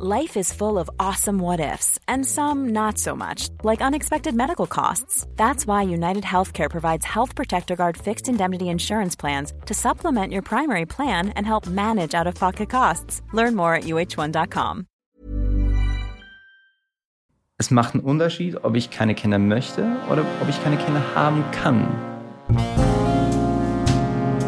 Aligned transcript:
Life 0.00 0.36
is 0.36 0.52
full 0.52 0.78
of 0.78 0.88
awesome 1.00 1.40
what 1.40 1.58
ifs, 1.58 1.98
and 2.06 2.24
some 2.24 2.68
not 2.68 2.98
so 2.98 3.16
much, 3.16 3.48
like 3.64 3.82
unexpected 3.82 4.32
medical 4.32 4.68
costs. 4.68 5.26
That's 5.34 5.66
why 5.66 5.82
United 5.82 6.22
Healthcare 6.22 6.70
provides 6.70 7.04
Health 7.04 7.34
Protector 7.34 7.74
Guard 7.74 7.96
fixed 7.96 8.28
indemnity 8.28 8.68
insurance 8.68 9.16
plans 9.16 9.52
to 9.66 9.74
supplement 9.74 10.32
your 10.32 10.42
primary 10.42 10.86
plan 10.86 11.30
and 11.30 11.44
help 11.44 11.66
manage 11.66 12.14
out 12.14 12.28
of 12.28 12.36
pocket 12.36 12.70
costs. 12.70 13.22
Learn 13.32 13.56
more 13.56 13.74
at 13.74 13.84
uh1.com. 13.86 14.86
Es 17.58 17.72
macht 17.72 17.94
einen 17.94 18.04
Unterschied, 18.04 18.62
ob 18.62 18.76
ich 18.76 18.90
keine 18.90 19.16
Kinder 19.16 19.40
möchte 19.40 19.96
oder 20.12 20.24
ob 20.40 20.48
ich 20.48 20.62
keine 20.62 20.76
Kinder 20.76 21.02
haben 21.16 21.42
kann. 21.50 21.88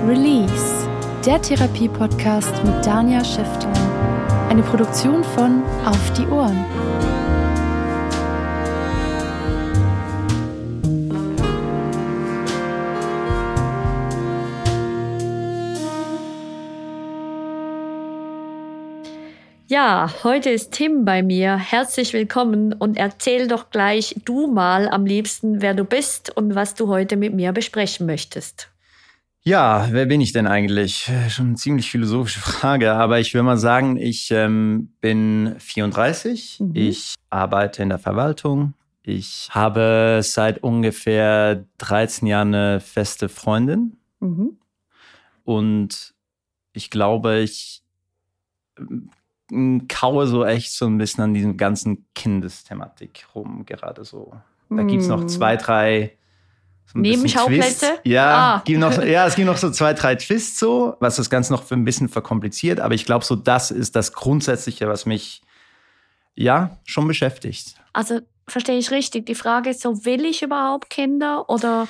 Release, 0.06 0.88
der 1.26 1.42
Therapie-Podcast 1.42 2.62
mit 2.64 2.86
Dania 2.86 3.24
Schäfter. 3.24 3.89
Eine 4.50 4.64
Produktion 4.64 5.22
von 5.22 5.62
Auf 5.86 6.12
die 6.14 6.26
Ohren. 6.26 6.64
Ja, 19.68 20.12
heute 20.24 20.50
ist 20.50 20.72
Tim 20.72 21.04
bei 21.04 21.22
mir. 21.22 21.56
Herzlich 21.56 22.12
willkommen 22.12 22.72
und 22.72 22.96
erzähl 22.96 23.46
doch 23.46 23.70
gleich 23.70 24.16
du 24.24 24.48
mal 24.48 24.88
am 24.88 25.06
liebsten, 25.06 25.62
wer 25.62 25.74
du 25.74 25.84
bist 25.84 26.36
und 26.36 26.56
was 26.56 26.74
du 26.74 26.88
heute 26.88 27.16
mit 27.16 27.34
mir 27.34 27.52
besprechen 27.52 28.04
möchtest. 28.04 28.69
Ja, 29.42 29.88
wer 29.90 30.04
bin 30.04 30.20
ich 30.20 30.32
denn 30.32 30.46
eigentlich? 30.46 31.10
Schon 31.28 31.46
eine 31.46 31.54
ziemlich 31.54 31.90
philosophische 31.90 32.40
Frage, 32.40 32.92
aber 32.92 33.20
ich 33.20 33.32
will 33.32 33.42
mal 33.42 33.56
sagen, 33.56 33.96
ich 33.96 34.30
ähm, 34.30 34.92
bin 35.00 35.54
34, 35.58 36.60
mhm. 36.60 36.72
ich 36.74 37.14
arbeite 37.30 37.82
in 37.82 37.88
der 37.88 37.98
Verwaltung, 37.98 38.74
ich 39.02 39.48
habe 39.50 40.20
seit 40.22 40.62
ungefähr 40.62 41.64
13 41.78 42.28
Jahren 42.28 42.54
eine 42.54 42.80
feste 42.80 43.30
Freundin 43.30 43.96
mhm. 44.20 44.58
und 45.44 46.14
ich 46.74 46.90
glaube, 46.90 47.38
ich 47.38 47.82
ähm, 48.78 49.88
kaue 49.88 50.26
so 50.26 50.44
echt 50.44 50.72
so 50.72 50.86
ein 50.86 50.98
bisschen 50.98 51.24
an 51.24 51.34
diesem 51.34 51.56
ganzen 51.56 52.04
Kindesthematik 52.14 53.26
rum, 53.34 53.64
gerade 53.64 54.04
so. 54.04 54.34
Da 54.68 54.84
gibt 54.84 55.02
es 55.02 55.08
noch 55.08 55.22
mhm. 55.22 55.28
zwei, 55.28 55.56
drei 55.56 56.16
so 56.92 56.98
Nebenschauplätze? 56.98 57.98
Ja, 58.04 58.56
ah. 58.56 58.62
gibt 58.64 58.80
noch, 58.80 59.02
ja, 59.02 59.26
es 59.26 59.36
gibt 59.36 59.46
noch 59.46 59.56
so 59.56 59.70
zwei, 59.70 59.94
drei 59.94 60.14
Twists 60.16 60.58
so, 60.58 60.96
was 61.00 61.16
das 61.16 61.30
Ganze 61.30 61.52
noch 61.52 61.70
ein 61.70 61.84
bisschen 61.84 62.08
verkompliziert. 62.08 62.80
Aber 62.80 62.94
ich 62.94 63.04
glaube, 63.04 63.24
so 63.24 63.36
das 63.36 63.70
ist 63.70 63.96
das 63.96 64.12
Grundsätzliche, 64.12 64.88
was 64.88 65.06
mich 65.06 65.42
ja 66.34 66.78
schon 66.84 67.06
beschäftigt. 67.06 67.76
Also 67.92 68.20
verstehe 68.48 68.78
ich 68.78 68.90
richtig. 68.90 69.26
Die 69.26 69.34
Frage 69.34 69.70
ist 69.70 69.82
so, 69.82 70.04
will 70.04 70.24
ich 70.24 70.42
überhaupt 70.42 70.90
Kinder 70.90 71.48
oder 71.48 71.86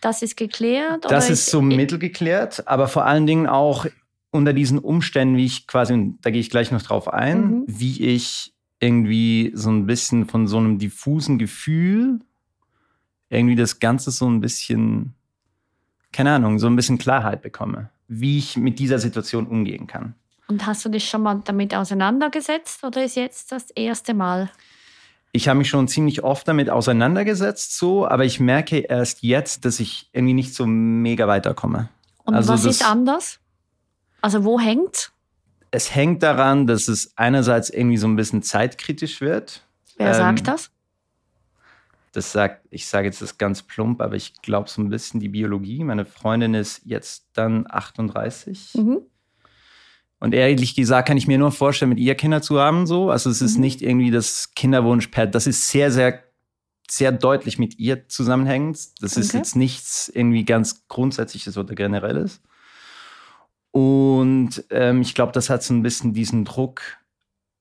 das 0.00 0.22
ist 0.22 0.36
geklärt? 0.36 1.04
Das 1.08 1.30
ist 1.30 1.46
so 1.46 1.60
mittelgeklärt, 1.62 2.68
aber 2.68 2.88
vor 2.88 3.04
allen 3.06 3.26
Dingen 3.26 3.46
auch 3.46 3.86
unter 4.30 4.52
diesen 4.52 4.78
Umständen, 4.78 5.36
wie 5.36 5.46
ich 5.46 5.66
quasi, 5.66 6.14
da 6.20 6.30
gehe 6.30 6.40
ich 6.40 6.50
gleich 6.50 6.70
noch 6.70 6.82
drauf 6.82 7.12
ein, 7.12 7.40
mhm. 7.40 7.64
wie 7.66 8.04
ich 8.04 8.52
irgendwie 8.78 9.52
so 9.54 9.70
ein 9.70 9.86
bisschen 9.86 10.26
von 10.26 10.46
so 10.46 10.58
einem 10.58 10.78
diffusen 10.78 11.38
Gefühl 11.38 12.20
irgendwie 13.28 13.56
das 13.56 13.80
Ganze 13.80 14.10
so 14.10 14.28
ein 14.28 14.40
bisschen, 14.40 15.14
keine 16.12 16.34
Ahnung, 16.34 16.58
so 16.58 16.66
ein 16.66 16.76
bisschen 16.76 16.98
Klarheit 16.98 17.42
bekomme, 17.42 17.90
wie 18.08 18.38
ich 18.38 18.56
mit 18.56 18.78
dieser 18.78 18.98
Situation 18.98 19.46
umgehen 19.46 19.86
kann. 19.86 20.14
Und 20.48 20.66
hast 20.66 20.84
du 20.84 20.88
dich 20.88 21.08
schon 21.08 21.22
mal 21.22 21.42
damit 21.44 21.74
auseinandergesetzt 21.74 22.84
oder 22.84 23.04
ist 23.04 23.16
jetzt 23.16 23.50
das 23.50 23.70
erste 23.72 24.14
Mal? 24.14 24.50
Ich 25.32 25.48
habe 25.48 25.58
mich 25.58 25.68
schon 25.68 25.88
ziemlich 25.88 26.22
oft 26.22 26.46
damit 26.48 26.70
auseinandergesetzt, 26.70 27.76
so, 27.76 28.08
aber 28.08 28.24
ich 28.24 28.40
merke 28.40 28.78
erst 28.78 29.22
jetzt, 29.22 29.64
dass 29.64 29.80
ich 29.80 30.08
irgendwie 30.12 30.34
nicht 30.34 30.54
so 30.54 30.66
mega 30.66 31.26
weiterkomme. 31.26 31.88
Und 32.24 32.34
also 32.34 32.52
was 32.52 32.64
ist 32.64 32.88
anders? 32.88 33.38
Also 34.22 34.44
wo 34.44 34.58
hängt? 34.58 35.12
Es 35.72 35.94
hängt 35.94 36.22
daran, 36.22 36.66
dass 36.66 36.88
es 36.88 37.12
einerseits 37.16 37.70
irgendwie 37.70 37.96
so 37.96 38.06
ein 38.06 38.16
bisschen 38.16 38.42
zeitkritisch 38.42 39.20
wird. 39.20 39.62
Wer 39.98 40.08
ähm, 40.08 40.14
sagt 40.14 40.48
das? 40.48 40.70
Das 42.16 42.32
sagt, 42.32 42.66
ich 42.70 42.86
sage 42.86 43.06
jetzt 43.06 43.20
das 43.20 43.36
ganz 43.36 43.62
plump, 43.62 44.00
aber 44.00 44.14
ich 44.14 44.40
glaube 44.40 44.70
so 44.70 44.80
ein 44.80 44.88
bisschen 44.88 45.20
die 45.20 45.28
Biologie. 45.28 45.84
Meine 45.84 46.06
Freundin 46.06 46.54
ist 46.54 46.80
jetzt 46.86 47.28
dann 47.34 47.66
38. 47.68 48.72
Mhm. 48.74 49.02
Und 50.18 50.32
ehrlich 50.32 50.74
gesagt 50.74 51.08
kann 51.08 51.18
ich 51.18 51.26
mir 51.26 51.36
nur 51.36 51.52
vorstellen, 51.52 51.90
mit 51.90 51.98
ihr 51.98 52.14
Kinder 52.14 52.40
zu 52.40 52.58
haben, 52.58 52.86
so. 52.86 53.10
Also 53.10 53.28
es 53.28 53.42
ist 53.42 53.56
mhm. 53.56 53.60
nicht 53.60 53.82
irgendwie 53.82 54.10
das 54.10 54.54
Kinderwunsch 54.54 55.08
per, 55.08 55.26
das 55.26 55.46
ist 55.46 55.68
sehr, 55.68 55.90
sehr, 55.90 56.24
sehr 56.88 57.12
deutlich 57.12 57.58
mit 57.58 57.78
ihr 57.78 58.08
zusammenhängend. 58.08 58.78
Das 59.02 59.12
okay. 59.12 59.20
ist 59.20 59.34
jetzt 59.34 59.54
nichts 59.54 60.08
irgendwie 60.08 60.46
ganz 60.46 60.88
Grundsätzliches 60.88 61.58
oder 61.58 61.74
Generelles. 61.74 62.40
Und 63.72 64.64
ähm, 64.70 65.02
ich 65.02 65.14
glaube, 65.14 65.32
das 65.32 65.50
hat 65.50 65.62
so 65.62 65.74
ein 65.74 65.82
bisschen 65.82 66.14
diesen 66.14 66.46
Druck, 66.46 66.80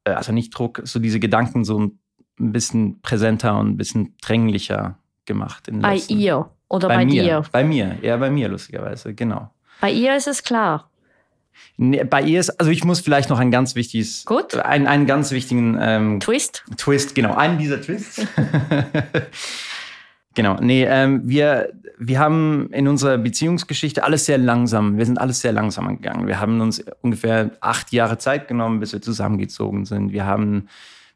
äh, 0.06 0.12
also 0.12 0.32
nicht 0.32 0.58
Druck, 0.58 0.82
so 0.86 1.00
diese 1.00 1.20
Gedanken 1.20 1.66
so 1.66 1.78
ein 1.78 2.00
ein 2.40 2.52
bisschen 2.52 3.02
präsenter 3.02 3.58
und 3.58 3.70
ein 3.70 3.78
bisschen 3.78 4.16
dringlicher 4.22 4.98
gemacht. 5.26 5.70
bei 5.72 5.96
ihr 6.08 6.50
oder 6.70 6.88
bei, 6.88 6.98
bei 6.98 7.06
mir, 7.06 7.24
dir? 7.24 7.44
Bei 7.52 7.64
mir, 7.64 7.98
eher 8.02 8.18
bei 8.18 8.30
mir, 8.30 8.48
lustigerweise, 8.50 9.14
genau. 9.14 9.52
Bei 9.82 9.92
ihr 9.92 10.16
ist 10.16 10.28
es 10.28 10.44
klar. 10.44 10.90
Nee, 11.78 12.04
bei 12.04 12.22
ihr 12.22 12.40
ist, 12.40 12.60
also 12.60 12.72
ich 12.72 12.84
muss 12.84 13.00
vielleicht 13.00 13.30
noch 13.30 13.40
ein 13.40 13.52
ganz 13.52 13.76
wichtiges, 13.76 14.26
Gut. 14.26 14.56
Einen, 14.56 14.88
einen 14.88 15.06
ganz 15.06 15.32
wichtigen 15.32 15.78
ähm, 15.80 16.20
Twist. 16.20 16.64
Twist, 16.78 17.16
genau, 17.16 17.36
einen 17.36 17.58
dieser 17.58 17.82
Twists. 17.82 18.26
genau, 20.36 20.58
nee, 20.62 20.86
ähm, 20.86 21.22
wir, 21.26 21.74
wir 21.98 22.20
haben 22.20 22.70
in 22.72 22.88
unserer 22.88 23.18
Beziehungsgeschichte 23.18 24.04
alles 24.04 24.26
sehr 24.26 24.38
langsam, 24.38 24.98
wir 24.98 25.06
sind 25.06 25.18
alles 25.18 25.42
sehr 25.42 25.54
langsam 25.54 25.88
gegangen. 25.88 26.28
Wir 26.28 26.40
haben 26.40 26.60
uns 26.62 26.84
ungefähr 27.02 27.52
acht 27.62 27.92
Jahre 27.94 28.18
Zeit 28.18 28.48
genommen, 28.48 28.80
bis 28.80 28.94
wir 28.94 29.02
zusammengezogen 29.02 29.86
sind. 29.86 30.12
Wir 30.12 30.26
haben 30.26 30.68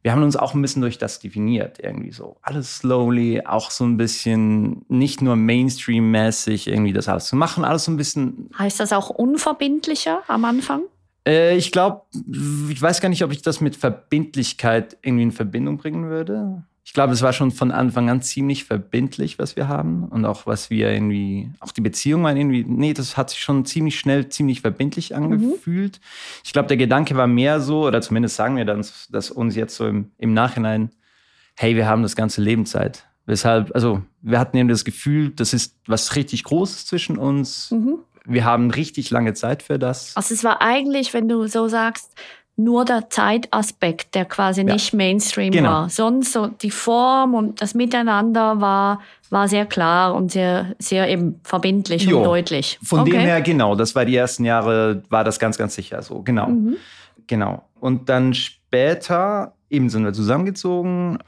wir 0.02 0.12
haben 0.12 0.24
uns 0.24 0.36
auch 0.36 0.54
ein 0.54 0.62
bisschen 0.62 0.82
durch 0.82 0.98
das 0.98 1.20
definiert, 1.20 1.80
irgendwie 1.80 2.12
so. 2.12 2.38
Alles 2.42 2.78
slowly, 2.78 3.42
auch 3.46 3.70
so 3.70 3.84
ein 3.84 3.98
bisschen 3.98 4.86
nicht 4.88 5.22
nur 5.22 5.36
Mainstream-mäßig 5.36 6.68
irgendwie 6.68 6.94
das 6.94 7.10
alles 7.10 7.26
zu 7.26 7.36
machen, 7.36 7.66
alles 7.66 7.86
so 7.86 7.92
ein 7.92 7.98
bisschen. 7.98 8.50
Heißt 8.58 8.80
das 8.80 8.94
auch 8.94 9.10
unverbindlicher 9.10 10.24
am 10.28 10.46
Anfang? 10.46 10.84
Äh, 11.28 11.58
ich 11.58 11.72
glaube, 11.72 12.02
ich 12.70 12.82
weiß 12.82 13.02
gar 13.02 13.10
nicht, 13.10 13.24
ob 13.24 13.32
ich 13.32 13.42
das 13.42 13.60
mit 13.60 13.76
Verbindlichkeit 13.76 14.98
irgendwie 15.02 15.24
in 15.24 15.32
Verbindung 15.32 15.78
bringen 15.78 16.10
würde 16.10 16.64
ich 16.90 16.94
glaube, 16.94 17.14
es 17.14 17.22
war 17.22 17.34
schon 17.34 17.52
von 17.52 17.70
Anfang 17.70 18.10
an 18.10 18.24
ziemlich 18.24 18.64
verbindlich, 18.64 19.38
was 19.38 19.56
wir 19.56 19.68
haben. 19.68 20.06
Und 20.06 20.26
auch 20.26 20.48
was 20.48 20.72
wir 20.72 20.92
irgendwie, 20.92 21.52
auch 21.60 21.72
die 21.72 21.82
Beziehung 21.82 22.24
war 22.24 22.36
irgendwie, 22.36 22.66
nee, 22.68 22.96
das 22.96 23.16
hat 23.16 23.30
sich 23.30 23.42
schon 23.42 23.64
ziemlich 23.64 24.00
schnell, 24.00 24.30
ziemlich 24.30 24.62
verbindlich 24.62 25.12
mhm. 25.12 25.18
angefühlt. 25.18 25.98
Mhm. 25.98 26.42
Ich 26.44 26.52
glaube, 26.52 26.68
der 26.68 26.78
Gedanke 26.78 27.16
war 27.16 27.28
mehr 27.28 27.60
so, 27.60 27.86
oder 27.86 28.02
zumindest 28.02 28.38
sagen 28.38 28.58
wir 28.58 28.66
dann, 28.66 28.84
dass 29.12 29.30
uns 29.30 29.56
jetzt 29.56 29.76
so 29.76 29.86
im, 29.86 30.10
im 30.18 30.34
Nachhinein, 30.34 30.90
hey, 31.56 31.76
wir 31.76 31.86
haben 31.86 32.02
das 32.02 32.16
ganze 32.16 32.42
Leben 32.42 32.66
Zeit. 32.66 33.06
Weshalb, 33.28 33.70
also 33.76 34.02
wir 34.24 34.40
hatten 34.40 34.58
eben 34.58 34.70
das 34.70 34.84
Gefühl, 34.84 35.30
das 35.30 35.54
ist 35.54 35.76
was 35.86 36.16
richtig 36.16 36.44
Großes 36.44 36.88
zwischen 36.88 37.20
uns. 37.20 37.70
Mhm. 37.70 38.00
Wir 38.26 38.46
haben 38.46 38.72
richtig 38.72 39.12
lange 39.12 39.36
Zeit 39.36 39.62
für 39.62 39.78
das. 39.78 40.16
Also 40.16 40.34
es 40.34 40.44
war 40.44 40.60
eigentlich, 40.64 41.14
wenn 41.14 41.30
du 41.30 41.46
so 41.46 41.68
sagst, 41.68 42.16
nur 42.60 42.84
der 42.84 43.10
Zeitaspekt, 43.10 44.16
der 44.16 44.26
quasi 44.26 44.62
ja. 44.62 44.74
nicht 44.74 44.94
Mainstream 44.94 45.52
genau. 45.52 45.70
war. 45.70 45.90
Sonst 45.90 46.34
so 46.34 46.48
die 46.48 46.72
Form 46.72 47.34
und 47.34 47.62
das 47.62 47.74
Miteinander 47.74 48.60
war, 48.60 49.00
war 49.30 49.48
sehr 49.48 49.66
klar 49.66 50.14
und 50.14 50.32
sehr, 50.32 50.76
sehr 50.78 51.08
eben 51.08 51.40
verbindlich 51.44 52.04
jo. 52.04 52.18
und 52.18 52.26
deutlich. 52.26 52.78
Von 52.84 53.02
okay. 53.02 53.12
dem 53.12 53.22
her, 53.22 53.42
genau, 53.42 53.76
das 53.76 53.96
war 53.96 54.04
die 54.04 54.16
ersten 54.16 54.44
Jahre, 54.44 55.04
war 55.10 55.24
das 55.24 55.40
ganz, 55.40 55.58
ganz 55.58 55.74
sicher 55.76 56.02
so. 56.02 56.22
Genau. 56.22 56.48
Mhm. 56.48 56.76
Genau. 57.28 57.64
Und 57.80 58.10
dann 58.10 58.34
später 58.34 59.54
eben 59.70 59.90
sind 59.90 60.04
wir 60.04 60.14
zusammengezogen 60.14 61.20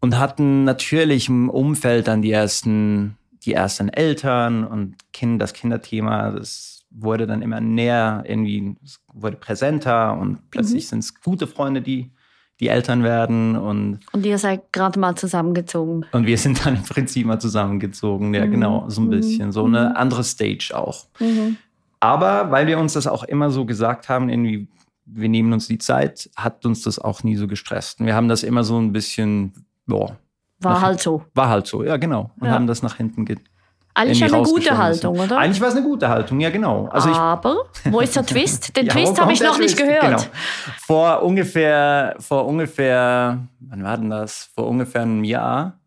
und 0.00 0.18
hatten 0.18 0.64
natürlich 0.64 1.28
im 1.28 1.50
Umfeld 1.50 2.08
dann 2.08 2.22
die 2.22 2.32
ersten, 2.32 3.18
die 3.44 3.52
ersten 3.52 3.90
Eltern 3.90 4.64
und 4.64 4.94
kind, 5.12 5.42
das 5.42 5.52
Kinderthema, 5.52 6.30
das 6.30 6.75
wurde 6.98 7.26
dann 7.26 7.42
immer 7.42 7.60
näher, 7.60 8.24
irgendwie 8.26 8.76
wurde 9.12 9.36
präsenter 9.36 10.16
und 10.16 10.50
plötzlich 10.50 10.84
mhm. 10.84 10.88
sind 10.88 10.98
es 11.00 11.20
gute 11.20 11.46
Freunde, 11.46 11.82
die 11.82 12.10
die 12.60 12.68
Eltern 12.68 13.02
werden 13.02 13.56
und 13.56 14.00
und 14.12 14.24
ihr 14.24 14.38
seid 14.38 14.72
gerade 14.72 14.98
mal 14.98 15.14
zusammengezogen 15.14 16.06
und 16.12 16.26
wir 16.26 16.38
sind 16.38 16.64
dann 16.64 16.76
im 16.76 16.82
Prinzip 16.82 17.26
mal 17.26 17.38
zusammengezogen 17.38 18.32
ja 18.32 18.46
mhm. 18.46 18.50
genau 18.50 18.84
so 18.88 19.02
ein 19.02 19.10
bisschen 19.10 19.52
so 19.52 19.64
eine 19.64 19.90
mhm. 19.90 19.96
andere 19.96 20.24
Stage 20.24 20.72
auch 20.74 21.06
mhm. 21.20 21.58
aber 22.00 22.50
weil 22.50 22.66
wir 22.66 22.78
uns 22.78 22.94
das 22.94 23.06
auch 23.06 23.24
immer 23.24 23.50
so 23.50 23.66
gesagt 23.66 24.08
haben 24.08 24.30
irgendwie 24.30 24.68
wir 25.04 25.28
nehmen 25.28 25.52
uns 25.52 25.68
die 25.68 25.78
Zeit 25.78 26.30
hat 26.34 26.64
uns 26.64 26.82
das 26.82 26.98
auch 26.98 27.22
nie 27.22 27.36
so 27.36 27.46
gestresst 27.46 28.00
wir 28.00 28.14
haben 28.14 28.28
das 28.28 28.42
immer 28.42 28.64
so 28.64 28.78
ein 28.78 28.92
bisschen 28.92 29.52
boah, 29.86 30.16
war 30.60 30.80
halt 30.80 31.00
so 31.00 31.24
war 31.34 31.50
halt 31.50 31.66
so 31.66 31.84
ja 31.84 31.98
genau 31.98 32.30
und 32.40 32.46
ja. 32.46 32.54
haben 32.54 32.66
das 32.66 32.82
nach 32.82 32.96
hinten 32.96 33.26
ge 33.26 33.36
Eigentlich 33.96 34.22
eine 34.22 34.42
gute 34.42 34.76
Haltung, 34.76 35.18
oder? 35.18 35.38
Eigentlich 35.38 35.60
war 35.60 35.68
es 35.68 35.74
eine 35.74 35.84
gute 35.84 36.08
Haltung, 36.08 36.38
ja 36.38 36.50
genau. 36.50 36.86
Also 36.92 37.08
Aber, 37.08 37.64
wo 37.84 38.00
ist 38.00 38.14
der 38.14 38.26
Twist? 38.26 38.76
Den 38.76 38.86
ja, 38.86 38.92
Twist 38.92 39.18
habe 39.18 39.32
ich 39.32 39.40
noch 39.40 39.58
nicht 39.58 39.76
gehört. 39.76 40.02
Genau. 40.02 40.22
Vor 40.78 41.22
ungefähr, 41.22 42.14
vor 42.18 42.46
ungefähr, 42.46 43.38
wann 43.60 43.82
war 43.82 43.96
denn 43.96 44.10
das? 44.10 44.50
Vor 44.54 44.66
ungefähr 44.66 45.00
einem 45.02 45.24
Jahr 45.24 45.78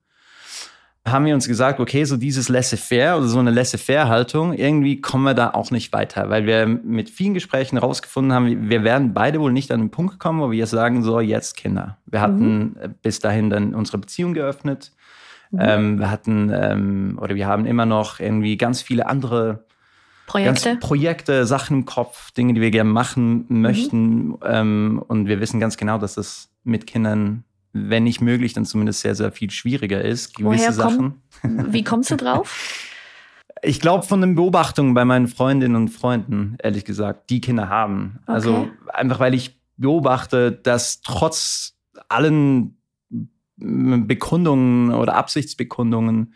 haben 1.06 1.26
wir 1.26 1.34
uns 1.34 1.48
gesagt, 1.48 1.80
okay, 1.80 2.04
so 2.04 2.18
dieses 2.18 2.50
Laissez-faire 2.50 3.18
oder 3.18 3.28
so 3.28 3.40
eine 3.40 3.52
Laissez-faire-Haltung, 3.52 4.54
irgendwie 4.54 5.02
kommen 5.02 5.24
wir 5.24 5.34
da 5.34 5.52
auch 5.52 5.72
nicht 5.72 5.94
weiter, 5.94 6.30
weil 6.30 6.46
wir 6.46 6.66
mit 6.66 7.10
vielen 7.10 7.34
Gesprächen 7.34 7.78
rausgefunden 7.78 8.34
haben, 8.34 8.70
wir 8.70 8.84
werden 8.84 9.14
beide 9.14 9.40
wohl 9.40 9.52
nicht 9.52 9.72
an 9.72 9.80
den 9.80 9.92
Punkt 9.92 10.20
kommen, 10.20 10.42
wo 10.42 10.52
wir 10.52 10.68
sagen, 10.68 11.04
so 11.04 11.20
jetzt 11.20 11.58
Kinder. 11.58 11.98
Wir 12.06 12.22
hatten 12.22 12.60
mhm. 12.60 12.96
bis 13.02 13.20
dahin 13.20 13.50
dann 13.50 13.76
unsere 13.76 13.98
Beziehung 14.00 14.34
geöffnet. 14.34 14.92
Mhm. 15.51 15.60
Ähm, 15.62 16.00
wir 16.00 16.12
hatten 16.12 16.51
ähm, 16.54 17.19
oder 17.22 17.36
wir 17.36 17.48
haben 17.48 17.66
immer 17.66 17.86
noch 17.86 18.19
irgendwie 18.19 18.57
ganz 18.57 18.81
viele 18.81 19.07
andere 19.07 19.66
Projekte, 20.28 20.75
Projekte 20.75 21.46
Sachen 21.46 21.80
im 21.80 21.86
Kopf, 21.86 22.31
Dinge, 22.31 22.54
die 22.54 22.62
wir 22.62 22.72
gerne 22.72 22.90
machen 22.90 23.46
möchten. 23.50 24.28
Mhm. 24.28 24.38
Ähm, 24.44 25.04
und 25.07 25.28
wir 25.28 25.40
wissen 25.40 25.60
ganz 25.60 25.78
genau, 25.78 25.98
dass 25.98 26.16
das 26.16 26.50
mit 26.63 26.86
Kindern 26.86 27.44
wenn 27.74 28.04
nicht 28.04 28.22
möglich, 28.22 28.54
dann 28.54 28.66
zumindest 28.66 29.01
sehr, 29.01 29.16
sehr 29.16 29.31
viel 29.31 29.51
schwieriger 29.51 30.01
ist. 30.01 30.36
Gewisse 30.36 30.62
Woher 30.62 30.74
Sachen. 30.74 31.22
Komm, 31.42 31.66
wie 31.74 31.84
kommst 31.84 32.12
du 32.12 32.16
drauf? 32.16 32.86
Ich 33.62 33.80
glaube 33.80 34.06
von 34.06 34.22
den 34.22 34.36
Beobachtungen 34.36 34.94
bei 34.94 35.06
meinen 35.06 35.28
Freundinnen 35.28 35.75
und 35.75 35.90
Freunden, 35.90 36.56
ehrlich 36.63 36.86
gesagt, 36.86 37.30
die 37.30 37.42
Kinder 37.42 37.69
haben. 37.69 38.19
Also 38.25 38.52
okay. 38.52 38.72
Also 38.88 38.92
einfach, 38.94 39.19
weil 39.19 39.34
ich 39.34 39.60
beobachte, 39.78 40.52
dass 40.52 41.02
trotz 41.02 41.75
allen 42.07 42.79
Bekundungen 43.60 44.94
oder 44.94 45.16
Absichtsbekundungen 45.16 46.34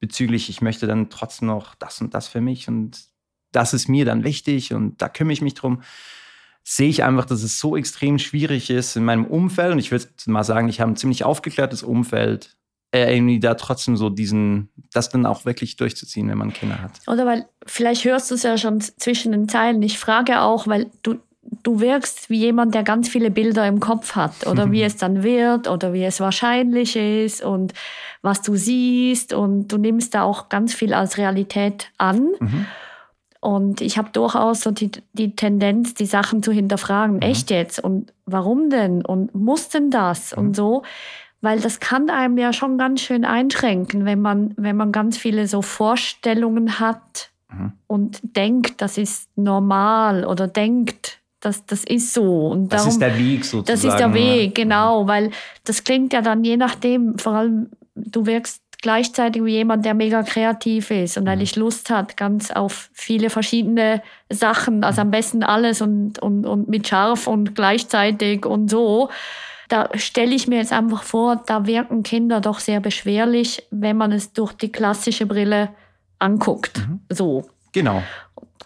bezüglich, 0.00 0.50
ich 0.50 0.60
möchte 0.60 0.86
dann 0.86 1.10
trotzdem 1.10 1.48
noch 1.48 1.74
das 1.74 2.00
und 2.00 2.14
das 2.14 2.28
für 2.28 2.40
mich 2.40 2.68
und 2.68 3.04
das 3.52 3.72
ist 3.72 3.88
mir 3.88 4.04
dann 4.04 4.24
wichtig 4.24 4.74
und 4.74 5.00
da 5.00 5.08
kümmere 5.08 5.32
ich 5.32 5.42
mich 5.42 5.54
drum 5.54 5.82
sehe 6.68 6.88
ich 6.88 7.04
einfach, 7.04 7.26
dass 7.26 7.44
es 7.44 7.60
so 7.60 7.76
extrem 7.76 8.18
schwierig 8.18 8.70
ist 8.70 8.96
in 8.96 9.04
meinem 9.04 9.24
Umfeld. 9.24 9.72
Und 9.72 9.78
ich 9.78 9.92
würde 9.92 10.08
mal 10.26 10.42
sagen, 10.42 10.68
ich 10.68 10.80
habe 10.80 10.90
ein 10.90 10.96
ziemlich 10.96 11.22
aufgeklärtes 11.22 11.84
Umfeld, 11.84 12.56
äh, 12.90 13.14
irgendwie 13.14 13.38
da 13.38 13.54
trotzdem 13.54 13.96
so 13.96 14.10
diesen, 14.10 14.70
das 14.92 15.08
dann 15.08 15.26
auch 15.26 15.44
wirklich 15.44 15.76
durchzuziehen, 15.76 16.28
wenn 16.28 16.38
man 16.38 16.52
Kinder 16.52 16.82
hat. 16.82 16.90
Oder 17.06 17.24
weil, 17.24 17.48
vielleicht 17.64 18.04
hörst 18.04 18.32
du 18.32 18.34
es 18.34 18.42
ja 18.42 18.58
schon 18.58 18.80
zwischen 18.80 19.30
den 19.30 19.48
Zeilen. 19.48 19.80
Ich 19.82 19.96
frage 19.96 20.40
auch, 20.40 20.66
weil 20.66 20.90
du, 21.02 21.20
du 21.62 21.80
wirkst 21.80 22.30
wie 22.30 22.38
jemand, 22.38 22.74
der 22.74 22.82
ganz 22.82 23.08
viele 23.08 23.30
Bilder 23.30 23.66
im 23.66 23.80
Kopf 23.80 24.14
hat 24.14 24.46
oder 24.46 24.70
wie 24.72 24.82
es 24.82 24.96
dann 24.96 25.22
wird 25.22 25.68
oder 25.68 25.92
wie 25.92 26.04
es 26.04 26.20
wahrscheinlich 26.20 26.96
ist 26.96 27.42
und 27.42 27.74
was 28.22 28.42
du 28.42 28.56
siehst 28.56 29.32
und 29.32 29.68
du 29.68 29.78
nimmst 29.78 30.14
da 30.14 30.22
auch 30.22 30.48
ganz 30.48 30.74
viel 30.74 30.94
als 30.94 31.18
Realität 31.18 31.90
an. 31.98 32.28
Mhm. 32.38 32.66
Und 33.40 33.80
ich 33.80 33.96
habe 33.96 34.10
durchaus 34.12 34.62
so 34.62 34.70
die, 34.70 34.90
die 35.12 35.36
Tendenz, 35.36 35.94
die 35.94 36.06
Sachen 36.06 36.42
zu 36.42 36.50
hinterfragen. 36.50 37.16
Mhm. 37.16 37.22
Echt 37.22 37.50
jetzt? 37.50 37.78
Und 37.78 38.12
warum 38.24 38.70
denn? 38.70 39.04
Und 39.04 39.34
muss 39.34 39.68
denn 39.68 39.90
das? 39.90 40.32
Mhm. 40.32 40.38
Und 40.38 40.56
so. 40.56 40.82
Weil 41.42 41.60
das 41.60 41.78
kann 41.78 42.10
einem 42.10 42.38
ja 42.38 42.52
schon 42.52 42.78
ganz 42.78 43.02
schön 43.02 43.24
einschränken, 43.24 44.04
wenn 44.04 44.20
man, 44.20 44.54
wenn 44.56 44.76
man 44.76 44.90
ganz 44.90 45.16
viele 45.16 45.46
so 45.46 45.62
Vorstellungen 45.62 46.80
hat 46.80 47.30
mhm. 47.52 47.72
und 47.86 48.20
denkt, 48.22 48.80
das 48.80 48.98
ist 48.98 49.28
normal 49.36 50.24
oder 50.24 50.48
denkt, 50.48 51.20
das, 51.46 51.64
das 51.64 51.84
ist 51.84 52.12
so. 52.12 52.48
Und 52.48 52.72
das 52.72 52.86
ist 52.86 53.00
der 53.00 53.16
Weg 53.16 53.44
sozusagen. 53.44 53.66
Das 53.66 53.84
ist 53.84 53.98
der 53.98 54.12
Weg, 54.12 54.54
genau. 54.54 55.06
Weil 55.06 55.30
das 55.64 55.84
klingt 55.84 56.12
ja 56.12 56.20
dann 56.20 56.44
je 56.44 56.56
nachdem, 56.56 57.18
vor 57.18 57.34
allem 57.34 57.70
du 57.94 58.26
wirkst 58.26 58.62
gleichzeitig 58.82 59.42
wie 59.44 59.52
jemand, 59.52 59.84
der 59.84 59.94
mega 59.94 60.22
kreativ 60.22 60.90
ist 60.90 61.16
und 61.16 61.28
eigentlich 61.28 61.56
mhm. 61.56 61.62
Lust 61.62 61.88
hat, 61.88 62.16
ganz 62.16 62.50
auf 62.50 62.90
viele 62.92 63.30
verschiedene 63.30 64.02
Sachen, 64.28 64.84
also 64.84 65.00
am 65.00 65.10
besten 65.10 65.42
alles 65.42 65.80
und, 65.80 66.18
und, 66.18 66.44
und 66.44 66.68
mit 66.68 66.86
scharf 66.86 67.26
und 67.26 67.54
gleichzeitig 67.54 68.44
und 68.44 68.70
so. 68.70 69.08
Da 69.68 69.88
stelle 69.94 70.34
ich 70.34 70.46
mir 70.46 70.58
jetzt 70.58 70.72
einfach 70.72 71.02
vor, 71.02 71.42
da 71.46 71.66
wirken 71.66 72.02
Kinder 72.02 72.40
doch 72.40 72.60
sehr 72.60 72.80
beschwerlich, 72.80 73.66
wenn 73.70 73.96
man 73.96 74.12
es 74.12 74.32
durch 74.32 74.52
die 74.52 74.70
klassische 74.70 75.26
Brille 75.26 75.70
anguckt. 76.18 76.78
Mhm. 76.78 77.00
So. 77.08 77.44
Genau. 77.72 78.02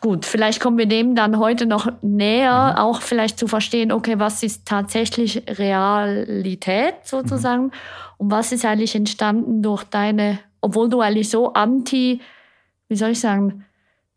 Gut, 0.01 0.25
vielleicht 0.25 0.61
kommen 0.61 0.79
wir 0.79 0.87
dem 0.87 1.15
dann 1.15 1.39
heute 1.39 1.67
noch 1.67 1.93
näher, 2.01 2.73
mhm. 2.73 2.79
auch 2.79 3.03
vielleicht 3.03 3.39
zu 3.39 3.47
verstehen, 3.47 3.93
okay, 3.93 4.19
was 4.19 4.43
ist 4.43 4.67
tatsächlich 4.67 5.43
Realität 5.47 6.95
sozusagen 7.05 7.65
mhm. 7.65 7.73
und 8.17 8.31
was 8.31 8.53
ist 8.53 8.65
eigentlich 8.65 8.95
entstanden 8.95 9.63
durch 9.63 9.85
deine, 9.85 10.39
obwohl 10.63 10.89
du 10.89 11.01
eigentlich 11.01 11.29
so 11.29 11.53
anti, 11.53 12.21
wie 12.89 12.97
soll 12.97 13.11
ich 13.11 13.21
sagen, 13.21 13.67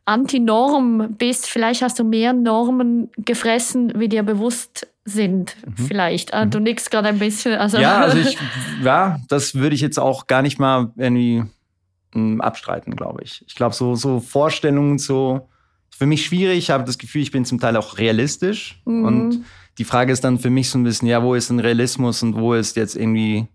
anti-Norm 0.06 1.16
bist, 1.18 1.50
vielleicht 1.50 1.82
hast 1.82 2.00
du 2.00 2.06
mehr 2.06 2.32
Normen 2.32 3.10
gefressen, 3.18 3.92
wie 3.96 4.08
dir 4.08 4.24
bewusst 4.24 4.88
sind, 5.06 5.56
mhm. 5.66 5.86
vielleicht. 5.86 6.34
Ah, 6.34 6.46
du 6.46 6.60
mhm. 6.60 6.66
nix 6.66 6.90
gerade 6.90 7.10
ein 7.10 7.20
bisschen. 7.20 7.56
Also 7.56 7.78
ja, 7.78 7.98
also 7.98 8.18
ich, 8.18 8.38
ja, 8.84 9.20
das 9.28 9.56
würde 9.56 9.76
ich 9.76 9.82
jetzt 9.82 10.00
auch 10.00 10.28
gar 10.28 10.42
nicht 10.42 10.60
mal 10.60 10.92
irgendwie 10.96 11.44
hm, 12.14 12.40
abstreiten, 12.40 12.96
glaube 12.96 13.24
ich. 13.24 13.44
Ich 13.48 13.56
glaube, 13.56 13.76
so, 13.76 13.96
so 13.96 14.22
Vorstellungen, 14.22 14.98
so 14.98 15.50
für 16.04 16.08
mich 16.08 16.26
schwierig. 16.26 16.58
Ich 16.58 16.70
habe 16.70 16.84
das 16.84 16.98
Gefühl, 16.98 17.22
ich 17.22 17.32
bin 17.32 17.46
zum 17.46 17.62
Teil 17.62 17.78
auch 17.78 17.98
realistisch. 17.98 18.82
Mhm. 18.84 19.06
Und 19.06 19.46
die 19.78 19.86
Frage 19.86 20.12
ist 20.12 20.22
dann 20.26 20.38
für 20.38 20.50
mich 20.50 20.70
so 20.70 20.78
ein 20.78 20.84
bisschen, 20.84 21.08
ja, 21.08 21.24
wo 21.24 21.34
ist 21.34 21.50
denn 21.50 21.62
Realismus 21.62 22.22
und 22.24 22.36
wo 22.36 22.54
ist 22.54 22.76
jetzt 22.76 22.98
irgendwie, 22.98 23.48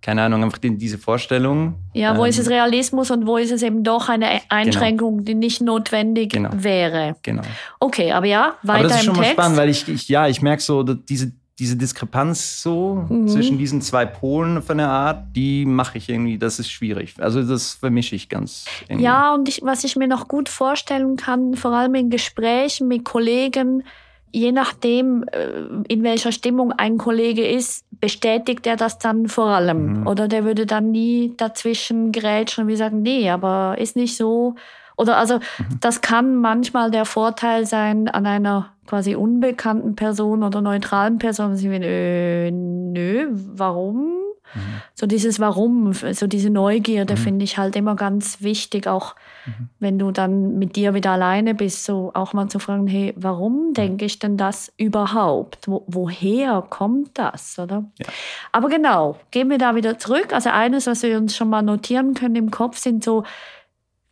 keine 0.00 0.22
Ahnung, 0.22 0.42
einfach 0.42 0.58
diese 0.60 0.98
Vorstellung. 0.98 1.76
Ja, 1.94 2.16
wo 2.16 2.24
ähm, 2.24 2.30
ist 2.30 2.40
es 2.40 2.50
Realismus 2.50 3.12
und 3.12 3.28
wo 3.28 3.36
ist 3.36 3.52
es 3.52 3.62
eben 3.62 3.84
doch 3.84 4.08
eine 4.08 4.26
genau. 4.26 4.40
Einschränkung, 4.48 5.18
genau. 5.18 5.24
die 5.26 5.34
nicht 5.36 5.60
notwendig 5.60 6.32
genau. 6.32 6.50
wäre. 6.52 7.14
Genau. 7.22 7.42
Okay, 7.78 8.10
aber 8.10 8.26
ja, 8.26 8.56
weiter 8.64 8.80
aber 8.80 8.88
das 8.88 8.98
ist 8.98 9.04
schon 9.04 9.14
im 9.14 9.20
mal 9.20 9.30
spannend, 9.30 9.56
weil 9.56 9.68
ich, 9.68 9.88
ich 9.88 10.08
ja, 10.08 10.26
ich 10.26 10.42
merke 10.42 10.60
so, 10.60 10.82
diese 10.82 11.30
diese 11.58 11.76
Diskrepanz 11.76 12.62
so 12.62 13.06
mhm. 13.08 13.26
zwischen 13.26 13.58
diesen 13.58 13.82
zwei 13.82 14.06
Polen 14.06 14.62
von 14.62 14.78
der 14.78 14.88
Art, 14.88 15.24
die 15.34 15.64
mache 15.66 15.98
ich 15.98 16.08
irgendwie, 16.08 16.38
das 16.38 16.58
ist 16.58 16.70
schwierig. 16.70 17.14
Also 17.18 17.42
das 17.42 17.74
vermische 17.74 18.14
ich 18.14 18.28
ganz. 18.28 18.66
Irgendwie. 18.88 19.04
Ja, 19.04 19.34
und 19.34 19.48
ich, 19.48 19.62
was 19.62 19.82
ich 19.82 19.96
mir 19.96 20.06
noch 20.06 20.28
gut 20.28 20.48
vorstellen 20.48 21.16
kann, 21.16 21.54
vor 21.54 21.72
allem 21.72 21.94
in 21.96 22.10
Gesprächen 22.10 22.86
mit 22.86 23.04
Kollegen, 23.04 23.82
je 24.30 24.52
nachdem, 24.52 25.24
äh, 25.32 25.48
in 25.88 26.04
welcher 26.04 26.30
Stimmung 26.30 26.72
ein 26.72 26.96
Kollege 26.96 27.46
ist, 27.46 27.84
bestätigt 27.90 28.66
er 28.66 28.76
das 28.76 28.98
dann 28.98 29.26
vor 29.26 29.48
allem. 29.48 30.00
Mhm. 30.00 30.06
Oder 30.06 30.28
der 30.28 30.44
würde 30.44 30.64
dann 30.64 30.92
nie 30.92 31.34
dazwischen 31.36 32.12
grätschen 32.12 32.64
und 32.64 32.70
wie 32.70 32.76
sagen, 32.76 33.02
nee, 33.02 33.30
aber 33.30 33.76
ist 33.78 33.96
nicht 33.96 34.16
so. 34.16 34.54
Oder 34.98 35.16
also, 35.16 35.36
mhm. 35.36 35.80
das 35.80 36.00
kann 36.00 36.36
manchmal 36.36 36.90
der 36.90 37.04
Vorteil 37.04 37.64
sein 37.64 38.08
an 38.08 38.26
einer 38.26 38.72
quasi 38.86 39.14
unbekannten 39.14 39.94
Person 39.94 40.42
oder 40.42 40.60
neutralen 40.60 41.18
Person. 41.18 41.56
Sie 41.56 41.70
will, 41.70 41.82
äh, 41.82 42.50
nö, 42.50 43.28
warum? 43.30 44.18
Mhm. 44.54 44.60
So 44.94 45.06
dieses 45.06 45.38
Warum, 45.40 45.92
so 45.92 46.26
diese 46.26 46.50
Neugierde 46.50 47.14
mhm. 47.14 47.18
finde 47.18 47.44
ich 47.44 47.58
halt 47.58 47.76
immer 47.76 47.94
ganz 47.94 48.40
wichtig, 48.40 48.86
auch 48.86 49.14
mhm. 49.46 49.68
wenn 49.78 49.98
du 49.98 50.10
dann 50.10 50.58
mit 50.58 50.74
dir 50.74 50.94
wieder 50.94 51.12
alleine 51.12 51.54
bist, 51.54 51.84
so 51.84 52.10
auch 52.14 52.32
mal 52.32 52.48
zu 52.48 52.58
fragen, 52.58 52.86
hey, 52.86 53.14
warum 53.16 53.68
mhm. 53.68 53.74
denke 53.74 54.04
ich 54.04 54.18
denn 54.18 54.36
das 54.36 54.72
überhaupt? 54.78 55.68
Wo, 55.68 55.84
woher 55.86 56.62
kommt 56.68 57.18
das, 57.18 57.58
oder? 57.58 57.84
Ja. 57.98 58.06
Aber 58.52 58.68
genau, 58.68 59.16
gehen 59.30 59.50
wir 59.50 59.58
da 59.58 59.74
wieder 59.74 59.98
zurück. 59.98 60.32
Also 60.32 60.50
eines, 60.50 60.86
was 60.86 61.02
wir 61.02 61.18
uns 61.18 61.36
schon 61.36 61.50
mal 61.50 61.62
notieren 61.62 62.14
können 62.14 62.36
im 62.36 62.50
Kopf, 62.50 62.78
sind 62.78 63.04
so 63.04 63.22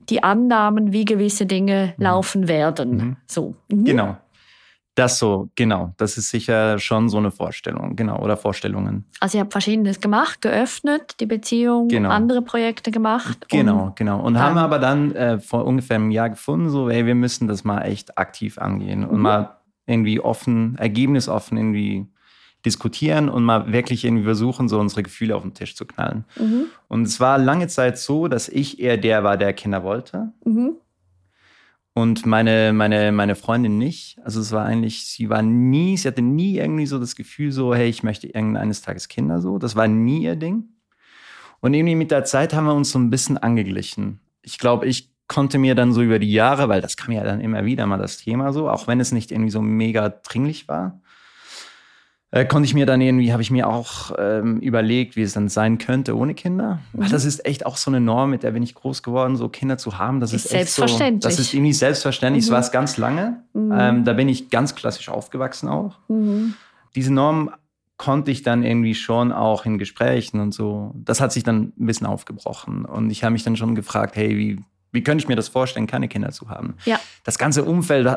die 0.09 0.23
Annahmen, 0.23 0.93
wie 0.93 1.05
gewisse 1.05 1.47
Dinge 1.47 1.95
mhm. 1.97 2.03
laufen 2.03 2.49
werden. 2.49 2.97
Mhm. 2.97 3.17
So. 3.27 3.55
Mhm. 3.69 3.85
Genau. 3.85 4.17
Das 4.97 5.19
so, 5.19 5.51
genau. 5.57 5.93
Das 5.99 6.17
ist 6.17 6.31
sicher 6.31 6.79
schon 6.79 7.11
so 7.11 7.19
eine 7.19 7.31
Vorstellung, 7.31 7.97
genau, 7.97 8.19
oder 8.23 8.39
Vorstellungen. 8.39 9.05
Also 9.21 9.37
ihr 9.37 9.43
habt 9.43 9.53
Verschiedenes 9.53 10.01
gemacht, 10.01 10.41
geöffnet, 10.41 11.17
die 11.21 11.27
Beziehung, 11.27 11.89
genau. 11.89 12.09
andere 12.09 12.41
Projekte 12.41 12.91
gemacht. 12.91 13.47
Genau, 13.51 13.93
genau. 13.95 14.23
Und 14.23 14.39
haben 14.39 14.57
aber 14.57 14.79
dann 14.79 15.15
äh, 15.15 15.39
vor 15.39 15.67
ungefähr 15.67 15.97
einem 15.97 16.11
Jahr 16.11 16.31
gefunden, 16.31 16.71
so, 16.71 16.89
hey, 16.89 17.05
wir 17.05 17.15
müssen 17.15 17.47
das 17.47 17.63
mal 17.63 17.83
echt 17.83 18.17
aktiv 18.17 18.57
angehen 18.57 19.05
und 19.05 19.17
mhm. 19.17 19.23
mal 19.23 19.57
irgendwie 19.87 20.19
offen, 20.19 20.77
ergebnisoffen 20.79 21.59
irgendwie 21.59 22.07
diskutieren 22.67 23.29
und 23.29 23.45
mal 23.45 23.73
wirklich 23.73 24.05
irgendwie 24.05 24.25
versuchen, 24.25 24.69
so 24.69 24.79
unsere 24.79 25.03
Gefühle 25.03 25.37
auf 25.37 25.43
den 25.43 25.55
Tisch 25.55 25.75
zu 25.75 25.87
knallen. 25.87 26.25
Mhm. 26.39 26.67
Und 26.89 27.03
es 27.05 27.21
war 27.21 27.39
lange 27.39 27.69
Zeit 27.69 27.99
so, 27.99 28.29
dass 28.29 28.49
ich 28.49 28.81
eher 28.81 28.99
der 28.99 29.25
war, 29.25 29.37
der 29.37 29.53
Kinder 29.53 29.85
wollte. 29.85 30.33
Mhm. 30.45 30.73
Und 31.95 32.27
meine, 32.27 32.75
meine, 32.75 33.11
meine 33.11 33.37
Freundin 33.37 33.79
nicht. 33.79 34.19
Also 34.23 34.41
es 34.41 34.53
war 34.53 34.67
eigentlich, 34.67 35.07
sie 35.07 35.31
war 35.31 35.41
nie, 35.41 35.97
sie 35.97 36.09
hatte 36.09 36.21
nie 36.21 36.59
irgendwie 36.59 36.85
so 36.85 36.99
das 36.99 37.17
Gefühl 37.17 37.53
so, 37.53 37.75
hey, 37.75 37.89
ich 37.89 38.03
möchte 38.03 38.27
irgendeines 38.27 38.83
Tages 38.83 39.09
Kinder 39.09 39.41
so. 39.41 39.57
Das 39.57 39.77
war 39.77 39.89
nie 39.89 40.25
ihr 40.25 40.37
Ding. 40.37 40.65
Und 41.61 41.73
irgendwie 41.73 41.95
mit 41.95 42.11
der 42.11 42.25
Zeit 42.25 42.53
haben 42.53 42.67
wir 42.67 42.75
uns 42.75 42.91
so 42.91 42.99
ein 42.99 43.09
bisschen 43.09 43.39
angeglichen. 43.39 44.21
Ich 44.43 44.59
glaube, 44.59 44.87
ich 44.87 45.11
konnte 45.27 45.59
mir 45.59 45.75
dann 45.75 45.93
so 45.93 46.03
über 46.03 46.19
die 46.19 46.33
Jahre, 46.33 46.69
weil 46.69 46.83
das 46.83 46.99
kam 46.99 47.13
ja 47.13 47.25
dann 47.25 47.41
immer 47.41 47.65
wieder 47.65 47.87
mal 47.87 47.97
das 47.97 48.19
Thema 48.19 48.53
so, 48.53 48.69
auch 48.69 48.87
wenn 48.87 49.01
es 49.01 49.13
nicht 49.13 49.33
irgendwie 49.33 49.51
so 49.51 49.63
mega 49.63 50.09
dringlich 50.11 50.69
war, 50.69 51.01
äh, 52.37 52.45
konnte 52.45 52.67
ich 52.67 52.75
mir 52.75 52.87
dann 52.87 53.01
irgendwie, 53.01 53.33
habe 53.33 53.43
ich 53.43 53.51
mir 53.51 53.67
auch 53.67 54.13
ähm, 54.19 54.59
überlegt, 54.59 55.17
wie 55.17 55.23
es 55.23 55.33
dann 55.33 55.49
sein 55.49 55.79
könnte 55.79 56.17
ohne 56.17 56.35
Kinder. 56.35 56.81
Mhm. 56.93 57.03
Weil 57.03 57.09
das 57.09 57.25
ist 57.25 57.47
echt 57.47 57.65
auch 57.65 57.77
so 57.77 57.91
eine 57.91 58.01
Norm, 58.01 58.31
mit 58.31 58.43
der 58.43 58.51
bin 58.51 58.63
ich 58.63 58.75
groß 58.75 59.03
geworden, 59.03 59.37
so 59.37 59.49
Kinder 59.49 59.79
zu 59.79 59.99
haben. 59.99 60.21
Das 60.21 60.33
ist, 60.33 60.47
ist 60.47 60.53
echt 60.53 60.69
selbstverständlich. 60.73 61.23
So, 61.23 61.29
das 61.29 61.39
ist 61.39 61.55
irgendwie 61.55 61.73
selbstverständlich. 61.73 62.45
Mhm. 62.45 62.49
Das 62.49 62.53
war 62.53 62.61
es 62.61 62.73
ganz 62.73 62.97
lange. 62.99 63.43
Mhm. 63.55 63.73
Ähm, 63.77 64.05
da 64.05 64.13
bin 64.13 64.29
ich 64.29 64.51
ganz 64.51 64.75
klassisch 64.75 65.09
aufgewachsen 65.09 65.69
auch. 65.69 65.99
Mhm. 66.09 66.55
Diese 66.95 67.13
Norm 67.13 67.51
konnte 67.97 68.31
ich 68.31 68.43
dann 68.43 68.63
irgendwie 68.63 68.95
schon 68.95 69.33
auch 69.33 69.65
in 69.65 69.79
Gesprächen 69.79 70.41
und 70.41 70.53
so, 70.53 70.93
das 70.95 71.21
hat 71.21 71.33
sich 71.33 71.45
dann 71.45 71.73
ein 71.79 71.87
bisschen 71.87 72.07
aufgebrochen. 72.07 72.85
Und 72.85 73.11
ich 73.11 73.25
habe 73.25 73.33
mich 73.33 73.43
dann 73.43 73.57
schon 73.57 73.75
gefragt, 73.75 74.17
hey, 74.17 74.37
wie, 74.37 74.63
wie 74.97 75.03
könnte 75.05 75.23
ich 75.23 75.29
mir 75.29 75.37
das 75.37 75.47
vorstellen, 75.49 75.87
keine 75.87 76.09
Kinder 76.09 76.31
zu 76.33 76.49
haben? 76.51 76.75
Ja. 76.87 76.99
Das 77.23 77.39
ganze 77.39 77.63
Umfeld 77.65 78.09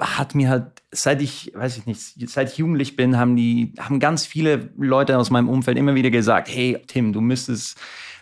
hat 0.00 0.34
mir 0.34 0.50
halt, 0.50 0.66
seit 0.92 1.22
ich, 1.22 1.52
weiß 1.54 1.78
ich 1.78 1.86
nicht, 1.86 2.28
seit 2.30 2.50
ich 2.52 2.58
jugendlich 2.58 2.96
bin, 2.96 3.16
haben 3.16 3.36
die, 3.36 3.72
haben 3.78 3.98
ganz 4.00 4.26
viele 4.26 4.68
Leute 4.76 5.16
aus 5.16 5.30
meinem 5.30 5.48
Umfeld 5.48 5.78
immer 5.78 5.94
wieder 5.94 6.10
gesagt, 6.10 6.48
hey, 6.50 6.78
Tim, 6.86 7.12
du 7.14 7.22
müsstest, 7.22 7.78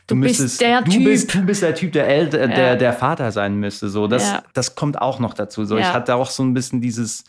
Du, 0.09 0.15
du 0.17 0.21
müsstest, 0.21 0.61
der 0.61 0.83
du 0.83 0.91
Typ. 0.91 1.05
Bist, 1.05 1.33
du 1.35 1.43
bist 1.43 1.63
der 1.63 1.75
Typ, 1.77 1.93
der, 1.93 2.09
El 2.09 2.25
ja. 2.25 2.47
der, 2.49 2.77
der 2.77 2.93
Vater 2.93 3.31
sein 3.31 3.55
müsste. 3.57 3.89
So, 3.89 4.09
das, 4.09 4.31
Ja. 4.33 4.43
das 4.53 4.75
kommt 4.75 5.01
auch 5.01 5.21
noch 5.21 5.33
dazu. 5.33 5.65
So, 5.65 5.77
Ja. 5.79 5.83
ich 5.89 5.93
hatte 5.95 6.17
auch 6.17 6.29
so 6.29 6.43
ein 6.43 6.53
bisschen 6.55 6.81
dieses, 6.81 7.23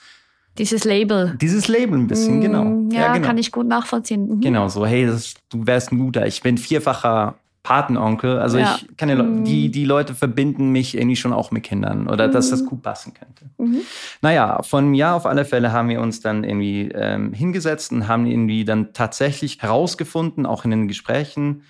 Dieses 0.57 0.83
Label. 0.83 1.37
dieses 1.39 1.67
Label 1.67 1.97
ein 1.99 2.07
bisschen, 2.07 2.41
genau. 2.41 2.63
Mm, 2.63 2.89
Ja, 2.91 3.13
genau. 3.13 3.27
kann 3.27 3.37
ich 3.37 3.51
gut 3.51 3.67
nachvollziehen. 3.67 4.27
Mhm. 4.27 4.41
Genau, 4.41 4.67
so, 4.69 4.85
hey, 4.87 5.05
das, 5.05 5.35
du 5.49 5.65
wärst 5.67 5.91
ein 5.91 5.99
guter. 5.99 6.25
Ich 6.25 6.41
bin 6.41 6.57
vierfacher 6.57 7.35
Patenonkel. 7.63 8.39
Also 8.39 8.57
Ja. 8.57 8.77
ich 8.77 8.97
kann 8.97 9.07
ja, 9.09 9.15
Mhm. 9.23 9.45
die, 9.45 9.71
die 9.71 9.85
Leute 9.85 10.13
verbinden 10.13 10.69
mich 10.71 10.95
irgendwie 10.97 11.15
schon 11.15 11.31
auch 11.33 11.49
mit 11.51 11.63
Kindern 11.63 12.07
oder 12.07 12.27
dass 12.27 12.49
das 12.49 12.65
gut 12.65 12.81
passen 12.81 13.13
könnte. 13.13 13.45
Mhm. 13.57 13.81
Naja, 14.21 14.61
von 14.63 14.83
einem 14.83 14.93
Jahr 14.93 15.15
auf 15.15 15.25
alle 15.25 15.45
Fälle 15.45 15.71
haben 15.71 15.87
wir 15.89 16.01
uns 16.01 16.19
dann 16.19 16.43
irgendwie 16.43 16.89
ähm, 16.93 17.31
hingesetzt 17.33 17.91
und 17.93 18.07
haben 18.09 18.25
irgendwie 18.25 18.65
dann 18.65 18.91
tatsächlich 18.93 19.61
herausgefunden, 19.61 20.45
auch 20.45 20.65
in 20.65 20.71
den 20.71 20.87
Gesprächen, 20.89 21.63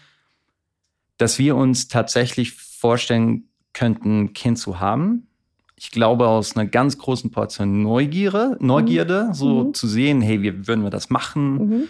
dass 1.18 1.38
wir 1.40 1.56
uns 1.56 1.88
tatsächlich 1.88 2.54
vorstellen 2.54 3.44
könnten, 3.74 4.24
ein 4.24 4.34
Kind 4.34 4.58
zu 4.58 4.80
haben. 4.80 5.28
Ich 5.76 5.92
glaube, 5.92 6.28
aus 6.28 6.56
einer 6.56 6.66
ganz 6.66 6.98
großen 6.98 7.30
Portion 7.32 7.82
Neugierde, 7.84 8.58
Neugierde, 8.60 9.30
so 9.34 9.66
Mhm. 9.66 9.74
zu 9.74 9.88
sehen, 9.88 10.22
hey, 10.22 10.42
wie 10.42 10.68
würden 10.68 10.84
wir 10.84 10.90
das 10.90 11.10
machen? 11.10 11.88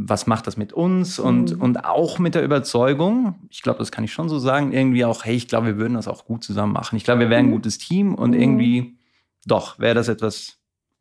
Was 0.00 0.28
macht 0.28 0.46
das 0.46 0.56
mit 0.56 0.72
uns 0.72 1.18
und, 1.18 1.56
Mhm. 1.56 1.60
und 1.60 1.84
auch 1.84 2.20
mit 2.20 2.36
der 2.36 2.44
Überzeugung, 2.44 3.34
ich 3.50 3.62
glaube, 3.62 3.80
das 3.80 3.90
kann 3.90 4.04
ich 4.04 4.12
schon 4.12 4.28
so 4.28 4.38
sagen, 4.38 4.72
irgendwie 4.72 5.04
auch, 5.04 5.24
hey, 5.24 5.34
ich 5.34 5.48
glaube, 5.48 5.66
wir 5.66 5.76
würden 5.76 5.94
das 5.94 6.06
auch 6.06 6.24
gut 6.24 6.44
zusammen 6.44 6.72
machen. 6.72 6.94
Ich 6.96 7.02
glaube, 7.02 7.20
wir 7.20 7.30
wären 7.30 7.46
ein 7.46 7.50
Mhm. 7.50 7.54
gutes 7.54 7.78
Team 7.78 8.14
und 8.14 8.30
Mhm. 8.30 8.40
irgendwie, 8.40 8.98
doch, 9.44 9.80
wäre 9.80 9.96
das 9.96 10.06
etwas, 10.06 10.58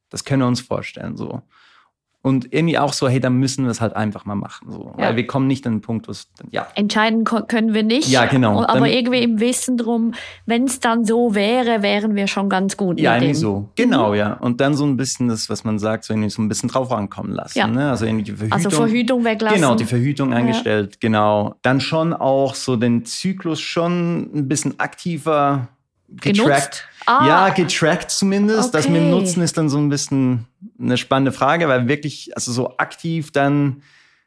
das 0.10 0.24
können 0.24 0.42
wir 0.42 0.48
uns 0.48 0.62
vorstellen, 0.62 1.16
so. 1.16 1.44
Und 2.24 2.52
irgendwie 2.52 2.78
auch 2.78 2.92
so, 2.92 3.08
hey, 3.08 3.20
dann 3.22 3.36
müssen 3.36 3.64
wir 3.64 3.72
es 3.72 3.80
halt 3.80 3.96
einfach 3.96 4.26
mal 4.26 4.36
machen, 4.36 4.70
so. 4.70 4.94
Ja. 4.98 5.06
Weil 5.10 5.16
wir 5.16 5.28
kommen 5.28 5.48
nicht 5.48 5.66
an 5.66 5.76
den 5.76 5.82
Punkt, 5.82 6.08
wo 6.08 6.12
es, 6.12 6.28
dann- 6.36 6.50
ja, 6.52 6.68
Entscheiden 6.76 7.24
können 7.24 7.74
wir 7.74 7.84
nicht. 7.84 8.10
Ja, 8.10 8.26
genau. 8.26 8.64
Aber 8.64 8.80
Dann- 8.82 8.86
irgendwie 8.90 9.22
im 9.24 9.40
Wissen 9.40 9.78
drum, 9.78 10.14
wenn 10.46 10.66
es 10.66 10.80
dann 10.82 11.06
so 11.06 11.36
wäre, 11.36 11.84
wären 11.84 12.16
wir 12.16 12.28
schon 12.28 12.50
ganz 12.50 12.76
gut. 12.76 13.00
Ja, 13.00 13.14
irgendwie 13.14 13.34
dem. 13.34 13.36
so. 13.40 13.70
Genau, 13.76 14.14
ja. 14.14 14.34
Und 14.34 14.60
dann 14.60 14.74
so 14.74 14.86
ein 14.86 14.98
bisschen 14.98 15.30
das, 15.30 15.50
was 15.50 15.64
man 15.64 15.80
sagt, 15.80 16.04
so 16.04 16.14
irgendwie 16.14 16.30
so 16.30 16.42
ein 16.42 16.50
bisschen 16.50 16.68
drauf 16.70 16.92
ankommen 16.92 17.32
lassen. 17.32 17.60
Ja. 17.60 17.68
Ne? 17.68 17.90
Also 17.92 18.06
irgendwie 18.06 18.24
die 18.26 18.32
Verhütung. 18.34 18.58
Also 18.58 18.70
Verhütung 18.72 19.24
weglassen. 19.24 19.62
Genau, 19.62 19.76
die 19.76 19.86
Verhütung 19.86 20.34
eingestellt, 20.34 21.00
genau. 21.00 21.56
Dann 21.62 21.80
schon 21.80 22.14
auch 22.14 22.56
so 22.56 22.76
den 22.76 23.06
Zyklus 23.06 23.62
schon 23.62 24.30
ein 24.36 24.48
bisschen 24.50 24.80
aktiver 24.80 25.70
getrackt. 26.10 26.88
Ah. 27.06 27.26
Ja, 27.28 27.50
getrackt 27.50 28.12
zumindest. 28.12 28.74
Das 28.74 28.88
mit 28.88 28.98
dem 28.98 29.04
Okay. 29.08 29.12
Nutzen 29.12 29.42
ist 29.42 29.58
dann 29.58 29.70
so 29.70 29.78
ein 29.78 29.90
bisschen 29.90 30.46
eine 30.80 30.98
spannende 30.98 31.32
Frage, 31.32 31.68
weil 31.68 31.88
wirklich, 31.88 32.32
also 32.36 32.52
so 32.52 32.78
aktiv 32.78 33.32
dann 33.32 33.82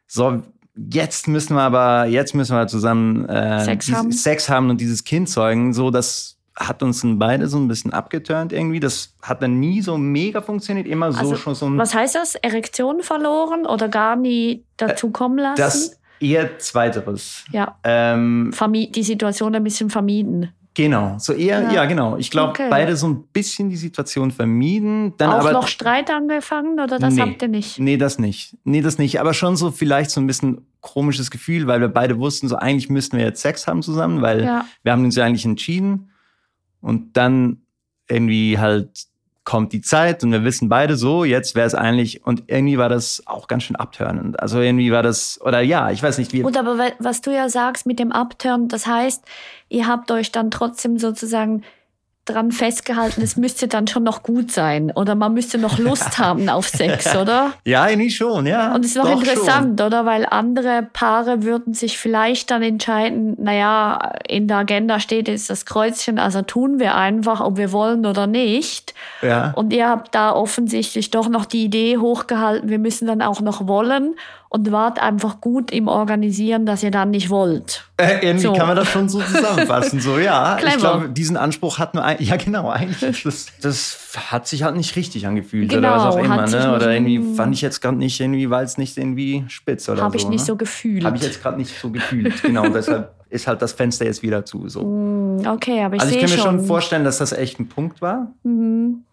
so, 0.07 0.41
jetzt 0.75 1.27
müssen 1.27 1.55
wir 1.55 1.61
aber, 1.61 2.05
jetzt 2.05 2.33
müssen 2.33 2.55
wir 2.55 2.67
zusammen 2.67 3.27
äh, 3.29 3.63
Sex 3.63 3.91
haben. 3.91 4.11
Sex 4.11 4.49
haben 4.49 4.69
und 4.69 4.81
dieses 4.81 5.03
Kind 5.03 5.29
zeugen, 5.29 5.73
so 5.73 5.91
das 5.91 6.37
hat 6.55 6.83
uns 6.83 7.01
dann 7.01 7.17
beide 7.17 7.47
so 7.47 7.57
ein 7.57 7.67
bisschen 7.67 7.93
abgeturnt 7.93 8.51
irgendwie. 8.51 8.79
Das 8.79 9.15
hat 9.21 9.41
dann 9.41 9.59
nie 9.59 9.81
so 9.81 9.97
mega 9.97 10.41
funktioniert, 10.41 10.85
immer 10.87 11.11
so 11.11 11.19
Also, 11.19 11.35
schon 11.35 11.55
so 11.55 11.65
ein 11.67 11.77
Was 11.77 11.95
heißt 11.95 12.15
das? 12.15 12.35
Erektion 12.35 13.01
verloren 13.01 13.65
oder 13.65 13.87
gar 13.87 14.15
nie 14.15 14.65
dazu 14.77 15.11
kommen 15.11 15.37
lassen? 15.37 15.61
Äh, 15.61 15.63
das 15.63 15.99
eher 16.19 16.59
zweiteres. 16.59 17.45
ja, 17.51 17.77
Ähm, 17.83 18.51
die 18.93 19.03
Situation 19.03 19.55
ein 19.55 19.63
bisschen 19.63 19.89
vermieden. 19.89 20.51
Genau, 20.73 21.17
so 21.19 21.33
eher, 21.33 21.61
Ja. 21.63 21.71
ja, 21.71 21.85
genau. 21.85 22.17
Ich 22.17 22.31
glaube, 22.31 22.51
Okay. 22.51 22.67
beide 22.69 22.95
so 22.95 23.07
ein 23.07 23.23
bisschen 23.33 23.69
die 23.69 23.75
Situation 23.77 24.31
vermieden. 24.31 25.13
Dann 25.17 25.29
Auch 25.31 25.39
aber, 25.39 25.51
noch 25.53 25.67
Streit 25.67 26.09
angefangen 26.09 26.79
oder 26.79 26.97
das 26.99 27.13
Nee. 27.15 27.21
habt 27.21 27.41
ihr 27.41 27.47
nicht? 27.47 27.79
Nee, 27.79 27.97
das 27.97 28.19
nicht. 28.19 28.57
Nee, 28.63 28.81
das 28.81 28.97
nicht. 28.97 29.19
Aber 29.19 29.33
schon 29.33 29.55
so 29.55 29.71
vielleicht 29.71 30.11
so 30.11 30.21
ein 30.21 30.27
bisschen 30.27 30.65
komisches 30.79 31.29
Gefühl, 31.31 31.67
weil 31.67 31.79
wir 31.81 31.89
beide 31.89 32.17
wussten, 32.19 32.47
so 32.47 32.55
eigentlich 32.55 32.89
müssten 32.89 33.17
wir 33.17 33.23
jetzt 33.25 33.41
Sex 33.41 33.67
haben 33.67 33.81
zusammen, 33.83 34.21
weil 34.21 34.43
Ja. 34.43 34.65
wir 34.83 34.91
haben 34.91 35.03
uns 35.05 35.15
ja 35.15 35.25
eigentlich 35.25 35.45
entschieden. 35.45 36.09
Und 36.81 37.15
dann 37.17 37.61
irgendwie 38.09 38.57
halt 38.57 38.89
kommt 39.43 39.73
die 39.73 39.81
Zeit 39.81 40.23
und 40.23 40.31
wir 40.31 40.43
wissen 40.43 40.69
beide 40.69 40.95
so, 40.95 41.23
jetzt 41.23 41.55
wäre 41.55 41.65
es 41.65 41.73
eigentlich, 41.73 42.25
und 42.25 42.43
irgendwie 42.47 42.77
war 42.77 42.89
das 42.89 43.23
auch 43.25 43.47
ganz 43.47 43.63
schön 43.63 43.75
abtörnend. 43.75 44.39
Also 44.39 44.59
irgendwie 44.61 44.91
war 44.91 45.01
das, 45.03 45.39
oder 45.41 45.61
ja, 45.61 45.89
ich 45.91 46.03
weiß 46.03 46.19
nicht, 46.19 46.31
wie. 46.33 46.41
Gut, 46.41 46.57
aber 46.57 46.77
wa- 46.77 46.91
was 46.99 47.21
du 47.21 47.33
ja 47.33 47.49
sagst 47.49 47.85
mit 47.87 47.97
dem 47.99 48.11
Upturn, 48.11 48.67
das 48.67 48.85
heißt, 48.85 49.23
ihr 49.69 49.87
habt 49.87 50.11
euch 50.11 50.31
dann 50.31 50.51
trotzdem 50.51 50.99
sozusagen 50.99 51.63
dran 52.25 52.51
festgehalten, 52.51 53.21
es 53.21 53.35
müsste 53.35 53.67
dann 53.67 53.87
schon 53.87 54.03
noch 54.03 54.21
gut 54.21 54.51
sein 54.51 54.91
oder 54.91 55.15
man 55.15 55.33
müsste 55.33 55.57
noch 55.57 55.79
Lust 55.79 56.17
haben 56.19 56.49
auf 56.49 56.67
Sex, 56.67 57.15
oder? 57.15 57.53
Ja, 57.65 57.89
irgendwie 57.89 58.11
schon, 58.11 58.45
ja. 58.45 58.75
Und 58.75 58.85
es 58.85 58.91
ist 58.91 58.97
noch 58.97 59.09
interessant, 59.09 59.81
oder? 59.81 60.05
Weil 60.05 60.27
andere 60.29 60.87
Paare 60.93 61.43
würden 61.43 61.73
sich 61.73 61.97
vielleicht 61.97 62.51
dann 62.51 62.61
entscheiden, 62.61 63.35
naja, 63.39 64.13
in 64.27 64.47
der 64.47 64.57
Agenda 64.57 64.99
steht 64.99 65.27
jetzt 65.27 65.49
das 65.49 65.65
Kreuzchen, 65.65 66.19
also 66.19 66.43
tun 66.43 66.79
wir 66.79 66.95
einfach, 66.95 67.41
ob 67.41 67.57
wir 67.57 67.71
wollen 67.71 68.05
oder 68.05 68.27
nicht. 68.27 68.93
Schon. 69.19 69.29
Ja. 69.29 69.51
Und 69.55 69.73
ihr 69.73 69.89
habt 69.89 70.13
da 70.13 70.31
offensichtlich 70.31 71.09
doch 71.09 71.27
noch 71.27 71.45
die 71.45 71.63
Idee 71.63 71.97
hochgehalten, 71.97 72.69
wir 72.69 72.79
müssen 72.79 73.07
dann 73.07 73.21
auch 73.21 73.41
noch 73.41 73.67
wollen 73.67 74.15
und 74.53 74.69
wart 74.69 75.01
einfach 75.01 75.39
gut 75.39 75.71
im 75.71 75.87
Organisieren, 75.87 76.65
dass 76.65 76.83
ihr 76.83 76.91
dann 76.91 77.09
nicht 77.11 77.29
wollt. 77.29 77.85
Äh, 77.95 78.17
irgendwie 78.21 78.47
So. 78.47 78.53
kann 78.53 78.67
man 78.67 78.75
das 78.75 78.89
schon 78.89 79.07
so 79.07 79.21
zusammenfassen. 79.21 80.01
So, 80.01 80.19
ja. 80.19 80.55
Clever. 80.59 80.71
Ich 80.73 80.77
glaube, 80.79 81.09
diesen 81.09 81.37
Anspruch 81.37 81.79
hatten 81.79 81.97
wir, 81.99 82.03
ein, 82.03 82.17
ja 82.19 82.35
genau, 82.35 82.69
eigentlich. 82.69 83.23
Das, 83.23 83.45
das 83.61 84.17
hat 84.29 84.47
sich 84.47 84.63
halt 84.63 84.75
nicht 84.75 84.93
richtig 84.97 85.25
angefühlt 85.25 85.73
oder 85.73 85.91
was 85.91 86.03
Genau, 86.03 86.09
auch 86.09 86.17
hat 86.17 86.25
immer. 86.25 86.47
sich 86.49 86.59
Ne? 86.59 86.65
nicht- 86.67 86.75
Oder 86.75 86.91
irgendwie 86.93 87.35
fand 87.35 87.55
ich 87.55 87.61
jetzt 87.61 87.79
gerade 87.81 87.95
nicht, 87.95 88.19
irgendwie 88.19 88.49
war 88.49 88.61
es 88.61 88.77
nicht 88.77 88.97
irgendwie 88.97 89.45
spitz 89.47 89.87
oder 89.87 90.01
Habe 90.03 90.19
so. 90.19 90.25
ich 90.25 90.29
nicht 90.29 90.41
ne? 90.41 90.45
so 90.45 90.55
gefühlt. 90.57 91.05
Habe 91.05 91.15
ich 91.15 91.23
jetzt 91.23 91.41
gerade 91.41 91.57
nicht 91.57 91.79
so 91.79 91.89
gefühlt. 91.89 92.43
Genau, 92.43 92.67
deshalb 92.73 93.13
ist 93.29 93.47
halt 93.47 93.61
das 93.61 93.71
Fenster 93.71 94.03
jetzt 94.03 94.21
wieder 94.21 94.43
zu. 94.43 94.67
So. 94.67 94.81
Hm, 94.81 95.47
Okay, 95.47 95.81
aber 95.81 95.95
ich 95.95 96.01
also 96.01 96.13
ich 96.13 96.19
kann 96.19 96.29
mir 96.29 96.35
schon. 96.37 96.57
schon 96.57 96.65
vorstellen, 96.67 97.05
dass 97.05 97.19
das 97.19 97.31
echt 97.31 97.57
ein 97.61 97.69
Punkt 97.69 98.01
war. 98.01 98.33
Mhm. 98.43 99.05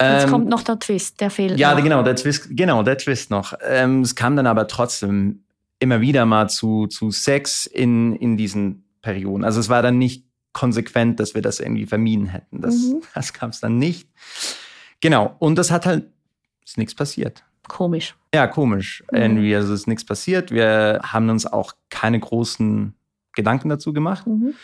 Jetzt 0.00 0.24
Ähm, 0.24 0.30
kommt 0.30 0.48
noch 0.48 0.62
der 0.62 0.78
Twist, 0.78 1.20
der 1.20 1.30
fehlt 1.30 1.58
Ja, 1.58 1.74
noch. 1.74 1.82
genau, 1.82 2.02
der 2.02 2.16
Twist, 2.16 2.48
genau, 2.50 2.82
der 2.82 2.96
Twist 2.96 3.30
noch. 3.30 3.52
Ähm, 3.62 4.00
es 4.02 4.14
kam 4.14 4.34
dann 4.36 4.46
aber 4.46 4.66
trotzdem 4.66 5.44
immer 5.78 6.00
wieder 6.00 6.24
mal 6.26 6.48
zu, 6.48 6.86
zu 6.86 7.10
Sex 7.10 7.66
in, 7.66 8.14
in 8.16 8.36
diesen 8.36 8.84
Perioden. 9.02 9.44
Also 9.44 9.60
es 9.60 9.68
war 9.68 9.82
dann 9.82 9.98
nicht 9.98 10.24
konsequent, 10.52 11.20
dass 11.20 11.34
wir 11.34 11.42
das 11.42 11.60
irgendwie 11.60 11.86
vermieden 11.86 12.26
hätten. 12.26 12.60
Das, 12.60 12.74
Mhm. 12.74 13.02
das 13.14 13.32
kam 13.32 13.50
es 13.50 13.60
dann 13.60 13.78
nicht. 13.78 14.08
Genau, 15.00 15.36
und 15.38 15.56
das 15.56 15.70
hat 15.70 15.86
halt, 15.86 16.06
ist 16.64 16.78
nichts 16.78 16.94
passiert. 16.94 17.44
Komisch. 17.68 18.14
Ja, 18.34 18.46
komisch. 18.46 19.04
Mhm. 19.12 19.18
Irgendwie, 19.18 19.54
also 19.54 19.72
ist 19.74 19.86
nichts 19.86 20.04
passiert. 20.04 20.50
Wir 20.50 21.00
haben 21.04 21.28
uns 21.28 21.46
auch 21.46 21.72
keine 21.88 22.18
großen 22.20 22.94
Gedanken 23.34 23.68
dazu 23.68 23.92
gemacht. 23.92 24.26
Mhm. 24.26 24.54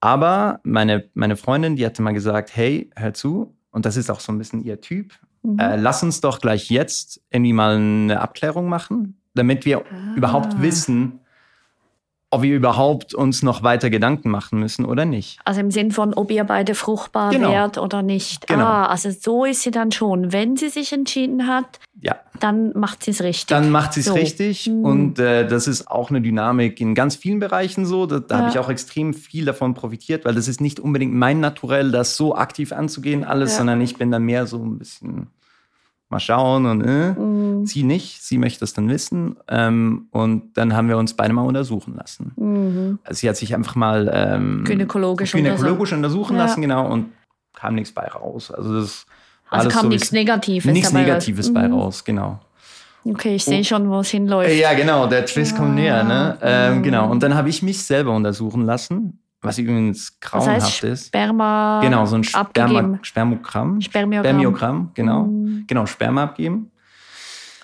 Aber 0.00 0.60
meine, 0.64 1.08
meine 1.14 1.36
Freundin, 1.36 1.76
die 1.76 1.86
hatte 1.86 2.02
mal 2.02 2.12
gesagt, 2.12 2.54
hey, 2.56 2.90
hör 2.96 3.14
zu. 3.14 3.54
Und 3.72 3.84
das 3.84 3.96
ist 3.96 4.10
auch 4.10 4.20
so 4.20 4.30
ein 4.32 4.38
bisschen 4.38 4.62
ihr 4.62 4.80
Typ. 4.80 5.12
Mhm. 5.42 5.58
Äh, 5.58 5.76
lass 5.76 6.02
uns 6.04 6.20
doch 6.20 6.40
gleich 6.40 6.70
jetzt 6.70 7.20
irgendwie 7.30 7.52
mal 7.52 7.74
eine 7.76 8.20
Abklärung 8.20 8.68
machen, 8.68 9.16
damit 9.34 9.64
wir 9.64 9.78
Ah. 9.80 10.14
überhaupt 10.14 10.62
wissen, 10.62 11.18
ob 12.32 12.42
wir 12.42 12.56
überhaupt 12.56 13.14
uns 13.14 13.42
noch 13.42 13.62
weiter 13.62 13.90
Gedanken 13.90 14.30
machen 14.30 14.58
müssen 14.58 14.84
oder 14.84 15.04
nicht. 15.04 15.38
Also 15.44 15.60
im 15.60 15.70
Sinn 15.70 15.90
von, 15.92 16.14
ob 16.14 16.30
ihr 16.30 16.44
beide 16.44 16.74
fruchtbar 16.74 17.30
Genau. 17.30 17.50
wärt 17.50 17.76
oder 17.78 18.02
nicht. 18.02 18.46
Genau. 18.46 18.64
Ah, 18.64 18.86
also 18.86 19.10
so 19.10 19.44
ist 19.44 19.62
sie 19.62 19.70
dann 19.70 19.92
schon. 19.92 20.32
Wenn 20.32 20.56
sie 20.56 20.70
sich 20.70 20.92
entschieden 20.92 21.46
hat, 21.46 21.78
Ja, 22.00 22.16
dann 22.40 22.72
macht 22.74 23.04
sie 23.04 23.10
es 23.12 23.22
richtig. 23.22 23.46
dann 23.48 23.70
macht 23.70 23.92
sie 23.92 24.00
es 24.00 24.06
So. 24.06 24.14
richtig. 24.14 24.66
Mhm. 24.66 24.84
Und 24.84 25.18
äh, 25.18 25.46
das 25.46 25.68
ist 25.68 25.88
auch 25.90 26.08
eine 26.10 26.20
Dynamik 26.22 26.80
in 26.80 26.94
ganz 26.94 27.16
vielen 27.16 27.38
Bereichen 27.38 27.84
so. 27.86 28.06
Da, 28.06 28.18
da 28.20 28.36
habe 28.38 28.46
Ja. 28.46 28.50
ich 28.52 28.58
auch 28.58 28.70
extrem 28.70 29.12
viel 29.14 29.44
davon 29.44 29.74
profitiert, 29.74 30.24
weil 30.24 30.34
das 30.34 30.48
ist 30.48 30.60
nicht 30.60 30.80
unbedingt 30.80 31.14
mein 31.14 31.38
Naturell, 31.40 31.92
das 31.92 32.16
so 32.16 32.34
aktiv 32.34 32.72
anzugehen, 32.72 33.24
alles, 33.24 33.52
Ja. 33.52 33.58
sondern 33.58 33.80
ich 33.82 33.96
bin 33.98 34.10
dann 34.10 34.22
mehr 34.24 34.46
so 34.46 34.58
ein 34.58 34.78
bisschen 34.78 35.26
mal 36.12 36.20
schauen 36.20 36.66
und 36.66 36.82
äh. 36.82 37.12
Mhm. 37.12 37.66
Sie 37.66 37.82
nicht, 37.82 38.22
sie 38.22 38.38
möchte 38.38 38.64
es 38.64 38.72
dann 38.72 38.88
wissen. 38.88 39.36
Ähm, 39.48 40.06
und 40.10 40.56
dann 40.56 40.74
haben 40.76 40.88
wir 40.88 40.98
uns 40.98 41.14
beide 41.14 41.32
mal 41.32 41.42
untersuchen 41.42 41.94
lassen. 41.96 42.32
Mhm. 42.36 42.98
Also 43.04 43.20
sie 43.20 43.28
hat 43.28 43.36
sich 43.36 43.54
einfach 43.54 43.74
mal 43.74 44.10
ähm, 44.12 44.64
Gynäkologisch 44.64 45.32
gynäkologisch 45.32 45.92
untersuchen 45.92 46.36
Ja. 46.36 46.44
lassen, 46.44 46.60
genau, 46.60 46.86
und 46.86 47.06
kam 47.54 47.74
nichts 47.74 47.92
bei 47.92 48.06
raus. 48.06 48.50
Also 48.50 48.80
das 48.80 49.06
war 49.50 49.58
Also 49.58 49.70
kam 49.70 49.82
so, 49.82 49.88
nichts 49.88 50.12
Negatives 50.12 50.72
Nichts 50.72 50.88
raus. 50.88 50.94
Negatives 50.94 51.52
bei 51.52 51.66
Mhm. 51.68 51.74
raus, 51.74 52.04
genau. 52.04 52.40
Okay, 53.04 53.34
ich 53.34 53.44
sehe 53.44 53.60
oh. 53.60 53.64
schon, 53.64 53.90
wo 53.90 54.00
es 54.00 54.10
hinläuft. 54.10 54.54
Ja, 54.54 54.74
genau, 54.74 55.06
der 55.08 55.26
Twist 55.26 55.54
ah. 55.54 55.58
kommt 55.58 55.74
näher. 55.74 56.04
Ne? 56.04 56.38
Ähm, 56.40 56.82
genau, 56.82 57.10
und 57.10 57.22
dann 57.22 57.34
habe 57.34 57.48
ich 57.48 57.62
mich 57.62 57.82
selber 57.82 58.14
untersuchen 58.14 58.64
lassen, 58.64 59.18
was 59.42 59.58
übrigens 59.58 60.18
grauenhaft 60.20 60.56
das 60.56 60.64
heißt, 60.64 60.84
ist. 60.84 61.06
Sperma 61.08 61.80
Genau, 61.82 62.06
so 62.06 62.16
ein 62.16 62.24
Sperma, 62.24 62.98
Spermogramm. 63.02 63.80
Spermiogramm. 63.80 63.80
Spermiogramm, 63.80 64.90
genau. 64.94 65.24
Mhm. 65.24 65.64
Genau, 65.66 65.86
Sperma 65.86 66.24
abgeben. 66.24 66.70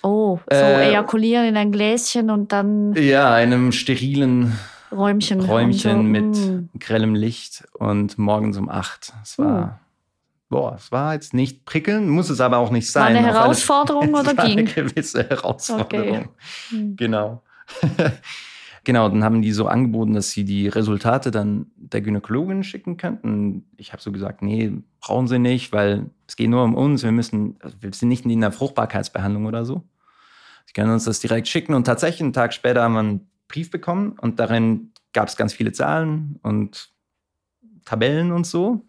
Oh, 0.03 0.39
so 0.49 0.57
äh, 0.57 0.91
ejakulieren 0.91 1.47
in 1.47 1.57
ein 1.57 1.73
Gläschen 1.73 2.31
und 2.31 2.53
dann. 2.53 2.95
Ja, 2.95 3.33
einem 3.33 3.73
sterilen 3.73 4.57
Räumchen. 4.93 5.41
Räumchen 5.41 5.97
so. 5.97 6.03
mit 6.03 6.37
mm. 6.37 6.79
grellem 6.79 7.15
Licht 7.15 7.65
und 7.75 8.19
morgens 8.19 8.57
um 8.57 8.69
acht. 8.69 9.13
Es 9.23 9.39
war, 9.39 9.67
mm. 9.67 9.79
boah, 10.49 10.75
es 10.77 10.93
war 10.93 11.15
jetzt 11.15 11.35
nicht 11.35 11.65
prickelnd, 11.65 12.09
muss 12.09 12.31
es 12.31 12.41
aber 12.41 12.59
auch 12.59 12.71
nicht 12.71 12.91
sein. 12.91 13.15
War 13.15 13.19
eine 13.21 13.27
Herausforderung 13.27 14.15
alle, 14.15 14.31
oder 14.31 14.45
ging? 14.45 14.59
Eine 14.59 14.65
gewisse 14.65 15.29
Herausforderung. 15.29 16.29
Okay. 16.71 16.77
Mm. 16.77 16.97
Genau. 16.97 17.43
genau, 18.85 19.09
dann 19.09 19.25
haben 19.25 19.43
die 19.43 19.53
so 19.53 19.67
angeboten, 19.67 20.15
dass 20.15 20.31
sie 20.31 20.45
die 20.45 20.69
Resultate 20.69 21.31
dann 21.31 21.67
der 21.77 22.01
Gynäkologin 22.01 22.65
schicken 22.65 22.97
könnten. 22.97 23.65
Ich 23.77 23.93
habe 23.93 24.03
so 24.03 24.13
gesagt, 24.13 24.43
nee, 24.43 24.73
brauchen 25.01 25.29
sie 25.29 25.39
nicht, 25.39 25.73
weil 25.73 26.11
es 26.27 26.37
geht 26.37 26.51
nur 26.51 26.65
um 26.65 26.75
uns. 26.75 27.03
Wir 27.03 27.13
müssen, 27.13 27.57
also 27.61 27.77
wir 27.81 27.93
sind 27.93 28.09
nicht 28.09 28.25
in 28.25 28.41
der 28.41 28.53
Fruchtbarkeitsbehandlung 28.53 29.47
oder 29.47 29.65
so. 29.65 29.83
Sie 30.67 30.73
können 30.75 30.93
uns 30.93 31.05
das 31.05 31.21
direkt 31.21 31.49
schicken 31.49 31.75
und 31.75 31.85
tatsächlich 31.85 32.23
einen 32.23 32.33
Tag 32.33 32.53
später 32.53 32.83
haben 32.83 32.93
wir 32.93 33.01
einen 33.01 33.31
Brief 33.49 33.71
bekommen 33.71 34.17
und 34.21 34.39
darin 34.39 34.93
gab 35.15 35.29
es 35.29 35.37
ganz 35.37 35.55
viele 35.55 35.73
Zahlen 35.73 36.39
und 36.43 36.91
Tabellen 37.85 38.33
und 38.33 38.47
so. 38.47 38.87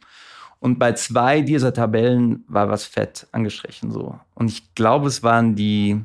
Und 0.60 0.78
bei 0.78 0.92
zwei 0.94 1.42
dieser 1.42 1.74
Tabellen 1.74 2.44
war 2.48 2.70
was 2.70 2.84
fett 2.84 3.28
angestrichen 3.32 3.92
so. 3.92 4.20
Und 4.36 4.52
ich 4.52 4.76
glaube, 4.76 5.08
es 5.08 5.24
waren 5.24 5.56
die, 5.56 6.02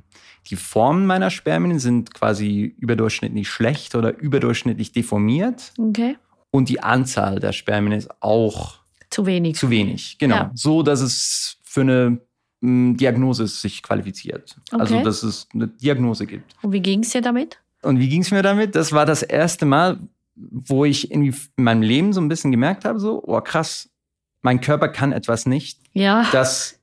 die 0.50 0.56
Formen 0.56 1.06
meiner 1.06 1.30
Spermien 1.30 1.78
sind 1.78 2.12
quasi 2.14 2.74
überdurchschnittlich 2.78 3.48
schlecht 3.48 3.94
oder 3.94 4.16
überdurchschnittlich 4.18 4.92
deformiert. 4.92 5.72
Okay. 5.78 6.16
Und 6.50 6.68
die 6.68 6.80
Anzahl 6.82 7.40
der 7.40 7.52
Spermien 7.52 7.92
ist 7.92 8.10
auch 8.20 8.78
zu 9.10 9.26
wenig. 9.26 9.56
Zu 9.56 9.70
wenig, 9.70 10.18
genau. 10.18 10.36
Ja. 10.36 10.50
So, 10.54 10.82
dass 10.82 11.00
es 11.00 11.58
für 11.62 11.82
eine 11.82 12.18
m, 12.62 12.96
Diagnose 12.96 13.46
sich 13.46 13.82
qualifiziert. 13.82 14.56
Also, 14.70 14.94
okay. 14.94 14.94
Also, 14.94 15.04
dass 15.04 15.22
es 15.22 15.48
eine 15.54 15.68
Diagnose 15.68 16.26
gibt. 16.26 16.54
Und 16.62 16.72
wie 16.72 16.80
ging 16.80 17.02
es 17.02 17.10
dir 17.10 17.20
damit? 17.20 17.60
Und 17.82 17.98
wie 17.98 18.08
ging 18.08 18.22
es 18.22 18.30
mir 18.30 18.42
damit? 18.42 18.74
Das 18.74 18.92
war 18.92 19.06
das 19.06 19.22
erste 19.22 19.66
Mal, 19.66 19.98
wo 20.34 20.84
ich 20.84 21.10
irgendwie 21.10 21.34
in 21.56 21.64
meinem 21.64 21.82
Leben 21.82 22.12
so 22.12 22.20
ein 22.20 22.28
bisschen 22.28 22.50
gemerkt 22.50 22.84
habe, 22.84 22.98
so, 22.98 23.22
oh 23.24 23.40
krass, 23.40 23.90
mein 24.42 24.60
Körper 24.60 24.88
kann 24.88 25.12
etwas 25.12 25.46
nicht. 25.46 25.78
Ja. 25.92 26.26
Das, 26.32 26.80